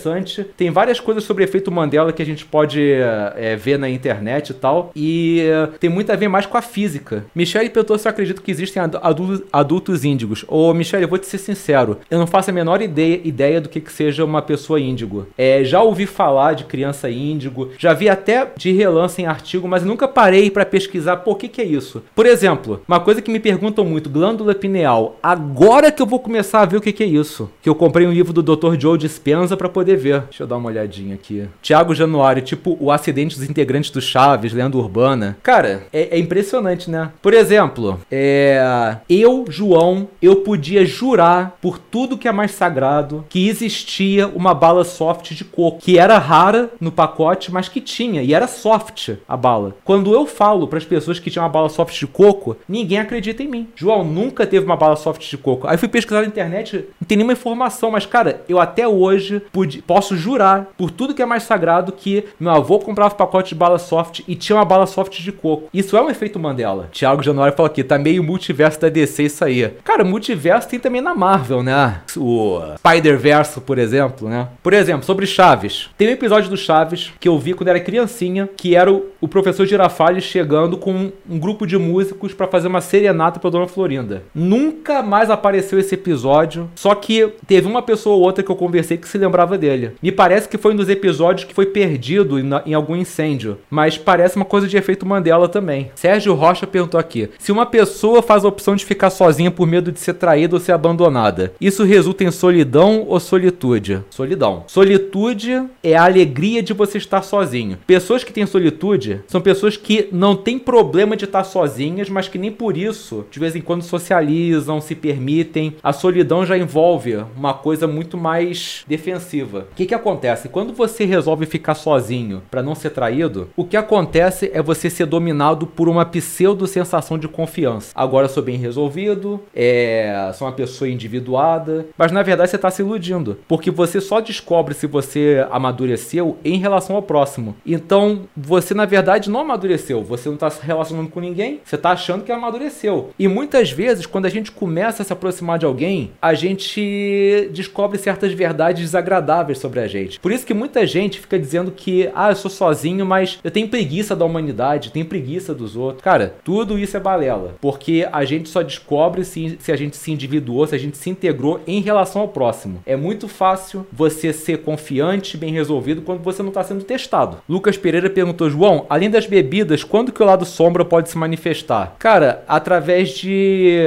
Tem 0.55 0.69
várias 0.69 0.99
coisas 0.99 1.23
sobre 1.23 1.43
efeito 1.43 1.71
Mandela 1.71 2.13
que 2.13 2.21
a 2.21 2.25
gente 2.25 2.45
pode 2.45 2.81
é, 2.81 3.55
ver 3.55 3.77
na 3.77 3.89
internet 3.89 4.49
e 4.49 4.53
tal. 4.53 4.91
E 4.95 5.41
é, 5.41 5.67
tem 5.79 5.89
muito 5.89 6.11
a 6.11 6.15
ver 6.15 6.27
mais 6.27 6.45
com 6.45 6.57
a 6.57 6.61
física. 6.61 7.25
Michele 7.35 7.69
perguntou 7.69 7.97
se 7.97 8.07
eu 8.07 8.09
acredito 8.09 8.41
que 8.41 8.51
existem 8.51 8.81
adultos, 8.81 9.41
adultos 9.51 10.05
índigos. 10.05 10.45
Ô, 10.47 10.73
Michele, 10.73 11.03
eu 11.03 11.09
vou 11.09 11.17
te 11.17 11.27
ser 11.27 11.37
sincero. 11.37 11.99
Eu 12.09 12.19
não 12.19 12.27
faço 12.27 12.49
a 12.49 12.53
menor 12.53 12.81
ideia, 12.81 13.21
ideia 13.23 13.61
do 13.61 13.69
que, 13.69 13.79
que 13.79 13.91
seja 13.91 14.23
uma 14.23 14.41
pessoa 14.41 14.79
índigo. 14.79 15.27
É, 15.37 15.63
já 15.63 15.81
ouvi 15.81 16.05
falar 16.05 16.53
de 16.53 16.65
criança 16.65 17.09
índigo, 17.09 17.71
já 17.77 17.93
vi 17.93 18.09
até 18.09 18.47
de 18.55 18.71
relance 18.71 19.21
em 19.21 19.25
artigo, 19.25 19.67
mas 19.67 19.83
nunca 19.83 20.07
parei 20.07 20.49
para 20.49 20.65
pesquisar 20.65 21.17
por 21.17 21.37
que, 21.37 21.47
que 21.47 21.61
é 21.61 21.65
isso. 21.65 22.03
Por 22.15 22.25
exemplo, 22.25 22.81
uma 22.87 22.99
coisa 22.99 23.21
que 23.21 23.31
me 23.31 23.39
perguntam 23.39 23.85
muito, 23.85 24.09
glândula 24.09 24.53
pineal. 24.53 25.17
Agora 25.21 25.91
que 25.91 26.01
eu 26.01 26.05
vou 26.05 26.19
começar 26.19 26.61
a 26.61 26.65
ver 26.65 26.77
o 26.77 26.81
que, 26.81 26.91
que 26.91 27.03
é 27.03 27.07
isso. 27.07 27.49
Que 27.61 27.69
eu 27.69 27.75
comprei 27.75 28.05
um 28.05 28.11
livro 28.11 28.33
do 28.33 28.43
Dr. 28.43 28.79
Joe 28.79 28.97
Dispenza 28.97 29.55
para 29.55 29.69
poder 29.69 29.86
ver. 29.95 30.21
Deixa 30.21 30.43
eu 30.43 30.47
dar 30.47 30.57
uma 30.57 30.69
olhadinha 30.69 31.15
aqui. 31.15 31.47
Tiago 31.61 31.95
Januário, 31.95 32.41
tipo 32.41 32.77
o 32.79 32.91
acidente 32.91 33.37
dos 33.37 33.49
integrantes 33.49 33.89
do 33.89 34.01
Chaves, 34.01 34.53
lenda 34.53 34.77
urbana. 34.77 35.37
Cara, 35.41 35.83
é, 35.91 36.15
é 36.15 36.19
impressionante, 36.19 36.89
né? 36.89 37.11
Por 37.21 37.33
exemplo, 37.33 37.99
é, 38.11 38.97
eu, 39.09 39.45
João, 39.49 40.07
eu 40.21 40.37
podia 40.37 40.85
jurar 40.85 41.57
por 41.61 41.77
tudo 41.77 42.17
que 42.17 42.27
é 42.27 42.31
mais 42.31 42.51
sagrado 42.51 43.25
que 43.29 43.47
existia 43.47 44.27
uma 44.27 44.53
bala 44.53 44.83
soft 44.83 45.33
de 45.33 45.43
coco, 45.43 45.79
que 45.81 45.97
era 45.97 46.17
rara 46.17 46.69
no 46.79 46.91
pacote, 46.91 47.51
mas 47.51 47.69
que 47.69 47.81
tinha, 47.81 48.21
e 48.21 48.33
era 48.33 48.47
soft 48.47 49.15
a 49.27 49.37
bala. 49.37 49.75
Quando 49.83 50.13
eu 50.13 50.25
falo 50.25 50.67
para 50.67 50.77
as 50.77 50.85
pessoas 50.85 51.19
que 51.19 51.29
tinha 51.29 51.43
uma 51.43 51.49
bala 51.49 51.69
soft 51.69 51.97
de 51.97 52.07
coco, 52.07 52.57
ninguém 52.67 52.99
acredita 52.99 53.43
em 53.43 53.47
mim. 53.47 53.67
João 53.75 54.03
nunca 54.03 54.45
teve 54.45 54.65
uma 54.65 54.75
bala 54.75 54.95
soft 54.95 55.27
de 55.27 55.37
coco. 55.37 55.67
Aí 55.67 55.77
fui 55.77 55.87
pesquisar 55.87 56.21
na 56.21 56.27
internet, 56.27 56.85
não 56.99 57.07
tem 57.07 57.17
nenhuma 57.17 57.33
informação, 57.33 57.91
mas 57.91 58.05
cara, 58.05 58.41
eu 58.47 58.59
até 58.59 58.87
hoje 58.87 59.41
posso 59.85 60.15
jurar 60.15 60.67
por 60.77 60.91
tudo 60.91 61.13
que 61.13 61.21
é 61.21 61.25
mais 61.25 61.43
sagrado 61.43 61.91
que 61.91 62.25
meu 62.39 62.51
avô 62.51 62.79
comprava 62.79 63.13
um 63.13 63.17
pacote 63.17 63.49
de 63.49 63.55
bala 63.55 63.77
soft 63.77 64.21
e 64.27 64.35
tinha 64.35 64.55
uma 64.55 64.65
bala 64.65 64.85
soft 64.85 65.21
de 65.21 65.31
coco. 65.31 65.69
Isso 65.73 65.95
é 65.97 66.01
um 66.01 66.09
efeito 66.09 66.39
Mandela. 66.39 66.89
Thiago 66.91 67.23
Januário 67.23 67.55
falou 67.55 67.67
aqui, 67.67 67.83
tá 67.83 67.97
meio 67.97 68.23
multiverso 68.23 68.79
da 68.79 68.89
DC 68.89 69.23
isso 69.23 69.43
aí. 69.43 69.73
Cara, 69.83 70.03
multiverso 70.03 70.67
tem 70.67 70.79
também 70.79 71.01
na 71.01 71.15
Marvel, 71.15 71.63
né? 71.63 72.01
O 72.15 72.59
Spider-Verso, 72.77 73.61
por 73.61 73.77
exemplo, 73.77 74.29
né? 74.29 74.47
Por 74.61 74.73
exemplo, 74.73 75.05
sobre 75.05 75.25
Chaves. 75.25 75.89
Tem 75.97 76.07
um 76.07 76.11
episódio 76.11 76.49
do 76.49 76.57
Chaves 76.57 77.11
que 77.19 77.27
eu 77.27 77.37
vi 77.37 77.53
quando 77.53 77.69
era 77.69 77.79
criancinha, 77.79 78.49
que 78.55 78.75
era 78.75 78.91
o, 78.91 79.27
professor 79.27 79.65
Girafales 79.65 80.23
chegando 80.23 80.77
com 80.77 81.11
um 81.29 81.39
grupo 81.39 81.65
de 81.65 81.77
músicos 81.77 82.33
para 82.33 82.47
fazer 82.47 82.67
uma 82.67 82.81
serenata 82.81 83.39
pra 83.39 83.49
Dona 83.49 83.67
Florinda. 83.67 84.23
Nunca 84.33 85.01
mais 85.03 85.29
apareceu 85.29 85.79
esse 85.79 85.95
episódio, 85.95 86.69
só 86.75 86.95
que 86.95 87.33
teve 87.45 87.67
uma 87.67 87.81
pessoa 87.81 88.15
ou 88.15 88.21
outra 88.21 88.43
que 88.43 88.49
eu 88.49 88.55
conversei 88.55 88.97
que 88.97 89.07
se 89.07 89.17
lembrava 89.17 89.56
dele. 89.57 89.91
Me 90.01 90.11
parece 90.11 90.47
que 90.47 90.57
foi 90.57 90.73
um 90.73 90.77
dos 90.77 90.89
episódios 90.89 91.45
que 91.45 91.53
foi 91.53 91.65
perdido 91.65 92.39
em, 92.39 92.49
em 92.65 92.73
algum 92.73 92.95
incêndio, 92.95 93.57
mas 93.69 93.97
parece 93.97 94.35
uma 94.35 94.45
coisa 94.45 94.67
de 94.67 94.77
efeito 94.77 95.05
Mandela 95.05 95.49
também. 95.49 95.91
Sérgio 95.95 96.33
Rocha 96.33 96.67
perguntou 96.67 96.99
aqui: 96.99 97.29
se 97.37 97.51
uma 97.51 97.65
pessoa 97.65 98.21
faz 98.21 98.43
a 98.43 98.47
opção 98.47 98.75
de 98.75 98.85
ficar 98.85 99.09
sozinha 99.09 99.51
por 99.51 99.67
medo 99.67 99.91
de 99.91 99.99
ser 99.99 100.13
traída 100.13 100.55
ou 100.55 100.59
ser 100.59 100.71
abandonada, 100.71 101.53
isso 101.59 101.83
resulta 101.83 102.23
em 102.23 102.31
solidão 102.31 103.05
ou 103.07 103.19
solitude? 103.19 104.03
Solidão. 104.09 104.63
Solitude 104.67 105.63
é 105.83 105.95
a 105.95 106.05
alegria 106.05 106.61
de 106.61 106.73
você 106.73 106.97
estar 106.97 107.21
sozinho. 107.21 107.77
Pessoas 107.87 108.23
que 108.23 108.33
têm 108.33 108.45
solitude 108.45 109.21
são 109.27 109.41
pessoas 109.41 109.77
que 109.77 110.09
não 110.11 110.35
têm 110.35 110.59
problema 110.59 111.15
de 111.15 111.25
estar 111.25 111.43
sozinhas, 111.43 112.09
mas 112.09 112.27
que 112.27 112.37
nem 112.37 112.51
por 112.51 112.77
isso, 112.77 113.25
de 113.31 113.39
vez 113.39 113.55
em 113.55 113.61
quando, 113.61 113.81
socializam, 113.81 114.81
se 114.81 114.95
permitem. 114.95 115.75
A 115.81 115.93
solidão 115.93 116.45
já 116.45 116.57
envolve 116.57 117.17
uma 117.35 117.53
coisa 117.53 117.87
muito 117.87 118.17
mais 118.17 118.83
defensiva. 118.87 119.46
O 119.55 119.75
que, 119.75 119.85
que 119.85 119.95
acontece? 119.95 120.49
Quando 120.49 120.73
você 120.73 121.05
resolve 121.05 121.45
ficar 121.45 121.75
sozinho 121.75 122.41
para 122.49 122.63
não 122.63 122.75
ser 122.75 122.89
traído, 122.89 123.49
o 123.55 123.65
que 123.65 123.77
acontece 123.77 124.51
é 124.53 124.61
você 124.61 124.89
ser 124.89 125.05
dominado 125.05 125.65
por 125.65 125.87
uma 125.87 126.05
pseudo 126.05 126.67
sensação 126.67 127.17
de 127.17 127.27
confiança. 127.27 127.91
Agora 127.95 128.25
eu 128.25 128.29
sou 128.29 128.43
bem 128.43 128.57
resolvido, 128.57 129.39
é, 129.55 130.31
sou 130.33 130.47
uma 130.47 130.53
pessoa 130.53 130.89
individuada, 130.89 131.85
mas 131.97 132.11
na 132.11 132.23
verdade 132.23 132.49
você 132.49 132.55
está 132.55 132.69
se 132.69 132.81
iludindo, 132.81 133.39
porque 133.47 133.71
você 133.71 134.01
só 134.01 134.19
descobre 134.19 134.73
se 134.73 134.87
você 134.87 135.45
amadureceu 135.51 136.37
em 136.43 136.57
relação 136.57 136.95
ao 136.95 137.01
próximo. 137.01 137.55
Então 137.65 138.21
você 138.35 138.73
na 138.73 138.85
verdade 138.85 139.29
não 139.29 139.41
amadureceu, 139.41 140.03
você 140.03 140.29
não 140.29 140.35
está 140.35 140.49
se 140.49 140.65
relacionando 140.65 141.09
com 141.09 141.19
ninguém, 141.19 141.61
você 141.63 141.75
está 141.75 141.91
achando 141.91 142.23
que 142.23 142.31
amadureceu. 142.31 143.11
E 143.17 143.27
muitas 143.27 143.71
vezes 143.71 144.05
quando 144.05 144.25
a 144.25 144.29
gente 144.29 144.51
começa 144.51 145.01
a 145.03 145.05
se 145.05 145.13
aproximar 145.13 145.59
de 145.59 145.65
alguém, 145.65 146.11
a 146.21 146.33
gente 146.33 147.49
descobre 147.53 147.97
certas 147.97 148.31
verdades 148.33 148.81
desagradáveis 148.83 149.36
sobre 149.55 149.79
a 149.79 149.87
gente. 149.87 150.19
Por 150.19 150.31
isso 150.31 150.45
que 150.45 150.53
muita 150.53 150.85
gente 150.85 151.19
fica 151.19 151.37
dizendo 151.37 151.71
que 151.71 152.09
ah, 152.15 152.29
eu 152.31 152.35
sou 152.35 152.49
sozinho, 152.49 153.05
mas 153.05 153.39
eu 153.43 153.51
tenho 153.51 153.67
preguiça 153.67 154.15
da 154.15 154.25
humanidade, 154.25 154.91
tenho 154.91 155.05
preguiça 155.05 155.53
dos 155.53 155.75
outros. 155.75 156.03
Cara, 156.03 156.35
tudo 156.43 156.77
isso 156.77 156.95
é 156.95 156.99
balela, 156.99 157.55
porque 157.61 158.07
a 158.11 158.25
gente 158.25 158.49
só 158.49 158.61
descobre 158.61 159.23
se, 159.23 159.57
se 159.59 159.71
a 159.71 159.75
gente 159.75 159.95
se 159.97 160.11
individuou, 160.11 160.65
se 160.67 160.75
a 160.75 160.79
gente 160.79 160.97
se 160.97 161.09
integrou 161.09 161.61
em 161.67 161.81
relação 161.81 162.21
ao 162.21 162.27
próximo. 162.27 162.81
É 162.85 162.95
muito 162.95 163.27
fácil 163.27 163.85
você 163.91 164.33
ser 164.33 164.59
confiante, 164.59 165.37
bem 165.37 165.51
resolvido 165.51 166.01
quando 166.01 166.21
você 166.21 166.41
não 166.41 166.49
está 166.49 166.63
sendo 166.63 166.83
testado. 166.83 167.37
Lucas 167.47 167.77
Pereira 167.77 168.09
perguntou: 168.09 168.49
João, 168.49 168.85
além 168.89 169.09
das 169.09 169.25
bebidas, 169.25 169.83
quando 169.83 170.11
que 170.11 170.21
o 170.21 170.25
lado 170.25 170.45
sombra 170.45 170.83
pode 170.85 171.09
se 171.09 171.17
manifestar? 171.17 171.95
Cara, 171.99 172.43
através 172.47 173.09
de. 173.09 173.79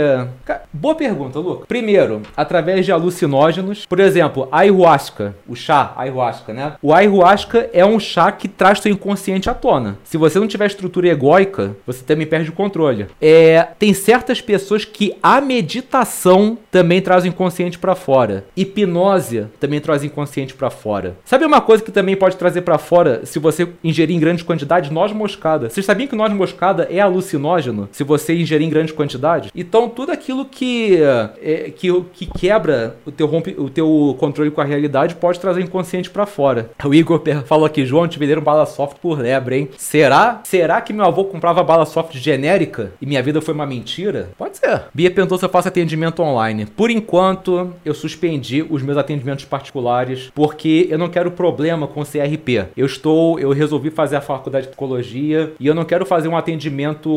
Boa 0.73 0.95
pergunta, 0.95 1.39
Lucas. 1.39 1.67
Primeiro, 1.67 2.23
através 2.37 2.85
de 2.85 2.93
alucinógenos. 2.93 3.87
Por 3.87 4.01
exemplo, 4.01 4.49
a 4.51 4.61
ayahuasca, 4.61 5.35
o 5.51 5.57
chá 5.57 5.93
ayahuasca, 5.97 6.53
né? 6.53 6.75
O 6.81 6.95
ayahuasca 6.95 7.69
é 7.73 7.85
um 7.85 7.99
chá 7.99 8.31
que 8.31 8.47
traz 8.47 8.79
seu 8.79 8.93
inconsciente 8.93 9.51
à 9.51 9.55
tona. 9.55 9.99
Se 10.05 10.17
você 10.17 10.39
não 10.39 10.47
tiver 10.47 10.67
estrutura 10.67 11.09
egóica, 11.09 11.77
você 11.85 12.05
também 12.05 12.25
perde 12.25 12.51
o 12.51 12.53
controle. 12.53 13.09
É, 13.21 13.67
tem 13.77 13.93
certas 13.93 14.41
pessoas 14.41 14.85
que 14.85 15.17
a 15.21 15.41
meditação 15.41 16.57
também 16.71 17.03
traz 17.03 17.25
o 17.25 17.27
inconsciente 17.27 17.81
para 17.81 17.97
fora. 17.97 18.45
Hipnose 18.57 19.47
também 19.59 19.81
traz 19.81 20.03
o 20.03 20.07
inconsciente 20.07 20.55
para 20.55 20.71
fora. 20.71 21.17
Sabe 21.25 21.45
uma 21.45 21.61
coisa 21.61 21.83
que 21.83 21.91
também 21.91 22.15
pode 22.15 22.37
trazer 22.37 22.61
para 22.63 22.79
fora 22.79 23.27
se 23.27 23.41
você 23.41 23.69
ingerir 23.83 24.15
em 24.15 24.21
grandes 24.21 24.45
quantidades? 24.45 24.91
Noz 24.91 25.13
moscada. 25.13 25.69
Vocês 25.69 25.85
sabiam 25.85 26.07
que 26.07 26.15
noz 26.15 26.33
moscada 26.33 26.87
é 26.89 27.01
alucinógeno 27.01 27.89
se 27.91 28.05
você 28.05 28.37
ingerir 28.37 28.69
em 28.69 28.71
grandes 28.71 28.95
quantidades? 28.95 29.51
Então 29.53 29.89
tudo 29.89 30.13
aquilo 30.13 30.45
que 30.45 31.03
é, 31.43 31.73
que, 31.75 31.89
que 32.13 32.27
quebra 32.27 32.97
o 33.05 33.11
teu, 33.11 33.27
rompe, 33.27 33.57
o 33.59 33.69
teu 33.69 34.17
controle 34.21 34.53
com 34.53 34.61
a 34.61 34.65
realidade 34.65 35.17
pode 35.17 35.39
trazer 35.40 35.61
o 35.61 35.64
inconsciente 35.64 36.11
para 36.11 36.26
fora. 36.26 36.70
O 36.85 36.94
Igor 36.94 37.22
falou 37.46 37.66
aqui, 37.66 37.85
João, 37.85 38.09
te 38.09 38.18
venderam 38.18 38.42
bala 38.42 38.66
soft 38.66 38.98
por 39.00 39.18
lebre, 39.18 39.57
hein? 39.57 39.68
Será? 39.76 40.40
Será 40.44 40.81
que 40.81 40.92
meu 40.92 41.05
avô 41.05 41.24
comprava 41.24 41.62
bala 41.62 41.87
soft 41.87 42.16
genérica 42.16 42.92
e 43.00 43.07
minha 43.07 43.22
vida 43.22 43.40
foi 43.40 43.55
uma 43.55 43.66
mentira? 43.66 44.31
Pode 44.38 44.59
ser. 44.59 44.83
Bia 44.94 45.11
perguntou 45.11 45.38
se 45.38 45.44
eu 45.44 45.48
faço 45.48 45.68
atendimento 45.68 46.22
online. 46.22 46.66
Por 46.66 46.90
enquanto, 46.90 47.72
eu 47.85 47.94
suspendi 47.94 48.64
os 48.68 48.83
meus 48.83 48.96
atendimentos 48.96 49.44
particulares 49.44 50.31
porque 50.35 50.87
eu 50.90 50.98
não 50.98 51.09
quero 51.09 51.31
problema 51.31 51.87
com 51.87 52.00
o 52.00 52.05
CRP. 52.05 52.66
Eu 52.76 52.87
estou, 52.87 53.38
eu 53.38 53.50
resolvi 53.53 53.90
fazer 53.90 54.16
a 54.16 54.20
faculdade 54.20 54.64
de 54.66 54.70
psicologia 54.70 55.53
e 55.59 55.66
eu 55.66 55.74
não 55.74 55.85
quero 55.85 56.07
fazer 56.07 56.29
um 56.29 56.37
atendimento 56.37 57.11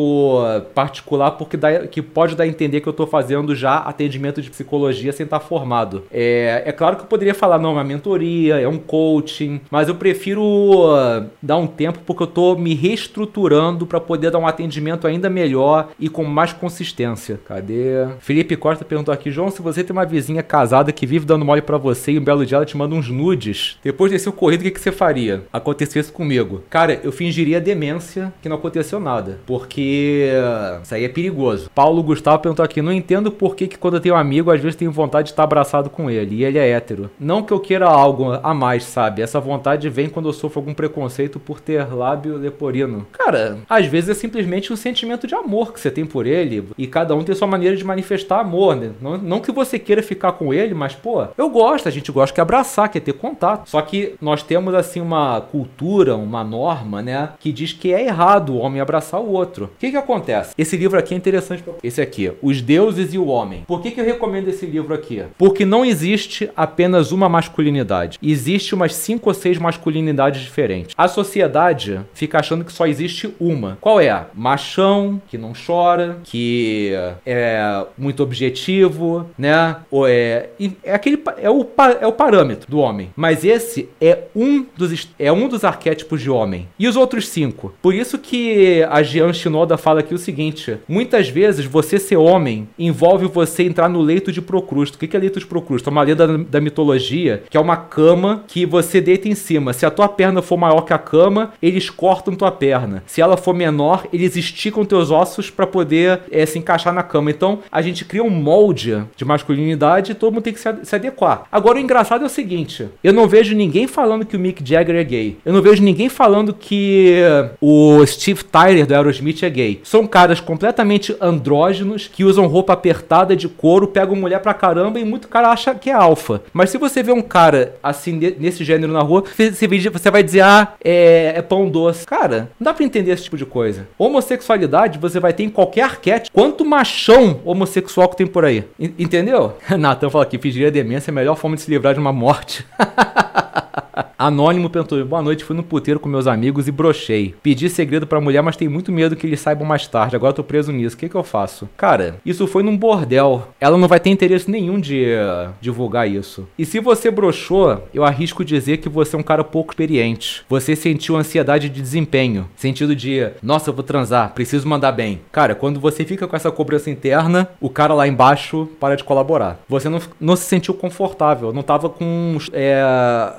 particular 0.74 1.32
porque 1.32 1.58
dá, 1.58 1.88
que 1.88 2.02
pode 2.02 2.36
dar 2.36 2.44
a 2.44 2.48
entender 2.48 2.82
que 2.82 2.88
eu 2.88 2.92
estou 2.92 3.08
fazendo 3.08 3.56
já 3.56 3.78
atendimento 3.78 4.42
de 4.42 4.50
psicologia 4.50 5.12
sem 5.12 5.24
estar 5.24 5.40
formado. 5.40 6.04
É, 6.12 6.64
é 6.66 6.72
claro 6.72 6.96
que 6.96 7.04
eu 7.04 7.08
poderia 7.08 7.34
falar, 7.34 7.60
não, 7.60 7.84
mentoria 7.84 8.13
consultoria, 8.14 8.60
é 8.60 8.68
um 8.68 8.78
coaching, 8.78 9.62
mas 9.70 9.88
eu 9.88 9.96
prefiro 9.96 10.44
uh, 10.44 11.26
dar 11.42 11.58
um 11.58 11.68
tempo 11.68 12.00
porque 12.06 12.24
eu 12.24 12.28
tô 12.28 12.56
me 12.56 12.74
reestruturando 12.74 13.86
para 13.86 14.00
poder 14.00 14.32
dar 14.32 14.40
um 14.40 14.48
atendimento 14.48 15.08
ainda 15.08 15.30
melhor 15.30 15.90
e 16.00 16.10
com 16.10 16.24
mais 16.24 16.54
consistência. 16.54 17.40
Cadê? 17.46 18.08
Felipe 18.20 18.56
Costa 18.56 18.86
perguntou 18.86 19.14
aqui, 19.14 19.32
João, 19.32 19.50
se 19.50 19.62
você 19.62 19.84
tem 19.84 19.94
uma 19.94 20.06
vizinha 20.06 20.44
casada 20.44 20.92
que 20.92 21.06
vive 21.06 21.26
dando 21.26 21.46
mole 21.46 21.62
para 21.62 21.78
você 21.78 22.12
e 22.12 22.20
um 22.20 22.24
belo 22.24 22.46
dia 22.46 22.58
ela 22.58 22.66
te 22.66 22.78
manda 22.78 22.96
uns 22.96 23.10
nudes, 23.10 23.78
depois 23.84 24.12
desse 24.12 24.30
ocorrido, 24.30 24.62
o 24.62 24.66
que, 24.66 24.72
que 24.72 24.80
você 24.80 24.92
faria? 24.92 25.44
Aconteceu 25.52 26.00
isso 26.00 26.14
comigo. 26.14 26.64
Cara, 26.70 27.00
eu 27.04 27.12
fingiria 27.12 27.60
demência 27.60 28.34
que 28.42 28.50
não 28.50 28.58
aconteceu 28.58 29.00
nada, 29.00 29.40
porque 29.46 30.30
uh, 30.34 30.82
isso 30.84 30.94
aí 30.94 31.04
é 31.04 31.10
perigoso. 31.10 31.70
Paulo 31.74 32.04
Gustavo 32.04 32.40
perguntou 32.40 32.64
aqui, 32.64 32.82
não 32.82 32.92
entendo 32.92 33.32
por 33.32 33.56
que, 33.56 33.68
que 33.68 33.78
quando 33.78 33.96
eu 33.96 34.00
tenho 34.00 34.16
um 34.16 34.18
amigo, 34.18 34.52
às 34.52 34.62
vezes 34.62 34.76
tenho 34.76 34.92
vontade 34.92 35.28
de 35.28 35.32
estar 35.32 35.44
abraçado 35.44 35.90
com 35.90 36.10
ele, 36.10 36.36
e 36.36 36.46
ele 36.46 36.58
é 36.58 36.70
hétero. 36.70 37.10
Não 37.20 37.42
que 37.42 37.52
eu 37.52 37.60
queira 37.60 37.88
algo 38.04 38.40
a 38.44 38.54
mais, 38.54 38.84
sabe? 38.84 39.22
Essa 39.22 39.40
vontade 39.40 39.90
vem 39.90 40.10
quando 40.10 40.30
eu 40.30 40.34
sofro 40.34 40.60
algum 40.60 40.74
preconceito 40.74 41.40
por 41.40 41.60
ter 41.60 41.94
lábio 41.94 42.38
leporino. 42.38 43.08
Cara, 43.12 43.60
às 43.70 43.86
vezes 43.86 44.10
é 44.10 44.14
simplesmente 44.14 44.74
um 44.74 44.76
sentimento 44.76 45.26
de 45.26 45.36
amor 45.36 45.74
que 45.74 45.80
você 45.80 45.90
tem 45.90 46.06
por 46.06 46.26
ele, 46.26 46.68
e 46.78 46.86
cada 46.86 47.16
um 47.16 47.24
tem 47.24 47.36
sua 47.36 47.48
maneira 47.48 47.76
de 47.76 47.84
manifestar 47.84 48.40
amor, 48.40 48.76
né? 48.76 48.92
Não, 49.02 49.18
não 49.18 49.40
que 49.40 49.52
você 49.52 49.80
queira 49.80 50.04
ficar 50.04 50.34
com 50.34 50.54
ele, 50.54 50.74
mas, 50.74 50.94
pô, 50.94 51.26
eu 51.38 51.50
gosto, 51.50 51.88
a 51.88 51.92
gente 51.92 52.12
gosta 52.12 52.36
de 52.36 52.42
abraçar, 52.42 52.90
quer 52.90 53.00
ter 53.00 53.14
contato. 53.14 53.70
Só 53.70 53.82
que 53.82 54.16
nós 54.20 54.44
temos, 54.44 54.74
assim, 54.74 55.00
uma 55.00 55.40
cultura, 55.42 56.16
uma 56.16 56.44
norma, 56.44 57.02
né, 57.02 57.30
que 57.40 57.52
diz 57.52 57.72
que 57.72 57.94
é 57.94 58.06
errado 58.06 58.54
o 58.54 58.58
homem 58.58 58.82
abraçar 58.82 59.22
o 59.22 59.32
outro. 59.32 59.66
O 59.66 59.80
que 59.80 59.92
que 59.92 59.98
acontece? 59.98 60.54
Esse 60.58 60.76
livro 60.76 61.00
aqui 61.00 61.14
é 61.14 61.18
interessante, 61.18 61.64
esse 61.82 62.02
aqui, 62.02 62.32
Os 62.42 62.62
Deuses 62.62 63.14
e 63.14 63.18
o 63.18 63.28
Homem. 63.28 63.64
Por 63.68 63.82
que 63.82 63.92
que 63.92 64.02
eu 64.02 64.06
recomendo 64.06 64.50
esse 64.50 64.66
livro 64.66 64.94
aqui? 64.94 65.24
Porque 65.38 65.66
não 65.66 65.86
existe 65.86 66.50
apenas 66.56 67.12
uma 67.12 67.30
masculinidade. 67.30 67.83
Existe 68.22 68.76
umas 68.76 68.96
cinco 68.96 69.30
ou 69.30 69.34
seis 69.34 69.58
masculinidades 69.58 70.42
diferentes. 70.42 70.94
A 70.98 71.08
sociedade 71.08 72.02
fica 72.14 72.40
achando 72.40 72.64
que 72.64 72.72
só 72.72 72.86
existe 72.86 73.34
uma. 73.40 73.78
Qual 73.80 74.00
é? 74.00 74.26
Machão, 74.34 75.22
que 75.28 75.38
não 75.38 75.54
chora, 75.54 76.18
que 76.24 76.92
é 77.26 77.86
muito 77.98 78.24
objetivo, 78.24 79.30
né? 79.38 79.78
Ou 79.90 80.08
é, 80.08 80.50
é 80.84 80.94
aquele 80.94 81.22
é 81.38 81.50
o, 81.50 81.66
é 82.00 82.08
o 82.08 82.12
parâmetro 82.12 82.70
do 82.70 82.80
homem. 82.80 83.12
Mas 83.16 83.44
esse 83.44 83.90
é 84.00 84.24
um 84.36 84.66
dos 84.76 85.10
é 85.18 85.32
um 85.32 85.48
dos 85.48 85.64
arquétipos 85.64 86.22
de 86.22 86.30
homem. 86.30 86.68
E 86.78 86.88
os 86.88 86.96
outros 86.96 87.28
cinco? 87.28 87.74
Por 87.82 87.94
isso 87.94 88.18
que 88.18 88.84
a 88.90 89.02
Jean 89.04 89.34
Shinoda 89.34 89.78
fala 89.78 90.00
aqui 90.02 90.14
o 90.14 90.18
seguinte: 90.18 90.78
muitas 90.88 91.30
vezes 91.30 91.66
você 91.66 92.00
ser 92.00 92.18
homem 92.18 92.68
envolve 92.78 93.28
você 93.28 93.64
entrar 93.64 93.90
no 93.90 94.02
leito 94.02 94.32
de 94.32 94.42
Procrusto. 94.42 94.96
O 94.96 95.00
que 95.00 95.16
é 95.16 95.20
leito 95.20 95.40
de 95.40 95.46
Procrusto? 95.46 95.90
É 95.90 95.92
uma 95.92 96.04
lenda 96.04 96.38
da 96.38 96.62
mitologia 96.62 97.44
que 97.50 97.58
é 97.58 97.60
uma 97.60 97.73
cama 97.76 98.44
que 98.48 98.66
você 98.66 99.02
deita 99.02 99.28
em 99.28 99.36
cima. 99.36 99.74
Se 99.74 99.86
a 99.86 99.92
tua 99.92 100.08
perna 100.08 100.42
for 100.42 100.58
maior 100.58 100.82
que 100.82 100.94
a 100.94 100.98
cama, 100.98 101.54
eles 101.62 101.90
cortam 101.90 102.36
tua 102.36 102.52
perna. 102.52 103.04
Se 103.06 103.22
ela 103.22 103.38
for 103.38 103.54
menor, 103.54 104.06
eles 104.12 104.36
esticam 104.36 104.86
teus 104.86 105.12
ossos 105.12 105.50
para 105.50 105.68
poder 105.68 106.22
é, 106.32 106.46
se 106.46 106.58
encaixar 106.60 106.94
na 106.94 107.04
cama. 107.04 107.32
Então 107.32 107.60
a 107.72 107.82
gente 107.82 108.06
cria 108.06 108.24
um 108.24 108.30
molde 108.30 109.04
de 109.16 109.26
masculinidade 109.26 110.12
e 110.12 110.16
todo 110.16 110.34
mundo 110.34 110.44
tem 110.44 110.54
que 110.54 110.60
se, 110.60 110.70
se 110.84 110.96
adequar. 110.96 111.44
Agora 111.52 111.78
o 111.78 111.82
engraçado 111.82 112.24
é 112.24 112.28
o 112.28 112.30
seguinte: 112.30 112.88
eu 113.04 113.14
não 113.14 113.28
vejo 113.28 113.56
ninguém 113.56 113.88
falando 113.88 114.26
que 114.26 114.36
o 114.36 114.40
Mick 114.40 114.64
Jagger 114.68 114.96
é 114.96 115.04
gay. 115.04 115.38
Eu 115.46 115.54
não 115.54 115.62
vejo 115.62 115.84
ninguém 115.84 116.10
falando 116.10 116.54
que 116.54 117.22
o 117.60 118.06
Steve 118.06 118.44
Tyler 118.44 118.86
do 118.86 118.94
Aerosmith 118.94 119.44
é 119.44 119.50
gay. 119.50 119.82
São 119.84 120.08
caras 120.08 120.40
completamente 120.40 121.16
andrógenos 121.20 122.08
que 122.08 122.24
usam 122.24 122.48
roupa 122.48 122.74
apertada 122.74 123.36
de 123.36 123.48
couro, 123.48 123.88
pegam 123.88 124.16
mulher 124.16 124.40
pra 124.40 124.54
caramba 124.54 125.00
e 125.00 125.06
muito 125.06 125.28
cara 125.28 125.50
acha 125.50 125.74
que 125.74 125.90
é 125.90 125.94
alfa. 125.94 126.42
Mas 126.52 126.70
se 126.70 126.78
você 126.78 127.02
vê 127.02 127.12
um 127.12 127.22
cara 127.22 127.63
assim 127.82 128.20
nesse 128.40 128.64
gênero 128.64 128.92
na 128.92 129.02
rua, 129.02 129.24
você 129.36 130.12
vai 130.12 130.24
dizer, 130.24 130.42
ah, 130.42 130.74
é, 130.84 131.34
é 131.36 131.42
pão 131.42 131.70
doce. 131.70 132.06
Cara, 132.06 132.50
não 132.60 132.66
dá 132.66 132.74
pra 132.74 132.84
entender 132.84 133.12
esse 133.12 133.24
tipo 133.24 133.38
de 133.38 133.46
coisa. 133.46 133.88
Homossexualidade 133.98 135.00
você 135.00 135.20
vai 135.20 135.34
ter 135.34 135.44
em 135.44 135.50
qualquer 135.50 135.84
arquétipo. 135.84 136.34
Quanto 136.34 136.66
machão 136.66 137.40
homossexual 137.46 138.10
que 138.10 138.18
tem 138.18 138.28
por 138.28 138.46
aí. 138.46 138.64
Entendeu? 138.80 139.58
Natan 139.78 140.10
fala 140.10 140.26
que 140.26 140.38
fingir 140.38 140.68
a 140.68 140.72
demência 140.72 141.10
é 141.10 141.12
a 141.12 141.16
melhor 141.16 141.36
forma 141.36 141.56
de 141.56 141.64
se 141.64 141.70
livrar 141.70 141.94
de 141.94 142.00
uma 142.00 142.14
morte. 142.14 142.66
Anônimo 144.24 144.70
perguntou: 144.70 145.04
Boa 145.04 145.22
noite, 145.22 145.44
fui 145.44 145.54
no 145.54 145.64
puteiro 145.64 146.00
com 146.00 146.08
meus 146.08 146.28
amigos 146.28 146.66
e 146.66 146.72
brochei. 146.72 147.36
Pedi 147.44 147.68
segredo 147.70 148.08
pra 148.08 148.22
mulher, 148.22 148.42
mas 148.42 148.56
tenho 148.56 148.72
muito 148.72 148.90
medo 148.90 149.18
que 149.18 149.28
eles 149.28 149.42
saibam 149.42 149.68
mais 149.68 149.86
tarde. 149.86 150.16
Agora 150.16 150.32
tô 150.32 150.42
preso 150.42 150.72
nisso. 150.72 150.96
O 150.96 151.00
que, 151.00 151.10
que 151.10 151.16
eu 151.16 151.24
faço? 151.24 151.68
Cara, 151.76 152.16
isso 152.26 152.48
foi 152.48 152.64
num 152.64 152.78
bordel. 152.78 153.50
Ela 153.60 153.78
não 153.78 153.86
vai 153.86 154.00
ter 154.00 154.12
interesse 154.12 154.50
nenhum 154.50 154.80
de 154.80 155.08
uh, 155.08 155.52
divulgar 155.60 156.10
isso. 156.10 156.48
E 156.58 156.66
se 156.66 156.80
você 156.80 157.12
brochou, 157.12 157.84
eu 157.94 158.06
arrisco 158.06 158.46
dizer 158.46 158.78
que 158.78 158.88
você 158.88 159.18
é 159.18 159.20
um 159.20 159.24
cara 159.24 159.44
pouco 159.44 159.74
experiente. 159.74 160.46
Você 160.48 160.74
sentiu 160.74 161.18
ansiedade 161.18 161.68
de 161.68 161.82
desempenho. 161.82 162.48
Sentido 162.56 162.96
de, 162.96 163.28
nossa, 163.42 163.72
eu 163.72 163.74
vou 163.74 163.84
transar, 163.84 164.34
preciso 164.34 164.66
mandar 164.70 164.94
bem. 164.94 165.20
Cara, 165.34 165.54
quando 165.54 165.82
você 165.82 166.06
fica 166.06 166.30
com 166.30 166.36
essa 166.38 166.50
cobrança 166.50 166.90
interna, 166.90 167.50
o 167.60 167.70
cara 167.70 167.94
lá 167.94 168.08
embaixo 168.08 168.70
para 168.80 168.96
de 168.96 169.04
colaborar. 169.04 169.60
Você 169.68 169.90
não, 169.90 170.00
não 170.18 170.38
se 170.38 170.46
sentiu 170.46 170.74
confortável, 170.74 171.52
não 171.52 171.62
tava 171.62 171.90
com 171.90 172.38
é, 172.54 172.82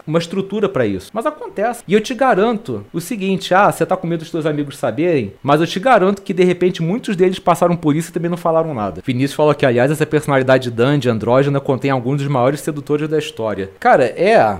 uma 0.06 0.18
estrutura 0.18 0.73
para 0.74 0.84
isso. 0.84 1.10
Mas 1.14 1.24
acontece. 1.24 1.84
E 1.86 1.94
eu 1.94 2.00
te 2.00 2.12
garanto 2.12 2.84
o 2.92 3.00
seguinte: 3.00 3.54
ah, 3.54 3.72
você 3.72 3.86
tá 3.86 3.96
com 3.96 4.06
medo 4.06 4.20
dos 4.20 4.30
seus 4.30 4.44
amigos 4.44 4.76
saberem, 4.76 5.32
mas 5.42 5.60
eu 5.60 5.66
te 5.66 5.80
garanto 5.80 6.20
que 6.20 6.34
de 6.34 6.44
repente 6.44 6.82
muitos 6.82 7.16
deles 7.16 7.38
passaram 7.38 7.76
por 7.76 7.94
isso 7.94 8.10
e 8.10 8.12
também 8.12 8.30
não 8.30 8.36
falaram 8.36 8.74
nada. 8.74 9.00
Vinícius 9.06 9.36
falou 9.36 9.54
que, 9.54 9.64
aliás, 9.64 9.90
essa 9.90 10.04
personalidade 10.04 10.70
dandy, 10.70 11.08
andrógena, 11.08 11.60
contém 11.60 11.90
alguns 11.90 12.18
dos 12.18 12.28
maiores 12.28 12.60
sedutores 12.60 13.08
da 13.08 13.18
história. 13.18 13.70
Cara, 13.78 14.04
é 14.04 14.58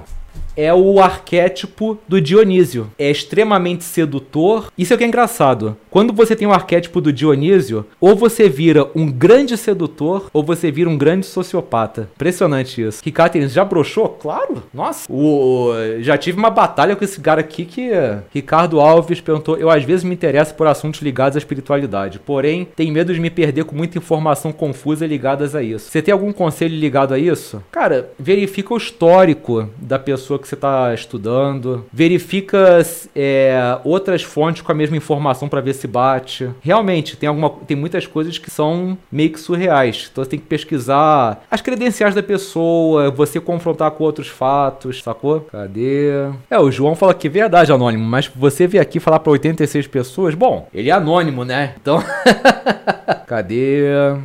é 0.56 0.72
o 0.72 1.00
arquétipo 1.00 1.98
do 2.06 2.20
Dionísio. 2.20 2.90
É 2.98 3.10
extremamente 3.10 3.84
sedutor. 3.84 4.72
Isso 4.76 4.92
é 4.92 4.94
o 4.94 4.98
que 4.98 5.04
é 5.04 5.06
engraçado. 5.06 5.76
Quando 5.90 6.12
você 6.12 6.34
tem 6.34 6.46
o 6.46 6.52
arquétipo 6.52 7.00
do 7.00 7.12
Dionísio, 7.12 7.86
ou 8.00 8.16
você 8.16 8.48
vira 8.48 8.88
um 8.94 9.10
grande 9.10 9.56
sedutor, 9.56 10.28
ou 10.32 10.42
você 10.42 10.70
vira 10.70 10.88
um 10.90 10.98
grande 10.98 11.26
sociopata. 11.26 12.08
Impressionante 12.14 12.82
isso. 12.82 13.02
Que 13.02 13.12
Catherine 13.12 13.48
já 13.48 13.64
broxou? 13.64 14.08
Claro. 14.08 14.62
Nossa. 14.72 15.10
O, 15.10 15.72
já 16.00 16.16
tive 16.16 16.38
uma 16.38 16.50
batalha 16.50 16.96
com 16.96 17.04
esse 17.04 17.20
cara 17.20 17.40
aqui 17.40 17.64
que 17.64 17.90
Ricardo 18.32 18.80
Alves 18.80 19.20
perguntou: 19.20 19.56
Eu 19.56 19.70
às 19.70 19.84
vezes 19.84 20.04
me 20.04 20.14
interesso 20.14 20.54
por 20.54 20.66
assuntos 20.66 21.00
ligados 21.00 21.36
à 21.36 21.38
espiritualidade, 21.38 22.18
porém 22.18 22.68
tenho 22.76 22.92
medo 22.92 23.12
de 23.12 23.20
me 23.20 23.30
perder 23.30 23.64
com 23.64 23.76
muita 23.76 23.98
informação 23.98 24.52
confusa 24.52 25.06
ligadas 25.06 25.54
a 25.54 25.62
isso. 25.62 25.90
Você 25.90 26.02
tem 26.02 26.12
algum 26.12 26.32
conselho 26.32 26.76
ligado 26.76 27.14
a 27.14 27.18
isso? 27.18 27.62
Cara, 27.70 28.10
verifica 28.18 28.74
o 28.74 28.76
histórico 28.76 29.68
da 29.78 29.98
pessoa 29.98 30.38
que 30.44 30.48
você 30.48 30.54
está 30.54 30.92
estudando, 30.92 31.86
verifica 31.90 32.84
é, 33.16 33.78
outras 33.82 34.22
fontes 34.22 34.60
com 34.60 34.70
a 34.70 34.74
mesma 34.74 34.96
informação 34.96 35.48
para 35.48 35.62
ver 35.62 35.72
se 35.74 35.86
bate. 35.88 36.50
Realmente, 36.60 37.16
tem, 37.16 37.28
alguma, 37.28 37.48
tem 37.66 37.76
muitas 37.76 38.06
coisas 38.06 38.36
que 38.36 38.50
são 38.50 38.96
meio 39.10 39.30
que 39.30 39.40
surreais. 39.40 40.08
Então 40.12 40.22
você 40.22 40.30
tem 40.30 40.38
que 40.38 40.46
pesquisar 40.46 41.42
as 41.50 41.62
credenciais 41.62 42.14
da 42.14 42.22
pessoa, 42.22 43.10
você 43.10 43.40
confrontar 43.40 43.90
com 43.92 44.04
outros 44.04 44.28
fatos, 44.28 45.02
sacou? 45.02 45.40
Cadê? 45.40 46.10
É, 46.50 46.58
o 46.58 46.70
João 46.70 46.94
fala 46.94 47.14
que 47.14 47.26
é 47.26 47.30
verdade, 47.30 47.72
anônimo, 47.72 48.04
mas 48.04 48.30
você 48.34 48.66
vir 48.66 48.78
aqui 48.78 49.00
falar 49.00 49.20
para 49.20 49.32
86 49.32 49.86
pessoas, 49.86 50.34
bom, 50.34 50.68
ele 50.74 50.90
é 50.90 50.92
anônimo, 50.92 51.44
né? 51.44 51.74
Então. 51.80 52.02
Cadê? 53.26 53.82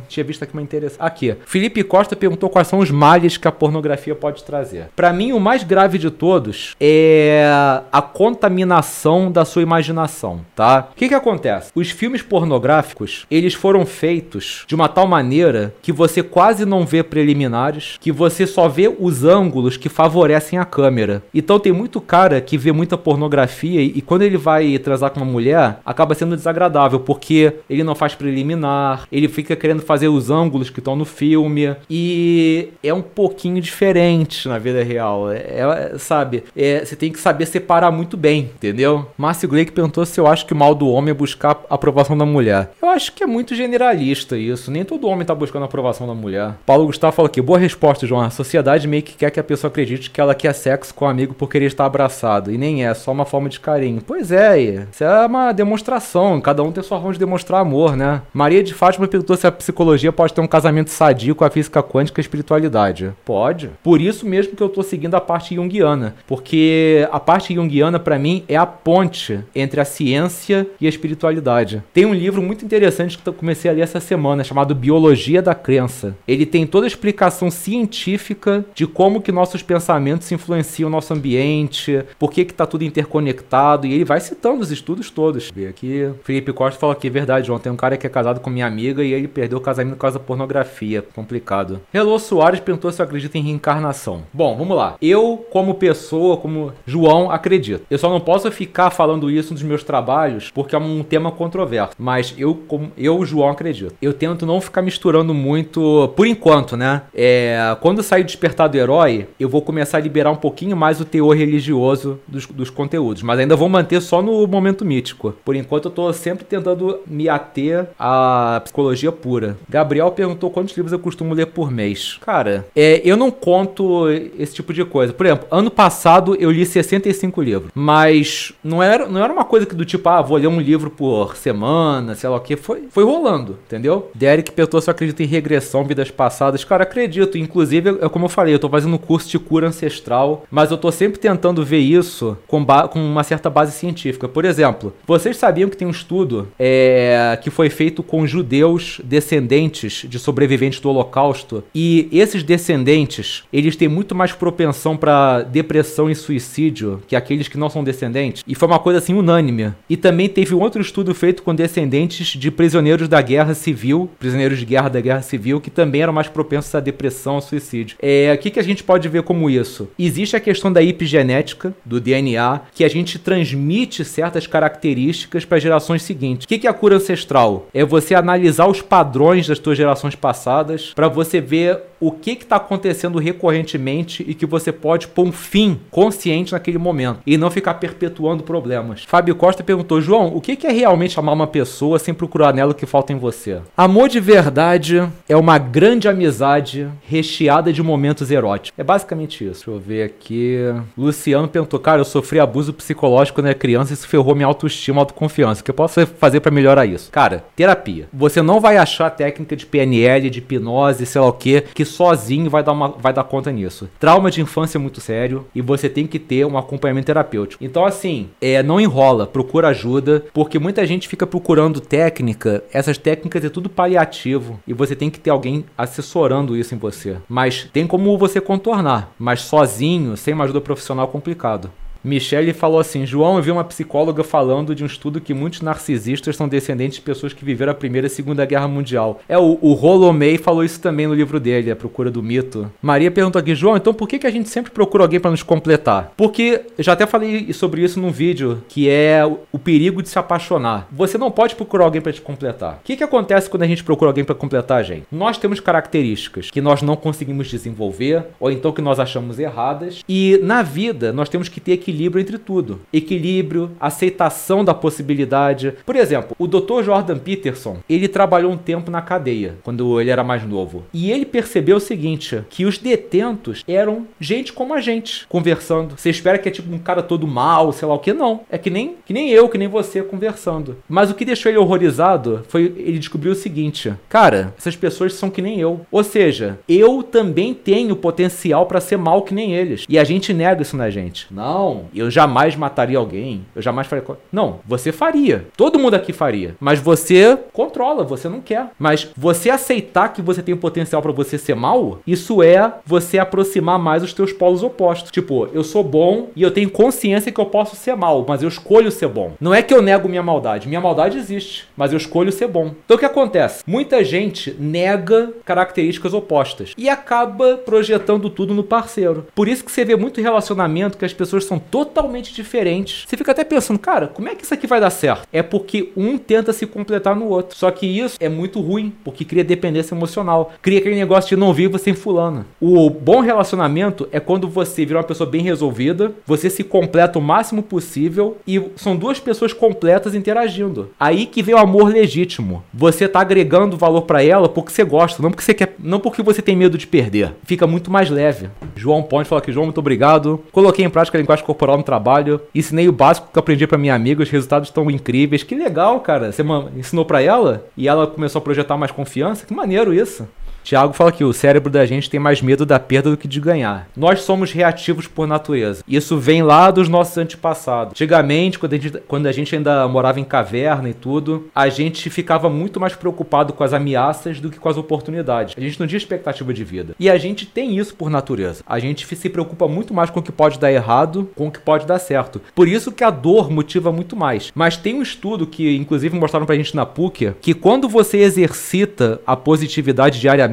Tinha 0.08 0.24
visto 0.24 0.42
aqui 0.42 0.52
uma 0.52 0.62
interessante. 0.62 1.00
Aqui. 1.00 1.34
Felipe 1.46 1.82
Costa 1.82 2.14
perguntou 2.14 2.50
quais 2.50 2.68
são 2.68 2.78
os 2.80 2.90
males 2.90 3.36
que 3.36 3.48
a 3.48 3.52
pornografia 3.52 4.14
pode 4.14 4.44
trazer. 4.44 4.88
Para 4.94 5.12
mim, 5.12 5.32
o 5.32 5.40
mais 5.40 5.64
grave 5.64 5.98
de 5.98 6.09
todos 6.10 6.74
é 6.80 7.48
a 7.92 8.02
contaminação 8.02 9.30
da 9.30 9.44
sua 9.44 9.62
imaginação, 9.62 10.40
tá? 10.54 10.88
O 10.92 10.94
que 10.94 11.08
que 11.08 11.14
acontece? 11.14 11.70
Os 11.74 11.90
filmes 11.90 12.22
pornográficos, 12.22 13.26
eles 13.30 13.54
foram 13.54 13.86
feitos 13.86 14.64
de 14.66 14.74
uma 14.74 14.88
tal 14.88 15.06
maneira 15.06 15.74
que 15.82 15.92
você 15.92 16.22
quase 16.22 16.64
não 16.64 16.84
vê 16.84 17.02
preliminares, 17.02 17.96
que 18.00 18.12
você 18.12 18.46
só 18.46 18.68
vê 18.68 18.88
os 18.88 19.24
ângulos 19.24 19.76
que 19.76 19.88
favorecem 19.88 20.58
a 20.58 20.64
câmera. 20.64 21.22
Então 21.34 21.58
tem 21.58 21.72
muito 21.72 22.00
cara 22.00 22.40
que 22.40 22.58
vê 22.58 22.72
muita 22.72 22.96
pornografia 22.96 23.80
e, 23.80 23.92
e 23.96 24.02
quando 24.02 24.22
ele 24.22 24.36
vai 24.36 24.78
transar 24.78 25.10
com 25.10 25.20
uma 25.20 25.30
mulher, 25.30 25.78
acaba 25.84 26.14
sendo 26.14 26.36
desagradável, 26.36 27.00
porque 27.00 27.54
ele 27.68 27.84
não 27.84 27.94
faz 27.94 28.14
preliminar, 28.14 29.06
ele 29.10 29.28
fica 29.28 29.56
querendo 29.56 29.82
fazer 29.82 30.08
os 30.08 30.30
ângulos 30.30 30.70
que 30.70 30.80
estão 30.80 30.96
no 30.96 31.04
filme 31.04 31.74
e 31.88 32.68
é 32.82 32.92
um 32.92 33.02
pouquinho 33.02 33.60
diferente 33.60 34.48
na 34.48 34.58
vida 34.58 34.82
real. 34.82 35.30
É, 35.30 35.36
é 35.38 35.98
sabe? 36.02 36.44
É, 36.56 36.84
você 36.84 36.94
tem 36.94 37.10
que 37.10 37.18
saber 37.18 37.46
separar 37.46 37.90
muito 37.90 38.16
bem, 38.16 38.50
entendeu? 38.54 39.06
Márcio 39.16 39.48
Gleick 39.48 39.72
perguntou 39.72 40.04
se 40.04 40.20
eu 40.20 40.26
acho 40.26 40.46
que 40.46 40.52
o 40.52 40.56
mal 40.56 40.74
do 40.74 40.88
homem 40.88 41.10
é 41.10 41.14
buscar 41.14 41.60
a 41.68 41.74
aprovação 41.74 42.16
da 42.16 42.26
mulher. 42.26 42.70
Eu 42.82 42.88
acho 42.88 43.12
que 43.12 43.22
é 43.22 43.26
muito 43.26 43.54
generalista 43.54 44.36
isso. 44.36 44.70
Nem 44.70 44.84
todo 44.84 45.06
homem 45.06 45.26
tá 45.26 45.34
buscando 45.34 45.62
a 45.62 45.66
aprovação 45.66 46.06
da 46.06 46.14
mulher. 46.14 46.54
Paulo 46.66 46.86
Gustavo 46.86 47.14
fala 47.14 47.28
aqui, 47.28 47.40
boa 47.40 47.58
resposta, 47.58 48.06
João. 48.06 48.20
A 48.20 48.30
sociedade 48.30 48.86
meio 48.86 49.02
que 49.02 49.14
quer 49.14 49.30
que 49.30 49.40
a 49.40 49.44
pessoa 49.44 49.70
acredite 49.70 50.10
que 50.10 50.20
ela 50.20 50.34
quer 50.34 50.52
sexo 50.52 50.94
com 50.94 51.04
o 51.04 51.08
um 51.08 51.10
amigo 51.10 51.34
por 51.34 51.48
querer 51.48 51.66
estar 51.66 51.86
abraçado. 51.86 52.52
E 52.52 52.58
nem 52.58 52.84
é, 52.84 52.90
é 52.90 52.94
só 52.94 53.12
uma 53.12 53.24
forma 53.24 53.48
de 53.48 53.60
carinho. 53.60 54.02
Pois 54.06 54.32
é, 54.32 54.60
isso 54.60 55.04
é 55.04 55.26
uma 55.26 55.52
demonstração. 55.52 56.40
Cada 56.40 56.62
um 56.62 56.72
tem 56.72 56.82
sua 56.82 56.98
forma 56.98 57.12
de 57.12 57.18
demonstrar 57.18 57.60
amor, 57.60 57.96
né? 57.96 58.22
Maria 58.34 58.62
de 58.62 58.74
Fátima 58.74 59.06
perguntou 59.06 59.36
se 59.36 59.46
a 59.46 59.52
psicologia 59.52 60.12
pode 60.12 60.34
ter 60.34 60.40
um 60.40 60.46
casamento 60.46 60.90
sadio 60.90 61.34
com 61.34 61.44
a 61.44 61.50
física 61.50 61.82
quântica 61.82 62.20
e 62.20 62.20
a 62.20 62.24
espiritualidade. 62.24 63.12
Pode. 63.24 63.70
Por 63.82 64.00
isso 64.00 64.26
mesmo 64.26 64.56
que 64.56 64.62
eu 64.62 64.68
tô 64.68 64.82
seguindo 64.82 65.14
a 65.14 65.20
parte 65.20 65.54
junguiana, 65.54 65.89
porque 66.26 67.08
a 67.10 67.20
parte 67.20 67.54
junguiana 67.54 67.98
para 67.98 68.18
mim 68.18 68.44
é 68.48 68.56
a 68.56 68.66
ponte 68.66 69.40
entre 69.54 69.80
a 69.80 69.84
ciência 69.84 70.66
e 70.80 70.86
a 70.86 70.88
espiritualidade. 70.88 71.82
Tem 71.92 72.06
um 72.06 72.14
livro 72.14 72.42
muito 72.42 72.64
interessante 72.64 73.18
que 73.18 73.28
eu 73.28 73.32
comecei 73.32 73.70
a 73.70 73.74
ler 73.74 73.82
essa 73.82 74.00
semana, 74.00 74.44
chamado 74.44 74.74
Biologia 74.74 75.42
da 75.42 75.54
Crença. 75.54 76.16
Ele 76.26 76.46
tem 76.46 76.66
toda 76.66 76.86
a 76.86 76.88
explicação 76.88 77.50
científica 77.50 78.64
de 78.74 78.86
como 78.86 79.20
que 79.20 79.32
nossos 79.32 79.62
pensamentos 79.62 80.30
influenciam 80.32 80.88
o 80.88 80.90
nosso 80.90 81.12
ambiente, 81.12 82.02
por 82.18 82.30
que 82.30 82.44
que 82.44 82.54
tá 82.54 82.66
tudo 82.66 82.84
interconectado, 82.84 83.86
e 83.86 83.92
ele 83.92 84.04
vai 84.04 84.20
citando 84.20 84.60
os 84.60 84.70
estudos 84.70 85.10
todos. 85.10 85.50
Vê 85.54 85.66
aqui, 85.66 86.10
Felipe 86.24 86.52
Costa 86.52 86.78
fala 86.78 86.94
que 86.94 87.06
é 87.06 87.10
verdade, 87.10 87.46
João, 87.46 87.58
tem 87.58 87.72
um 87.72 87.76
cara 87.76 87.96
que 87.96 88.06
é 88.06 88.10
casado 88.10 88.40
com 88.40 88.50
minha 88.50 88.66
amiga 88.66 89.02
e 89.02 89.12
ele 89.12 89.28
perdeu 89.28 89.58
o 89.58 89.60
casamento 89.60 89.94
por 89.94 90.00
causa 90.00 90.18
da 90.18 90.24
pornografia. 90.24 91.02
Complicado. 91.14 91.80
Hello 91.92 92.18
Soares 92.18 92.60
perguntou 92.60 92.90
se 92.92 93.00
eu 93.00 93.04
acredito 93.04 93.34
em 93.36 93.42
reencarnação. 93.42 94.22
Bom, 94.32 94.56
vamos 94.56 94.76
lá. 94.76 94.96
Eu, 95.00 95.44
como 95.50 95.74
pessoa, 95.80 96.36
como 96.36 96.72
João, 96.86 97.30
acredito. 97.30 97.82
Eu 97.90 97.98
só 97.98 98.10
não 98.10 98.20
posso 98.20 98.50
ficar 98.52 98.90
falando 98.90 99.30
isso 99.30 99.54
nos 99.54 99.62
meus 99.62 99.82
trabalhos 99.82 100.50
porque 100.54 100.76
é 100.76 100.78
um 100.78 101.02
tema 101.02 101.32
controverso. 101.32 101.94
Mas 101.98 102.34
eu, 102.36 102.54
como 102.68 102.92
eu, 102.96 103.24
João, 103.24 103.48
acredito. 103.48 103.94
Eu 104.00 104.12
tento 104.12 104.44
não 104.44 104.60
ficar 104.60 104.82
misturando 104.82 105.32
muito, 105.32 106.12
por 106.14 106.26
enquanto, 106.26 106.76
né? 106.76 107.02
É, 107.14 107.76
quando 107.80 108.02
sair 108.02 108.22
Despertar 108.22 108.68
do 108.68 108.76
Herói, 108.76 109.26
eu 109.38 109.48
vou 109.48 109.62
começar 109.62 109.96
a 109.96 110.00
liberar 110.00 110.30
um 110.30 110.36
pouquinho 110.36 110.76
mais 110.76 111.00
o 111.00 111.04
teor 111.04 111.34
religioso 111.34 112.20
dos, 112.28 112.46
dos 112.46 112.68
conteúdos. 112.68 113.22
Mas 113.22 113.38
ainda 113.38 113.56
vou 113.56 113.68
manter 113.68 114.00
só 114.02 114.20
no 114.20 114.46
momento 114.46 114.84
mítico. 114.84 115.34
Por 115.44 115.56
enquanto, 115.56 115.86
eu 115.86 115.90
tô 115.90 116.12
sempre 116.12 116.44
tentando 116.44 117.00
me 117.06 117.28
ater 117.28 117.88
à 117.98 118.60
psicologia 118.62 119.10
pura. 119.10 119.56
Gabriel 119.68 120.10
perguntou 120.10 120.50
quantos 120.50 120.76
livros 120.76 120.92
eu 120.92 120.98
costumo 120.98 121.34
ler 121.34 121.46
por 121.46 121.70
mês. 121.70 122.18
Cara, 122.20 122.66
é, 122.76 123.00
eu 123.04 123.16
não 123.16 123.30
conto 123.30 124.08
esse 124.38 124.54
tipo 124.54 124.72
de 124.72 124.84
coisa. 124.84 125.12
Por 125.12 125.26
exemplo, 125.26 125.46
ano 125.60 125.70
passado 125.70 126.36
eu 126.38 126.50
li 126.50 126.66
65 126.66 127.40
livros. 127.40 127.70
Mas 127.74 128.52
não 128.62 128.82
era, 128.82 129.06
não 129.06 129.22
era 129.22 129.32
uma 129.32 129.44
coisa 129.44 129.66
que 129.66 129.74
do 129.74 129.84
tipo, 129.84 130.08
ah, 130.08 130.20
vou 130.20 130.36
ler 130.36 130.48
um 130.48 130.60
livro 130.60 130.90
por 130.90 131.36
semana, 131.36 132.14
sei 132.14 132.28
lá 132.28 132.36
o 132.36 132.40
que. 132.40 132.56
Foi, 132.56 132.84
foi 132.90 133.04
rolando, 133.04 133.58
entendeu? 133.66 134.10
Derek 134.14 134.52
perguntou 134.52 134.80
se 134.80 134.90
eu 134.90 134.92
acredito 134.92 135.22
em 135.22 135.26
regressão, 135.26 135.84
vidas 135.84 136.10
passadas. 136.10 136.64
Cara, 136.64 136.82
acredito. 136.82 137.38
Inclusive, 137.38 137.98
é 138.00 138.08
como 138.08 138.26
eu 138.26 138.28
falei, 138.28 138.54
eu 138.54 138.58
tô 138.58 138.68
fazendo 138.68 138.94
um 138.94 138.98
curso 138.98 139.28
de 139.28 139.38
cura 139.38 139.68
ancestral. 139.68 140.44
Mas 140.50 140.70
eu 140.70 140.78
tô 140.78 140.90
sempre 140.90 141.18
tentando 141.18 141.64
ver 141.64 141.78
isso 141.78 142.36
com, 142.46 142.64
com 142.64 142.98
uma 142.98 143.22
certa 143.22 143.48
base 143.48 143.72
científica. 143.72 144.28
Por 144.28 144.44
exemplo, 144.44 144.92
vocês 145.06 145.36
sabiam 145.36 145.68
que 145.68 145.76
tem 145.76 145.86
um 145.86 145.92
estudo 145.92 146.48
é, 146.58 147.38
que 147.42 147.50
foi 147.50 147.70
feito 147.70 148.02
com 148.02 148.26
judeus 148.26 149.00
descendentes 149.04 150.04
de 150.08 150.18
sobreviventes 150.18 150.80
do 150.80 150.90
Holocausto 150.90 151.64
e 151.74 152.08
esses 152.12 152.42
descendentes 152.42 153.44
eles 153.52 153.76
têm 153.76 153.88
muito 153.88 154.14
mais 154.14 154.32
propensão 154.32 154.96
para 154.96 155.42
depressão 155.50 156.10
e 156.10 156.14
suicídio 156.14 157.02
que 157.06 157.16
aqueles 157.16 157.48
que 157.48 157.58
não 157.58 157.68
são 157.68 157.84
descendentes 157.84 158.44
e 158.46 158.54
foi 158.54 158.68
uma 158.68 158.78
coisa 158.78 158.98
assim 158.98 159.14
unânime. 159.14 159.72
E 159.88 159.96
também 159.96 160.28
teve 160.28 160.54
um 160.54 160.60
outro 160.60 160.80
estudo 160.80 161.14
feito 161.14 161.42
com 161.42 161.54
descendentes 161.54 162.28
de 162.28 162.50
prisioneiros 162.50 163.08
da 163.08 163.20
guerra 163.20 163.54
civil, 163.54 164.10
prisioneiros 164.18 164.58
de 164.58 164.64
guerra 164.64 164.88
da 164.88 165.00
guerra 165.00 165.22
civil 165.22 165.60
que 165.60 165.70
também 165.70 166.02
eram 166.02 166.12
mais 166.12 166.28
propensos 166.28 166.74
à 166.74 166.80
depressão 166.80 167.38
e 167.38 167.42
suicídio. 167.42 167.96
É, 168.00 168.32
o 168.34 168.38
que, 168.38 168.50
que 168.50 168.60
a 168.60 168.64
gente 168.64 168.84
pode 168.84 169.08
ver 169.08 169.22
como 169.22 169.50
isso? 169.50 169.88
Existe 169.98 170.36
a 170.36 170.40
questão 170.40 170.72
da 170.72 170.82
epigenética 170.82 171.74
do 171.84 172.00
DNA 172.00 172.60
que 172.74 172.84
a 172.84 172.88
gente 172.88 173.18
transmite 173.18 174.04
certas 174.04 174.46
características 174.46 175.44
para 175.44 175.58
gerações 175.58 176.02
seguintes. 176.02 176.44
O 176.44 176.48
que, 176.48 176.58
que 176.58 176.66
é 176.66 176.70
a 176.70 176.74
cura 176.74 176.96
ancestral? 176.96 177.68
É 177.74 177.84
você 177.84 178.14
analisar 178.14 178.66
os 178.66 178.80
padrões 178.80 179.46
das 179.46 179.58
suas 179.58 179.76
gerações 179.76 180.14
passadas 180.14 180.92
para 180.94 181.08
você 181.08 181.40
ver 181.40 181.78
o 182.00 182.10
que 182.10 182.30
está 182.30 182.56
acontecendo 182.56 183.18
recorrentemente 183.18 184.24
e 184.26 184.34
que 184.34 184.46
você 184.46 184.72
pode 184.72 185.08
pôr 185.08 185.26
um 185.26 185.32
fim 185.40 185.80
consciente 185.90 186.52
naquele 186.52 186.78
momento 186.78 187.20
e 187.26 187.36
não 187.36 187.50
ficar 187.50 187.74
perpetuando 187.74 188.44
problemas. 188.44 189.04
Fábio 189.06 189.34
Costa 189.34 189.64
perguntou: 189.64 190.00
João, 190.00 190.28
o 190.34 190.40
que 190.40 190.66
é 190.66 190.70
realmente 190.70 191.18
amar 191.18 191.34
uma 191.34 191.46
pessoa 191.46 191.98
sem 191.98 192.14
procurar 192.14 192.54
nela 192.54 192.72
o 192.72 192.74
que 192.74 192.86
falta 192.86 193.12
em 193.12 193.18
você? 193.18 193.60
Amor 193.76 194.08
de 194.08 194.20
verdade 194.20 195.08
é 195.28 195.36
uma 195.36 195.58
grande 195.58 196.06
amizade 196.08 196.88
recheada 197.02 197.72
de 197.72 197.82
momentos 197.82 198.30
eróticos. 198.30 198.78
É 198.78 198.84
basicamente 198.84 199.44
isso. 199.44 199.66
Deixa 199.66 199.70
eu 199.70 199.80
ver 199.80 200.02
aqui. 200.04 200.58
Luciano 200.96 201.48
perguntou: 201.48 201.80
Cara, 201.80 202.00
eu 202.00 202.04
sofri 202.04 202.38
abuso 202.38 202.72
psicológico 202.72 203.36
quando 203.36 203.46
era 203.46 203.54
criança 203.54 203.92
e 203.92 203.94
isso 203.94 204.06
ferrou 204.06 204.34
minha 204.34 204.46
autoestima, 204.46 205.00
autoconfiança. 205.00 205.60
O 205.60 205.64
que 205.64 205.70
eu 205.70 205.74
posso 205.74 206.06
fazer 206.06 206.40
para 206.40 206.52
melhorar 206.52 206.86
isso? 206.86 207.10
Cara, 207.10 207.44
terapia. 207.56 208.08
Você 208.12 208.42
não 208.42 208.60
vai 208.60 208.76
achar 208.76 209.10
técnica 209.10 209.56
de 209.56 209.66
PNL, 209.66 210.28
de 210.28 210.38
hipnose, 210.38 211.06
sei 211.06 211.20
lá 211.20 211.26
o 211.26 211.32
que, 211.32 211.62
que 211.74 211.84
sozinho 211.84 212.50
vai 212.50 212.62
dar, 212.62 212.72
uma, 212.72 212.88
vai 212.88 213.12
dar 213.12 213.24
conta 213.24 213.50
nisso. 213.50 213.88
Trauma 213.98 214.30
de 214.30 214.40
infância 214.40 214.78
é 214.78 214.80
muito 214.80 215.00
sério 215.00 215.29
e 215.54 215.60
você 215.60 215.88
tem 215.88 216.06
que 216.06 216.18
ter 216.18 216.44
um 216.44 216.58
acompanhamento 216.58 217.06
terapêutico. 217.06 217.64
Então, 217.64 217.84
assim, 217.84 218.28
é, 218.40 218.62
não 218.62 218.80
enrola, 218.80 219.26
procura 219.26 219.68
ajuda, 219.68 220.24
porque 220.32 220.58
muita 220.58 220.86
gente 220.86 221.08
fica 221.08 221.26
procurando 221.26 221.80
técnica, 221.80 222.62
essas 222.72 222.98
técnicas 222.98 223.44
é 223.44 223.48
tudo 223.48 223.68
paliativo 223.68 224.60
e 224.66 224.72
você 224.72 224.94
tem 224.94 225.10
que 225.10 225.20
ter 225.20 225.30
alguém 225.30 225.64
assessorando 225.76 226.56
isso 226.56 226.74
em 226.74 226.78
você. 226.78 227.16
Mas 227.28 227.68
tem 227.72 227.86
como 227.86 228.16
você 228.18 228.40
contornar, 228.40 229.12
mas 229.18 229.42
sozinho, 229.42 230.16
sem 230.16 230.34
uma 230.34 230.44
ajuda 230.44 230.60
profissional, 230.60 231.06
é 231.06 231.10
complicado. 231.10 231.70
Michele 232.02 232.52
falou 232.52 232.80
assim: 232.80 233.04
João, 233.04 233.36
eu 233.36 233.42
vi 233.42 233.50
uma 233.50 233.64
psicóloga 233.64 234.24
falando 234.24 234.74
de 234.74 234.82
um 234.82 234.86
estudo 234.86 235.20
que 235.20 235.34
muitos 235.34 235.60
narcisistas 235.60 236.36
são 236.36 236.48
descendentes 236.48 236.96
de 236.96 237.02
pessoas 237.02 237.32
que 237.32 237.44
viveram 237.44 237.72
a 237.72 237.74
Primeira 237.74 238.06
e 238.06 238.10
Segunda 238.10 238.44
Guerra 238.44 238.68
Mundial. 238.68 239.20
É, 239.28 239.38
o, 239.38 239.58
o 239.60 239.72
Rolomei 239.74 240.38
falou 240.38 240.64
isso 240.64 240.80
também 240.80 241.06
no 241.06 241.14
livro 241.14 241.38
dele, 241.38 241.70
A 241.70 241.76
Procura 241.76 242.10
do 242.10 242.22
Mito. 242.22 242.70
Maria 242.80 243.10
perguntou 243.10 243.38
aqui: 243.38 243.54
João, 243.54 243.76
então 243.76 243.92
por 243.92 244.08
que, 244.08 244.18
que 244.18 244.26
a 244.26 244.30
gente 244.30 244.48
sempre 244.48 244.70
procura 244.70 245.04
alguém 245.04 245.20
para 245.20 245.30
nos 245.30 245.42
completar? 245.42 246.12
Porque 246.16 246.62
já 246.78 246.92
até 246.92 247.06
falei 247.06 247.52
sobre 247.52 247.82
isso 247.82 248.00
num 248.00 248.10
vídeo, 248.10 248.62
que 248.68 248.88
é 248.88 249.24
o, 249.24 249.40
o 249.52 249.58
perigo 249.58 250.02
de 250.02 250.08
se 250.08 250.18
apaixonar. 250.18 250.88
Você 250.90 251.18
não 251.18 251.30
pode 251.30 251.54
procurar 251.54 251.84
alguém 251.84 252.00
para 252.00 252.12
te 252.12 252.20
completar. 252.20 252.74
O 252.74 252.84
que, 252.84 252.96
que 252.96 253.04
acontece 253.04 253.50
quando 253.50 253.62
a 253.62 253.66
gente 253.66 253.84
procura 253.84 254.10
alguém 254.10 254.24
para 254.24 254.34
completar 254.34 254.82
gente? 254.84 255.06
Nós 255.12 255.36
temos 255.36 255.60
características 255.60 256.50
que 256.50 256.60
nós 256.60 256.82
não 256.82 256.96
conseguimos 256.96 257.48
desenvolver, 257.48 258.24
ou 258.38 258.50
então 258.50 258.72
que 258.72 258.80
nós 258.80 258.98
achamos 258.98 259.38
erradas, 259.38 260.02
e 260.08 260.40
na 260.42 260.62
vida 260.62 261.12
nós 261.12 261.28
temos 261.28 261.48
que 261.48 261.60
ter 261.60 261.72
equilíbrio 261.72 261.89
equilíbrio 261.90 262.22
entre 262.22 262.38
tudo. 262.38 262.80
Equilíbrio, 262.92 263.72
aceitação 263.80 264.64
da 264.64 264.72
possibilidade. 264.72 265.74
Por 265.84 265.96
exemplo, 265.96 266.36
o 266.38 266.46
Dr. 266.46 266.82
Jordan 266.84 267.18
Peterson, 267.18 267.78
ele 267.88 268.08
trabalhou 268.08 268.52
um 268.52 268.56
tempo 268.56 268.90
na 268.90 269.02
cadeia, 269.02 269.56
quando 269.62 270.00
ele 270.00 270.10
era 270.10 270.24
mais 270.24 270.46
novo. 270.46 270.84
E 270.94 271.10
ele 271.10 271.26
percebeu 271.26 271.76
o 271.76 271.80
seguinte, 271.80 272.42
que 272.48 272.64
os 272.64 272.78
detentos 272.78 273.64
eram 273.66 274.06
gente 274.20 274.52
como 274.52 274.74
a 274.74 274.80
gente, 274.80 275.26
conversando. 275.28 275.96
Você 275.96 276.10
espera 276.10 276.38
que 276.38 276.48
é 276.48 276.52
tipo 276.52 276.72
um 276.72 276.78
cara 276.78 277.02
todo 277.02 277.26
mal, 277.26 277.72
sei 277.72 277.86
lá 277.88 277.94
o 277.94 277.98
que, 277.98 278.12
não. 278.12 278.40
É 278.48 278.56
que 278.56 278.70
nem, 278.70 278.96
que 279.04 279.12
nem 279.12 279.30
eu, 279.30 279.48
que 279.48 279.58
nem 279.58 279.68
você 279.68 280.02
conversando. 280.02 280.76
Mas 280.88 281.10
o 281.10 281.14
que 281.14 281.24
deixou 281.24 281.50
ele 281.50 281.58
horrorizado 281.58 282.44
foi 282.48 282.72
ele 282.76 282.98
descobriu 282.98 283.32
o 283.32 283.36
seguinte, 283.36 283.92
cara, 284.08 284.54
essas 284.56 284.76
pessoas 284.76 285.14
são 285.14 285.30
que 285.30 285.42
nem 285.42 285.58
eu. 285.60 285.80
Ou 285.90 286.04
seja, 286.04 286.58
eu 286.68 287.02
também 287.02 287.52
tenho 287.52 287.96
potencial 287.96 288.66
para 288.66 288.80
ser 288.80 288.96
mal 288.96 289.22
que 289.22 289.34
nem 289.34 289.54
eles. 289.54 289.84
E 289.88 289.98
a 289.98 290.04
gente 290.04 290.32
nega 290.32 290.62
isso 290.62 290.76
na 290.76 290.90
gente. 290.90 291.26
Não, 291.30 291.79
eu 291.94 292.10
jamais 292.10 292.56
mataria 292.56 292.98
alguém, 292.98 293.44
eu 293.54 293.62
jamais 293.62 293.86
faria. 293.86 294.04
Não, 294.32 294.60
você 294.66 294.92
faria. 294.92 295.46
Todo 295.56 295.78
mundo 295.78 295.94
aqui 295.94 296.12
faria. 296.12 296.54
Mas 296.60 296.78
você 296.78 297.38
controla, 297.52 298.04
você 298.04 298.28
não 298.28 298.40
quer. 298.40 298.70
Mas 298.78 299.08
você 299.16 299.50
aceitar 299.50 300.12
que 300.12 300.22
você 300.22 300.42
tem 300.42 300.56
potencial 300.56 301.02
para 301.02 301.12
você 301.12 301.38
ser 301.38 301.54
mal, 301.54 302.00
isso 302.06 302.42
é 302.42 302.72
você 302.84 303.18
aproximar 303.18 303.78
mais 303.78 304.02
os 304.02 304.12
teus 304.12 304.32
polos 304.32 304.62
opostos. 304.62 305.10
Tipo, 305.10 305.48
eu 305.52 305.64
sou 305.64 305.82
bom 305.82 306.28
e 306.34 306.42
eu 306.42 306.50
tenho 306.50 306.70
consciência 306.70 307.32
que 307.32 307.40
eu 307.40 307.46
posso 307.46 307.76
ser 307.76 307.96
mal, 307.96 308.24
mas 308.26 308.42
eu 308.42 308.48
escolho 308.48 308.90
ser 308.90 309.08
bom. 309.08 309.32
Não 309.40 309.54
é 309.54 309.62
que 309.62 309.74
eu 309.74 309.82
nego 309.82 310.08
minha 310.08 310.22
maldade, 310.22 310.68
minha 310.68 310.80
maldade 310.80 311.18
existe, 311.18 311.66
mas 311.76 311.92
eu 311.92 311.96
escolho 311.96 312.32
ser 312.32 312.48
bom. 312.48 312.72
Então 312.84 312.96
o 312.96 313.00
que 313.00 313.06
acontece? 313.06 313.62
Muita 313.66 314.04
gente 314.04 314.54
nega 314.58 315.32
características 315.44 316.14
opostas 316.14 316.72
e 316.76 316.88
acaba 316.88 317.56
projetando 317.56 318.30
tudo 318.30 318.54
no 318.54 318.64
parceiro. 318.64 319.26
Por 319.34 319.48
isso 319.48 319.64
que 319.64 319.72
você 319.72 319.84
vê 319.84 319.96
muito 319.96 320.20
relacionamento 320.20 320.98
que 320.98 321.04
as 321.04 321.12
pessoas 321.12 321.44
são 321.44 321.58
totalmente 321.70 322.34
diferentes. 322.34 323.04
Você 323.06 323.16
fica 323.16 323.32
até 323.32 323.44
pensando, 323.44 323.78
cara, 323.78 324.08
como 324.08 324.28
é 324.28 324.34
que 324.34 324.44
isso 324.44 324.54
aqui 324.54 324.66
vai 324.66 324.80
dar 324.80 324.90
certo? 324.90 325.26
É 325.32 325.42
porque 325.42 325.92
um 325.96 326.18
tenta 326.18 326.52
se 326.52 326.66
completar 326.66 327.14
no 327.14 327.26
outro. 327.28 327.56
Só 327.56 327.70
que 327.70 327.86
isso 327.86 328.16
é 328.20 328.28
muito 328.28 328.60
ruim, 328.60 328.92
porque 329.04 329.24
cria 329.24 329.44
dependência 329.44 329.94
emocional. 329.94 330.52
Cria 330.60 330.78
aquele 330.78 330.96
negócio 330.96 331.30
de 331.30 331.36
não 331.36 331.52
vivo 331.52 331.78
sem 331.78 331.94
fulano. 331.94 332.44
O 332.60 332.90
bom 332.90 333.20
relacionamento 333.20 334.08
é 334.12 334.20
quando 334.20 334.48
você 334.48 334.84
vira 334.84 334.98
uma 334.98 335.04
pessoa 335.04 335.28
bem 335.28 335.42
resolvida, 335.42 336.12
você 336.26 336.50
se 336.50 336.64
completa 336.64 337.18
o 337.18 337.22
máximo 337.22 337.62
possível 337.62 338.38
e 338.46 338.60
são 338.76 338.96
duas 338.96 339.20
pessoas 339.20 339.52
completas 339.52 340.14
interagindo. 340.14 340.90
Aí 340.98 341.26
que 341.26 341.42
vem 341.42 341.54
o 341.54 341.58
amor 341.58 341.88
legítimo. 341.92 342.62
Você 342.72 343.06
tá 343.08 343.20
agregando 343.20 343.76
valor 343.76 344.02
para 344.02 344.22
ela 344.22 344.48
porque 344.48 344.72
você 344.72 344.84
gosta, 344.84 345.22
não 345.22 345.30
porque 345.30 345.44
você 345.44 345.54
quer, 345.54 345.74
não 345.78 346.00
porque 346.00 346.22
você 346.22 346.42
tem 346.42 346.56
medo 346.56 346.76
de 346.76 346.86
perder. 346.86 347.34
Fica 347.44 347.66
muito 347.66 347.90
mais 347.90 348.10
leve. 348.10 348.48
João 348.74 349.02
Ponte 349.02 349.28
fala 349.28 349.40
que 349.40 349.52
João, 349.52 349.66
muito 349.66 349.78
obrigado. 349.78 350.42
Coloquei 350.52 350.84
em 350.84 350.90
prática 350.90 351.16
a 351.16 351.20
linguagem 351.20 351.44
corporal 351.44 351.59
corporal 351.60 351.76
no 351.76 351.82
trabalho. 351.82 352.40
Ensinei 352.54 352.88
o 352.88 352.92
básico 352.92 353.28
que 353.30 353.38
eu 353.38 353.40
aprendi 353.40 353.66
pra 353.66 353.76
minha 353.76 353.94
amiga, 353.94 354.22
os 354.22 354.30
resultados 354.30 354.68
estão 354.68 354.90
incríveis. 354.90 355.42
Que 355.42 355.54
legal, 355.54 356.00
cara. 356.00 356.32
Você 356.32 356.42
ensinou 356.74 357.04
pra 357.04 357.20
ela 357.20 357.66
e 357.76 357.86
ela 357.86 358.06
começou 358.06 358.38
a 358.38 358.42
projetar 358.42 358.76
mais 358.78 358.90
confiança. 358.90 359.44
Que 359.44 359.52
maneiro 359.52 359.92
isso. 359.92 360.26
Tiago 360.62 360.92
fala 360.92 361.12
que 361.12 361.24
o 361.24 361.32
cérebro 361.32 361.70
da 361.70 361.84
gente 361.86 362.10
tem 362.10 362.20
mais 362.20 362.42
medo 362.42 362.64
da 362.66 362.78
perda 362.78 363.10
do 363.10 363.16
que 363.16 363.28
de 363.28 363.40
ganhar. 363.40 363.88
Nós 363.96 364.22
somos 364.22 364.52
reativos 364.52 365.06
por 365.06 365.26
natureza. 365.26 365.82
Isso 365.86 366.18
vem 366.18 366.42
lá 366.42 366.70
dos 366.70 366.88
nossos 366.88 367.16
antepassados. 367.18 367.92
Antigamente, 367.92 368.58
quando 368.58 368.74
a, 368.74 368.78
gente, 368.78 368.98
quando 369.08 369.26
a 369.26 369.32
gente 369.32 369.54
ainda 369.54 369.86
morava 369.88 370.20
em 370.20 370.24
caverna 370.24 370.88
e 370.88 370.94
tudo, 370.94 371.48
a 371.54 371.68
gente 371.68 372.08
ficava 372.10 372.48
muito 372.48 372.78
mais 372.78 372.94
preocupado 372.94 373.52
com 373.52 373.64
as 373.64 373.72
ameaças 373.72 374.40
do 374.40 374.50
que 374.50 374.58
com 374.58 374.68
as 374.68 374.76
oportunidades. 374.76 375.54
A 375.56 375.60
gente 375.60 375.80
não 375.80 375.86
tinha 375.86 375.98
expectativa 375.98 376.52
de 376.52 376.64
vida. 376.64 376.94
E 376.98 377.08
a 377.08 377.18
gente 377.18 377.46
tem 377.46 377.76
isso 377.76 377.94
por 377.94 378.10
natureza. 378.10 378.62
A 378.66 378.78
gente 378.78 379.06
se 379.16 379.28
preocupa 379.28 379.66
muito 379.66 379.92
mais 379.94 380.10
com 380.10 380.20
o 380.20 380.22
que 380.22 380.32
pode 380.32 380.58
dar 380.58 380.72
errado, 380.72 381.30
com 381.34 381.48
o 381.48 381.50
que 381.50 381.60
pode 381.60 381.86
dar 381.86 381.98
certo. 381.98 382.40
Por 382.54 382.68
isso 382.68 382.92
que 382.92 383.04
a 383.04 383.10
dor 383.10 383.50
motiva 383.50 383.90
muito 383.90 384.16
mais. 384.16 384.52
Mas 384.54 384.76
tem 384.76 384.94
um 384.94 385.02
estudo 385.02 385.46
que, 385.46 385.76
inclusive, 385.76 386.18
mostraram 386.18 386.46
pra 386.46 386.56
gente 386.56 386.76
na 386.76 386.86
PUC, 386.86 387.32
que 387.40 387.54
quando 387.54 387.88
você 387.88 388.18
exercita 388.18 389.20
a 389.26 389.36
positividade 389.36 390.20
diariamente, 390.20 390.49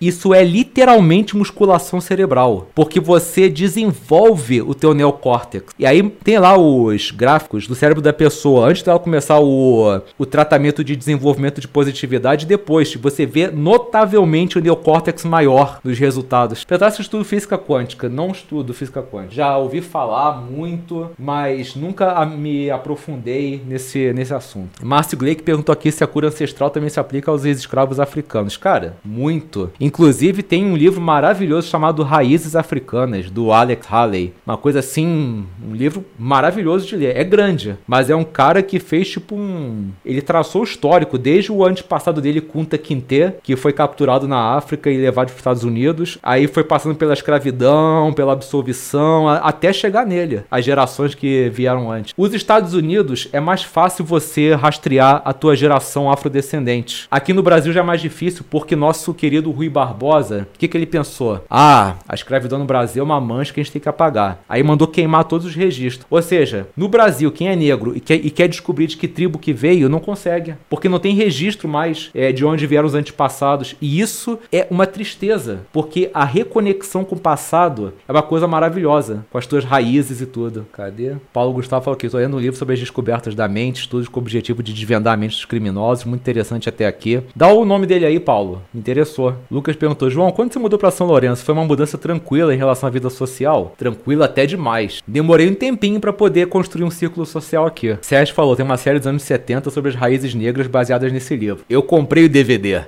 isso 0.00 0.34
é 0.34 0.42
literalmente 0.42 1.36
musculação 1.36 2.00
cerebral, 2.00 2.68
porque 2.74 3.00
você 3.00 3.48
desenvolve 3.48 4.62
o 4.62 4.74
teu 4.74 4.94
neocórtex. 4.94 5.74
E 5.78 5.86
aí 5.86 6.02
tem 6.02 6.38
lá 6.38 6.56
os 6.58 7.10
gráficos 7.10 7.66
do 7.66 7.74
cérebro 7.74 8.02
da 8.02 8.12
pessoa 8.12 8.68
antes 8.68 8.82
dela 8.82 8.98
começar 8.98 9.40
o, 9.40 10.00
o 10.18 10.26
tratamento 10.26 10.82
de 10.84 10.96
desenvolvimento 10.96 11.60
de 11.60 11.68
positividade 11.68 12.46
depois. 12.46 12.94
Você 12.94 13.26
vê 13.26 13.48
notavelmente 13.48 14.58
o 14.58 14.60
neocórtex 14.60 15.24
maior 15.24 15.80
nos 15.82 15.98
resultados. 15.98 16.64
Pedaço 16.64 17.00
estudo 17.00 17.24
física 17.24 17.58
quântica, 17.58 18.08
não 18.08 18.30
estudo 18.30 18.74
física 18.74 19.02
quântica. 19.02 19.34
Já 19.34 19.56
ouvi 19.56 19.80
falar 19.80 20.40
muito, 20.40 21.10
mas 21.18 21.74
nunca 21.74 22.24
me 22.26 22.70
aprofundei 22.70 23.62
nesse, 23.66 24.12
nesse 24.12 24.34
assunto. 24.34 24.84
Márcio 24.84 25.18
Gleick 25.18 25.42
perguntou 25.42 25.72
aqui 25.72 25.90
se 25.90 26.02
a 26.02 26.06
cura 26.06 26.28
ancestral 26.28 26.70
também 26.70 26.90
se 26.90 27.00
aplica 27.00 27.30
aos 27.30 27.44
ex-escravos 27.44 28.00
africanos. 28.00 28.56
Cara, 28.56 28.96
muito 29.04 29.29
muito. 29.30 29.70
Inclusive, 29.80 30.42
tem 30.42 30.64
um 30.64 30.76
livro 30.76 31.00
maravilhoso 31.00 31.68
chamado 31.68 32.02
Raízes 32.02 32.56
Africanas, 32.56 33.30
do 33.30 33.52
Alex 33.52 33.86
Haley. 33.88 34.32
Uma 34.44 34.56
coisa 34.56 34.80
assim, 34.80 35.46
um 35.64 35.72
livro 35.72 36.04
maravilhoso 36.18 36.86
de 36.86 36.96
ler. 36.96 37.16
É 37.16 37.22
grande, 37.22 37.76
mas 37.86 38.10
é 38.10 38.16
um 38.16 38.24
cara 38.24 38.60
que 38.62 38.80
fez 38.80 39.08
tipo 39.08 39.36
um. 39.36 39.90
Ele 40.04 40.20
traçou 40.20 40.62
o 40.62 40.64
histórico, 40.64 41.16
desde 41.16 41.52
o 41.52 41.64
antepassado 41.64 42.20
dele, 42.20 42.40
Kunta 42.40 42.76
Kinte, 42.76 43.34
que 43.42 43.54
foi 43.54 43.72
capturado 43.72 44.26
na 44.26 44.56
África 44.56 44.90
e 44.90 44.96
levado 44.96 45.26
para 45.26 45.34
os 45.34 45.38
Estados 45.38 45.62
Unidos. 45.62 46.18
Aí 46.22 46.48
foi 46.48 46.64
passando 46.64 46.96
pela 46.96 47.12
escravidão, 47.12 48.12
pela 48.12 48.32
absolvição, 48.32 49.28
até 49.28 49.72
chegar 49.72 50.04
nele, 50.04 50.42
as 50.50 50.64
gerações 50.64 51.14
que 51.14 51.48
vieram 51.50 51.90
antes. 51.90 52.12
Os 52.16 52.34
Estados 52.34 52.74
Unidos 52.74 53.28
é 53.32 53.38
mais 53.38 53.62
fácil 53.62 54.04
você 54.04 54.54
rastrear 54.54 55.22
a 55.24 55.32
tua 55.32 55.54
geração 55.54 56.10
afrodescendente. 56.10 57.06
Aqui 57.10 57.32
no 57.32 57.42
Brasil 57.42 57.72
já 57.72 57.80
é 57.80 57.84
mais 57.84 58.00
difícil 58.00 58.44
porque 58.50 58.74
nosso 58.74 59.14
querido 59.20 59.50
Rui 59.50 59.68
Barbosa, 59.68 60.48
o 60.54 60.58
que, 60.58 60.66
que 60.66 60.74
ele 60.74 60.86
pensou? 60.86 61.44
Ah, 61.50 61.96
a 62.08 62.14
escravidão 62.14 62.58
no 62.58 62.64
Brasil 62.64 63.02
é 63.02 63.04
uma 63.04 63.20
mancha 63.20 63.52
que 63.52 63.60
a 63.60 63.62
gente 63.62 63.72
tem 63.72 63.82
que 63.82 63.88
apagar. 63.88 64.42
Aí 64.48 64.62
mandou 64.62 64.88
queimar 64.88 65.24
todos 65.24 65.46
os 65.46 65.54
registros. 65.54 66.06
Ou 66.08 66.22
seja, 66.22 66.68
no 66.74 66.88
Brasil, 66.88 67.30
quem 67.30 67.48
é 67.48 67.54
negro 67.54 67.94
e 67.94 68.00
quer, 68.00 68.14
e 68.14 68.30
quer 68.30 68.48
descobrir 68.48 68.86
de 68.86 68.96
que 68.96 69.06
tribo 69.06 69.38
que 69.38 69.52
veio, 69.52 69.90
não 69.90 70.00
consegue. 70.00 70.54
Porque 70.70 70.88
não 70.88 70.98
tem 70.98 71.14
registro 71.14 71.68
mais 71.68 72.08
é, 72.14 72.32
de 72.32 72.46
onde 72.46 72.66
vieram 72.66 72.86
os 72.86 72.94
antepassados. 72.94 73.76
E 73.78 74.00
isso 74.00 74.38
é 74.50 74.66
uma 74.70 74.86
tristeza, 74.86 75.66
porque 75.70 76.10
a 76.14 76.24
reconexão 76.24 77.04
com 77.04 77.14
o 77.14 77.20
passado 77.20 77.92
é 78.08 78.12
uma 78.12 78.22
coisa 78.22 78.48
maravilhosa, 78.48 79.26
com 79.30 79.36
as 79.36 79.46
tuas 79.46 79.66
raízes 79.66 80.22
e 80.22 80.26
tudo. 80.26 80.66
Cadê? 80.72 81.16
Paulo 81.30 81.52
Gustavo 81.52 81.84
falou 81.84 81.96
aqui, 81.96 82.06
estou 82.06 82.18
lendo 82.18 82.38
um 82.38 82.40
livro 82.40 82.58
sobre 82.58 82.72
as 82.72 82.80
descobertas 82.80 83.34
da 83.34 83.46
mente, 83.46 83.80
estudos 83.80 84.08
com 84.08 84.18
o 84.18 84.22
objetivo 84.22 84.62
de 84.62 84.72
desvendar 84.72 85.12
a 85.12 85.16
mente 85.18 85.32
dos 85.32 85.44
criminosos, 85.44 86.06
muito 86.06 86.22
interessante 86.22 86.70
até 86.70 86.86
aqui. 86.86 87.22
Dá 87.36 87.48
o 87.48 87.66
nome 87.66 87.86
dele 87.86 88.06
aí, 88.06 88.18
Paulo. 88.18 88.62
Me 88.72 88.80
interessou 88.80 89.09
interessou. 89.10 89.34
Lucas 89.50 89.76
perguntou: 89.76 90.08
João, 90.08 90.30
quando 90.30 90.52
você 90.52 90.58
mudou 90.58 90.78
para 90.78 90.90
São 90.90 91.06
Lourenço, 91.06 91.44
foi 91.44 91.54
uma 91.54 91.64
mudança 91.64 91.98
tranquila 91.98 92.54
em 92.54 92.58
relação 92.58 92.86
à 92.86 92.90
vida 92.90 93.10
social? 93.10 93.74
Tranquila 93.76 94.26
até 94.26 94.46
demais. 94.46 95.02
Demorei 95.06 95.48
um 95.48 95.54
tempinho 95.54 96.00
para 96.00 96.12
poder 96.12 96.46
construir 96.46 96.84
um 96.84 96.90
círculo 96.90 97.26
social 97.26 97.66
aqui. 97.66 97.98
Sérgio 98.00 98.34
falou: 98.34 98.54
tem 98.54 98.64
uma 98.64 98.76
série 98.76 98.98
dos 98.98 99.06
anos 99.06 99.22
70 99.22 99.70
sobre 99.70 99.90
as 99.90 99.96
raízes 99.96 100.34
negras 100.34 100.66
baseadas 100.66 101.12
nesse 101.12 101.36
livro. 101.36 101.64
Eu 101.68 101.82
comprei 101.82 102.24
o 102.24 102.28
DVD. 102.28 102.82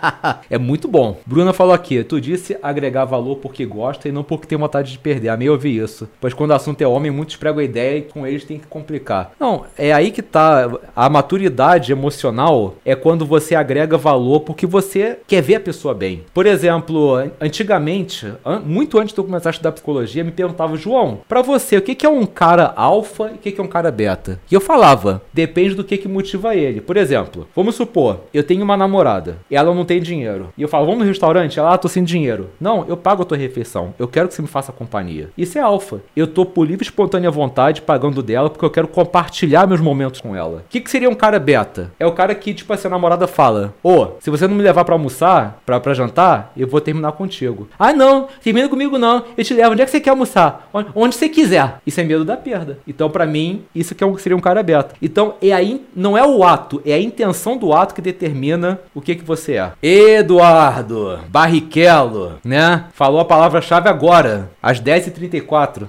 é 0.50 0.58
muito 0.58 0.88
bom. 0.88 1.18
Bruna 1.24 1.52
falou 1.52 1.72
aqui: 1.72 2.02
tu 2.02 2.20
disse 2.20 2.56
agregar 2.62 3.04
valor 3.04 3.36
porque 3.36 3.64
gosta 3.64 4.08
e 4.08 4.12
não 4.12 4.24
porque 4.24 4.46
tem 4.46 4.58
vontade 4.58 4.92
de 4.92 4.98
perder. 4.98 5.28
Amei 5.28 5.48
ouvir 5.48 5.82
isso. 5.82 6.08
Pois 6.20 6.34
quando 6.34 6.50
o 6.50 6.54
assunto 6.54 6.82
é 6.82 6.86
homem, 6.86 7.10
muitos 7.10 7.36
pregam 7.36 7.60
a 7.60 7.64
ideia 7.64 7.98
e 7.98 8.02
com 8.02 8.26
eles 8.26 8.44
tem 8.44 8.58
que 8.58 8.66
complicar. 8.66 9.32
Não, 9.38 9.64
é 9.76 9.92
aí 9.92 10.10
que 10.10 10.22
tá. 10.22 10.70
A 10.94 11.08
maturidade 11.08 11.92
emocional 11.92 12.76
é 12.84 12.94
quando 12.94 13.24
você 13.24 13.54
agrega 13.54 13.96
valor 13.96 14.40
porque 14.40 14.66
você 14.66 15.18
quer 15.26 15.42
ver 15.42 15.56
a 15.56 15.60
pessoa 15.68 15.92
bem. 15.92 16.24
Por 16.32 16.46
exemplo, 16.46 17.18
antigamente, 17.40 18.32
muito 18.64 18.98
antes 18.98 19.14
de 19.14 19.20
eu 19.20 19.24
começar 19.24 19.50
a 19.50 19.52
estudar 19.52 19.72
psicologia, 19.72 20.24
me 20.24 20.32
perguntava, 20.32 20.76
João, 20.76 21.20
para 21.28 21.42
você, 21.42 21.76
o 21.76 21.82
que 21.82 22.06
é 22.06 22.08
um 22.08 22.24
cara 22.24 22.72
alfa 22.74 23.30
e 23.32 23.34
o 23.34 23.38
que 23.38 23.60
é 23.60 23.62
um 23.62 23.68
cara 23.68 23.90
beta? 23.90 24.40
E 24.50 24.54
eu 24.54 24.60
falava, 24.60 25.22
depende 25.32 25.74
do 25.74 25.84
que, 25.84 25.98
que 25.98 26.08
motiva 26.08 26.54
ele. 26.54 26.80
Por 26.80 26.96
exemplo, 26.96 27.46
vamos 27.54 27.74
supor, 27.74 28.20
eu 28.32 28.42
tenho 28.42 28.64
uma 28.64 28.76
namorada 28.76 29.38
e 29.50 29.56
ela 29.56 29.74
não 29.74 29.84
tem 29.84 30.00
dinheiro. 30.00 30.48
E 30.56 30.62
eu 30.62 30.68
falo, 30.68 30.86
vamos 30.86 31.00
no 31.00 31.06
restaurante? 31.06 31.58
Ela, 31.58 31.74
ah, 31.74 31.78
tô 31.78 31.88
sem 31.88 32.02
dinheiro. 32.02 32.48
Não, 32.60 32.86
eu 32.88 32.96
pago 32.96 33.22
a 33.22 33.26
tua 33.26 33.36
refeição. 33.36 33.94
Eu 33.98 34.08
quero 34.08 34.28
que 34.28 34.34
você 34.34 34.42
me 34.42 34.48
faça 34.48 34.72
companhia. 34.72 35.30
Isso 35.36 35.58
é 35.58 35.60
alfa. 35.60 36.00
Eu 36.16 36.26
tô 36.26 36.46
por 36.46 36.66
livre 36.66 36.84
e 36.84 36.88
espontânea 36.88 37.30
vontade 37.30 37.82
pagando 37.82 38.22
dela 38.22 38.48
porque 38.48 38.64
eu 38.64 38.70
quero 38.70 38.88
compartilhar 38.88 39.66
meus 39.66 39.80
momentos 39.80 40.20
com 40.20 40.34
ela. 40.34 40.58
O 40.58 40.62
que, 40.68 40.80
que 40.80 40.90
seria 40.90 41.10
um 41.10 41.14
cara 41.14 41.38
beta? 41.38 41.92
É 41.98 42.06
o 42.06 42.12
cara 42.12 42.34
que, 42.34 42.54
tipo, 42.54 42.72
a 42.72 42.76
sua 42.76 42.90
namorada 42.90 43.26
fala: 43.26 43.74
Ô, 43.82 43.92
oh, 43.92 44.08
se 44.20 44.30
você 44.30 44.46
não 44.46 44.54
me 44.54 44.62
levar 44.62 44.84
para 44.84 44.94
almoçar, 44.94 45.57
pra, 45.64 45.80
pra 45.80 45.94
jantar, 45.94 46.52
eu 46.56 46.66
vou 46.66 46.80
terminar 46.80 47.12
contigo. 47.12 47.68
Ah, 47.78 47.92
não, 47.92 48.28
termina 48.42 48.68
comigo 48.68 48.98
não. 48.98 49.24
Eu 49.36 49.44
te 49.44 49.54
levo. 49.54 49.72
Onde 49.72 49.82
é 49.82 49.84
que 49.84 49.90
você 49.90 50.00
quer 50.00 50.10
almoçar? 50.10 50.68
Onde, 50.72 50.88
onde 50.94 51.14
você 51.14 51.28
quiser. 51.28 51.78
Isso 51.86 52.00
é 52.00 52.04
medo 52.04 52.24
da 52.24 52.36
perda. 52.36 52.78
Então, 52.86 53.10
para 53.10 53.26
mim, 53.26 53.64
isso 53.74 53.94
que 53.94 54.04
é 54.04 54.18
seria 54.18 54.36
um 54.36 54.40
cara 54.40 54.60
aberto. 54.60 54.94
Então, 55.00 55.34
é 55.42 55.52
aí, 55.52 55.84
não 55.94 56.16
é 56.16 56.26
o 56.26 56.44
ato, 56.44 56.82
é 56.84 56.94
a 56.94 57.00
intenção 57.00 57.56
do 57.56 57.72
ato 57.72 57.94
que 57.94 58.00
determina 58.00 58.80
o 58.94 59.00
que 59.00 59.14
que 59.14 59.24
você 59.24 59.54
é. 59.54 59.72
Eduardo 59.82 61.20
Barrichello, 61.28 62.38
né? 62.44 62.84
Falou 62.92 63.20
a 63.20 63.24
palavra-chave 63.24 63.88
agora, 63.88 64.50
às 64.62 64.80
10h34. 64.80 65.88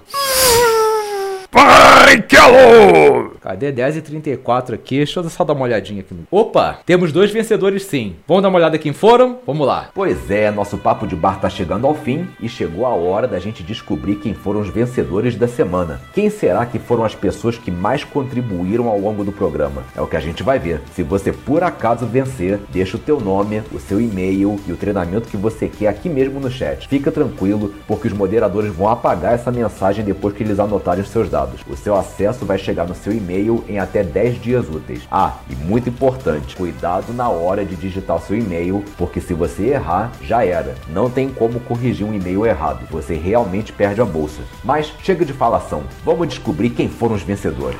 Barrichello! 1.51 3.37
Cadê 3.41 3.71
10 3.71 3.97
e 3.97 4.01
34 4.01 4.75
aqui? 4.75 4.97
Deixa 4.97 5.19
eu 5.19 5.29
só 5.29 5.43
dar 5.43 5.53
uma 5.53 5.63
olhadinha 5.63 6.01
aqui. 6.01 6.13
Opa, 6.29 6.79
temos 6.85 7.11
dois 7.11 7.31
vencedores 7.31 7.83
sim. 7.83 8.15
Vamos 8.27 8.43
dar 8.43 8.49
uma 8.49 8.59
olhada 8.59 8.77
quem 8.77 8.93
foram? 8.93 9.39
Vamos 9.47 9.65
lá. 9.65 9.89
Pois 9.95 10.29
é, 10.29 10.51
nosso 10.51 10.77
papo 10.77 11.07
de 11.07 11.15
bar 11.15 11.39
tá 11.39 11.49
chegando 11.49 11.87
ao 11.87 11.95
fim 11.95 12.27
e 12.39 12.47
chegou 12.47 12.85
a 12.85 12.89
hora 12.89 13.27
da 13.27 13.39
gente 13.39 13.63
descobrir 13.63 14.15
quem 14.15 14.33
foram 14.33 14.59
os 14.59 14.69
vencedores 14.69 15.35
da 15.35 15.47
semana. 15.47 15.99
Quem 16.13 16.29
será 16.29 16.65
que 16.65 16.77
foram 16.77 17.03
as 17.03 17.15
pessoas 17.15 17.57
que 17.57 17.71
mais 17.71 18.03
contribuíram 18.03 18.87
ao 18.87 18.99
longo 18.99 19.23
do 19.23 19.31
programa? 19.31 19.83
É 19.95 20.01
o 20.01 20.07
que 20.07 20.17
a 20.17 20.21
gente 20.21 20.43
vai 20.43 20.59
ver. 20.59 20.81
Se 20.93 21.01
você 21.01 21.31
por 21.31 21.63
acaso 21.63 22.05
vencer, 22.05 22.59
deixa 22.69 22.97
o 22.97 22.99
teu 22.99 23.19
nome, 23.19 23.63
o 23.71 23.79
seu 23.79 23.99
e-mail 23.99 24.59
e 24.67 24.71
o 24.71 24.77
treinamento 24.77 25.29
que 25.29 25.37
você 25.37 25.67
quer 25.67 25.87
aqui 25.87 26.09
mesmo 26.09 26.39
no 26.39 26.51
chat. 26.51 26.87
Fica 26.87 27.11
tranquilo, 27.11 27.73
porque 27.87 28.07
os 28.07 28.13
moderadores 28.13 28.71
vão 28.71 28.89
apagar 28.89 29.33
essa 29.33 29.51
mensagem 29.51 30.05
depois 30.05 30.35
que 30.35 30.43
eles 30.43 30.59
anotarem 30.59 31.01
os 31.01 31.09
seus 31.09 31.29
dados. 31.29 31.38
O 31.67 31.75
seu 31.75 31.95
acesso 31.95 32.45
vai 32.45 32.57
chegar 32.57 32.87
no 32.87 32.95
seu 32.95 33.13
e-mail 33.13 33.63
em 33.67 33.79
até 33.79 34.03
10 34.03 34.41
dias 34.41 34.69
úteis. 34.69 35.07
Ah, 35.11 35.37
e 35.49 35.55
muito 35.55 35.89
importante, 35.89 36.55
cuidado 36.55 37.13
na 37.13 37.29
hora 37.29 37.63
de 37.63 37.75
digitar 37.75 38.19
seu 38.19 38.37
e-mail, 38.37 38.83
porque 38.97 39.21
se 39.21 39.33
você 39.33 39.67
errar, 39.67 40.11
já 40.21 40.43
era. 40.43 40.75
Não 40.89 41.09
tem 41.09 41.29
como 41.29 41.59
corrigir 41.59 42.05
um 42.05 42.13
e-mail 42.13 42.45
errado. 42.45 42.85
Você 42.89 43.15
realmente 43.15 43.71
perde 43.71 44.01
a 44.01 44.05
bolsa. 44.05 44.41
Mas 44.63 44.93
chega 45.03 45.23
de 45.23 45.33
falação. 45.33 45.83
Vamos 46.03 46.27
descobrir 46.27 46.71
quem 46.71 46.89
foram 46.89 47.15
os 47.15 47.23
vencedores. 47.23 47.79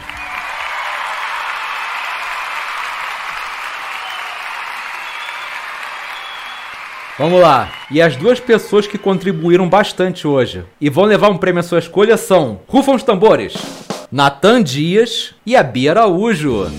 Vamos 7.20 7.41
lá. 7.41 7.70
E 7.91 8.01
as 8.01 8.15
duas 8.15 8.39
pessoas 8.39 8.88
que 8.88 8.97
contribuíram 8.97 9.67
bastante 9.67 10.26
hoje 10.26 10.63
e 10.80 10.89
vão 10.89 11.03
levar 11.03 11.30
um 11.30 11.38
prêmio 11.38 11.59
à 11.59 11.63
sua 11.63 11.80
escolha 11.80 12.15
são 12.15 12.61
Rufam 12.65 12.95
os 12.95 13.03
tambores. 13.03 13.57
Natan 14.09 14.63
Dias 14.63 15.36
e 15.45 15.53
a 15.53 15.61
Bia 15.61 15.91
Araújo. 15.91 16.72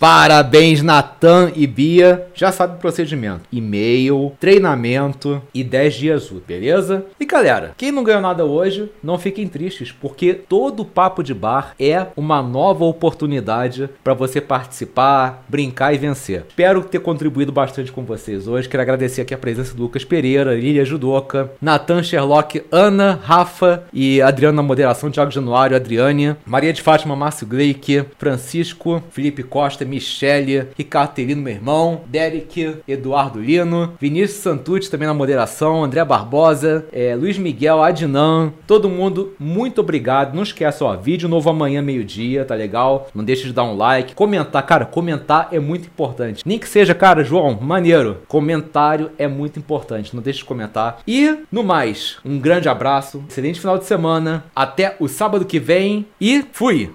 Parabéns, 0.00 0.80
Natan 0.82 1.52
e 1.54 1.66
Bia. 1.66 2.26
Já 2.34 2.50
sabe 2.50 2.76
o 2.76 2.78
procedimento: 2.78 3.42
e-mail, 3.52 4.32
treinamento 4.40 5.42
e 5.52 5.62
10 5.62 5.94
dias 5.94 6.30
úteis, 6.30 6.40
beleza? 6.46 7.04
E 7.20 7.26
galera, 7.26 7.74
quem 7.76 7.92
não 7.92 8.02
ganhou 8.02 8.22
nada 8.22 8.46
hoje, 8.46 8.90
não 9.02 9.18
fiquem 9.18 9.46
tristes, 9.46 9.92
porque 9.92 10.32
todo 10.32 10.86
papo 10.86 11.22
de 11.22 11.34
bar 11.34 11.74
é 11.78 12.06
uma 12.16 12.40
nova 12.40 12.82
oportunidade 12.86 13.90
para 14.02 14.14
você 14.14 14.40
participar, 14.40 15.44
brincar 15.46 15.92
e 15.92 15.98
vencer. 15.98 16.46
Espero 16.48 16.82
ter 16.82 17.00
contribuído 17.00 17.52
bastante 17.52 17.92
com 17.92 18.02
vocês 18.02 18.48
hoje. 18.48 18.70
Quero 18.70 18.82
agradecer 18.82 19.20
aqui 19.20 19.34
a 19.34 19.38
presença 19.38 19.74
do 19.74 19.82
Lucas 19.82 20.02
Pereira, 20.02 20.54
Lilia 20.54 20.82
Judoca, 20.82 21.50
Natan 21.60 22.02
Sherlock, 22.02 22.62
Ana, 22.72 23.20
Rafa 23.22 23.84
e 23.92 24.22
Adriano 24.22 24.56
na 24.56 24.62
moderação, 24.62 25.10
Thiago 25.10 25.30
Januário, 25.30 25.76
Adriane, 25.76 26.36
Maria 26.46 26.72
de 26.72 26.80
Fátima, 26.80 27.14
Márcio 27.14 27.46
Gleick, 27.46 28.06
Francisco, 28.16 29.02
Felipe 29.10 29.42
Costa, 29.42 29.89
Michele, 29.90 30.68
Ricardo 30.76 31.10
meu 31.36 31.52
irmão, 31.52 32.02
Derek, 32.06 32.76
Eduardo 32.86 33.40
Lino, 33.40 33.94
Vinícius 34.00 34.42
Santucci 34.42 34.90
também 34.90 35.08
na 35.08 35.14
moderação, 35.14 35.84
André 35.84 36.04
Barbosa, 36.04 36.86
é, 36.92 37.14
Luiz 37.14 37.36
Miguel, 37.36 37.82
Adnan, 37.82 38.52
todo 38.66 38.88
mundo, 38.88 39.34
muito 39.38 39.80
obrigado. 39.80 40.34
Não 40.34 40.42
esqueça, 40.42 40.84
ó, 40.84 40.96
vídeo 40.96 41.28
novo 41.28 41.50
amanhã, 41.50 41.82
meio-dia, 41.82 42.44
tá 42.44 42.54
legal? 42.54 43.08
Não 43.14 43.24
deixe 43.24 43.44
de 43.44 43.52
dar 43.52 43.64
um 43.64 43.76
like, 43.76 44.14
comentar, 44.14 44.64
cara, 44.64 44.84
comentar 44.84 45.48
é 45.52 45.58
muito 45.58 45.86
importante. 45.86 46.42
Nem 46.46 46.58
que 46.58 46.68
seja, 46.68 46.94
cara, 46.94 47.24
João, 47.24 47.58
maneiro, 47.60 48.18
comentário 48.28 49.10
é 49.18 49.26
muito 49.26 49.58
importante, 49.58 50.14
não 50.14 50.22
deixe 50.22 50.40
de 50.40 50.44
comentar. 50.44 51.00
E, 51.06 51.38
no 51.50 51.64
mais, 51.64 52.18
um 52.24 52.38
grande 52.38 52.68
abraço, 52.68 53.24
excelente 53.28 53.60
final 53.60 53.78
de 53.78 53.84
semana, 53.84 54.44
até 54.54 54.96
o 55.00 55.08
sábado 55.08 55.44
que 55.44 55.58
vem 55.58 56.06
e 56.20 56.44
fui! 56.52 56.90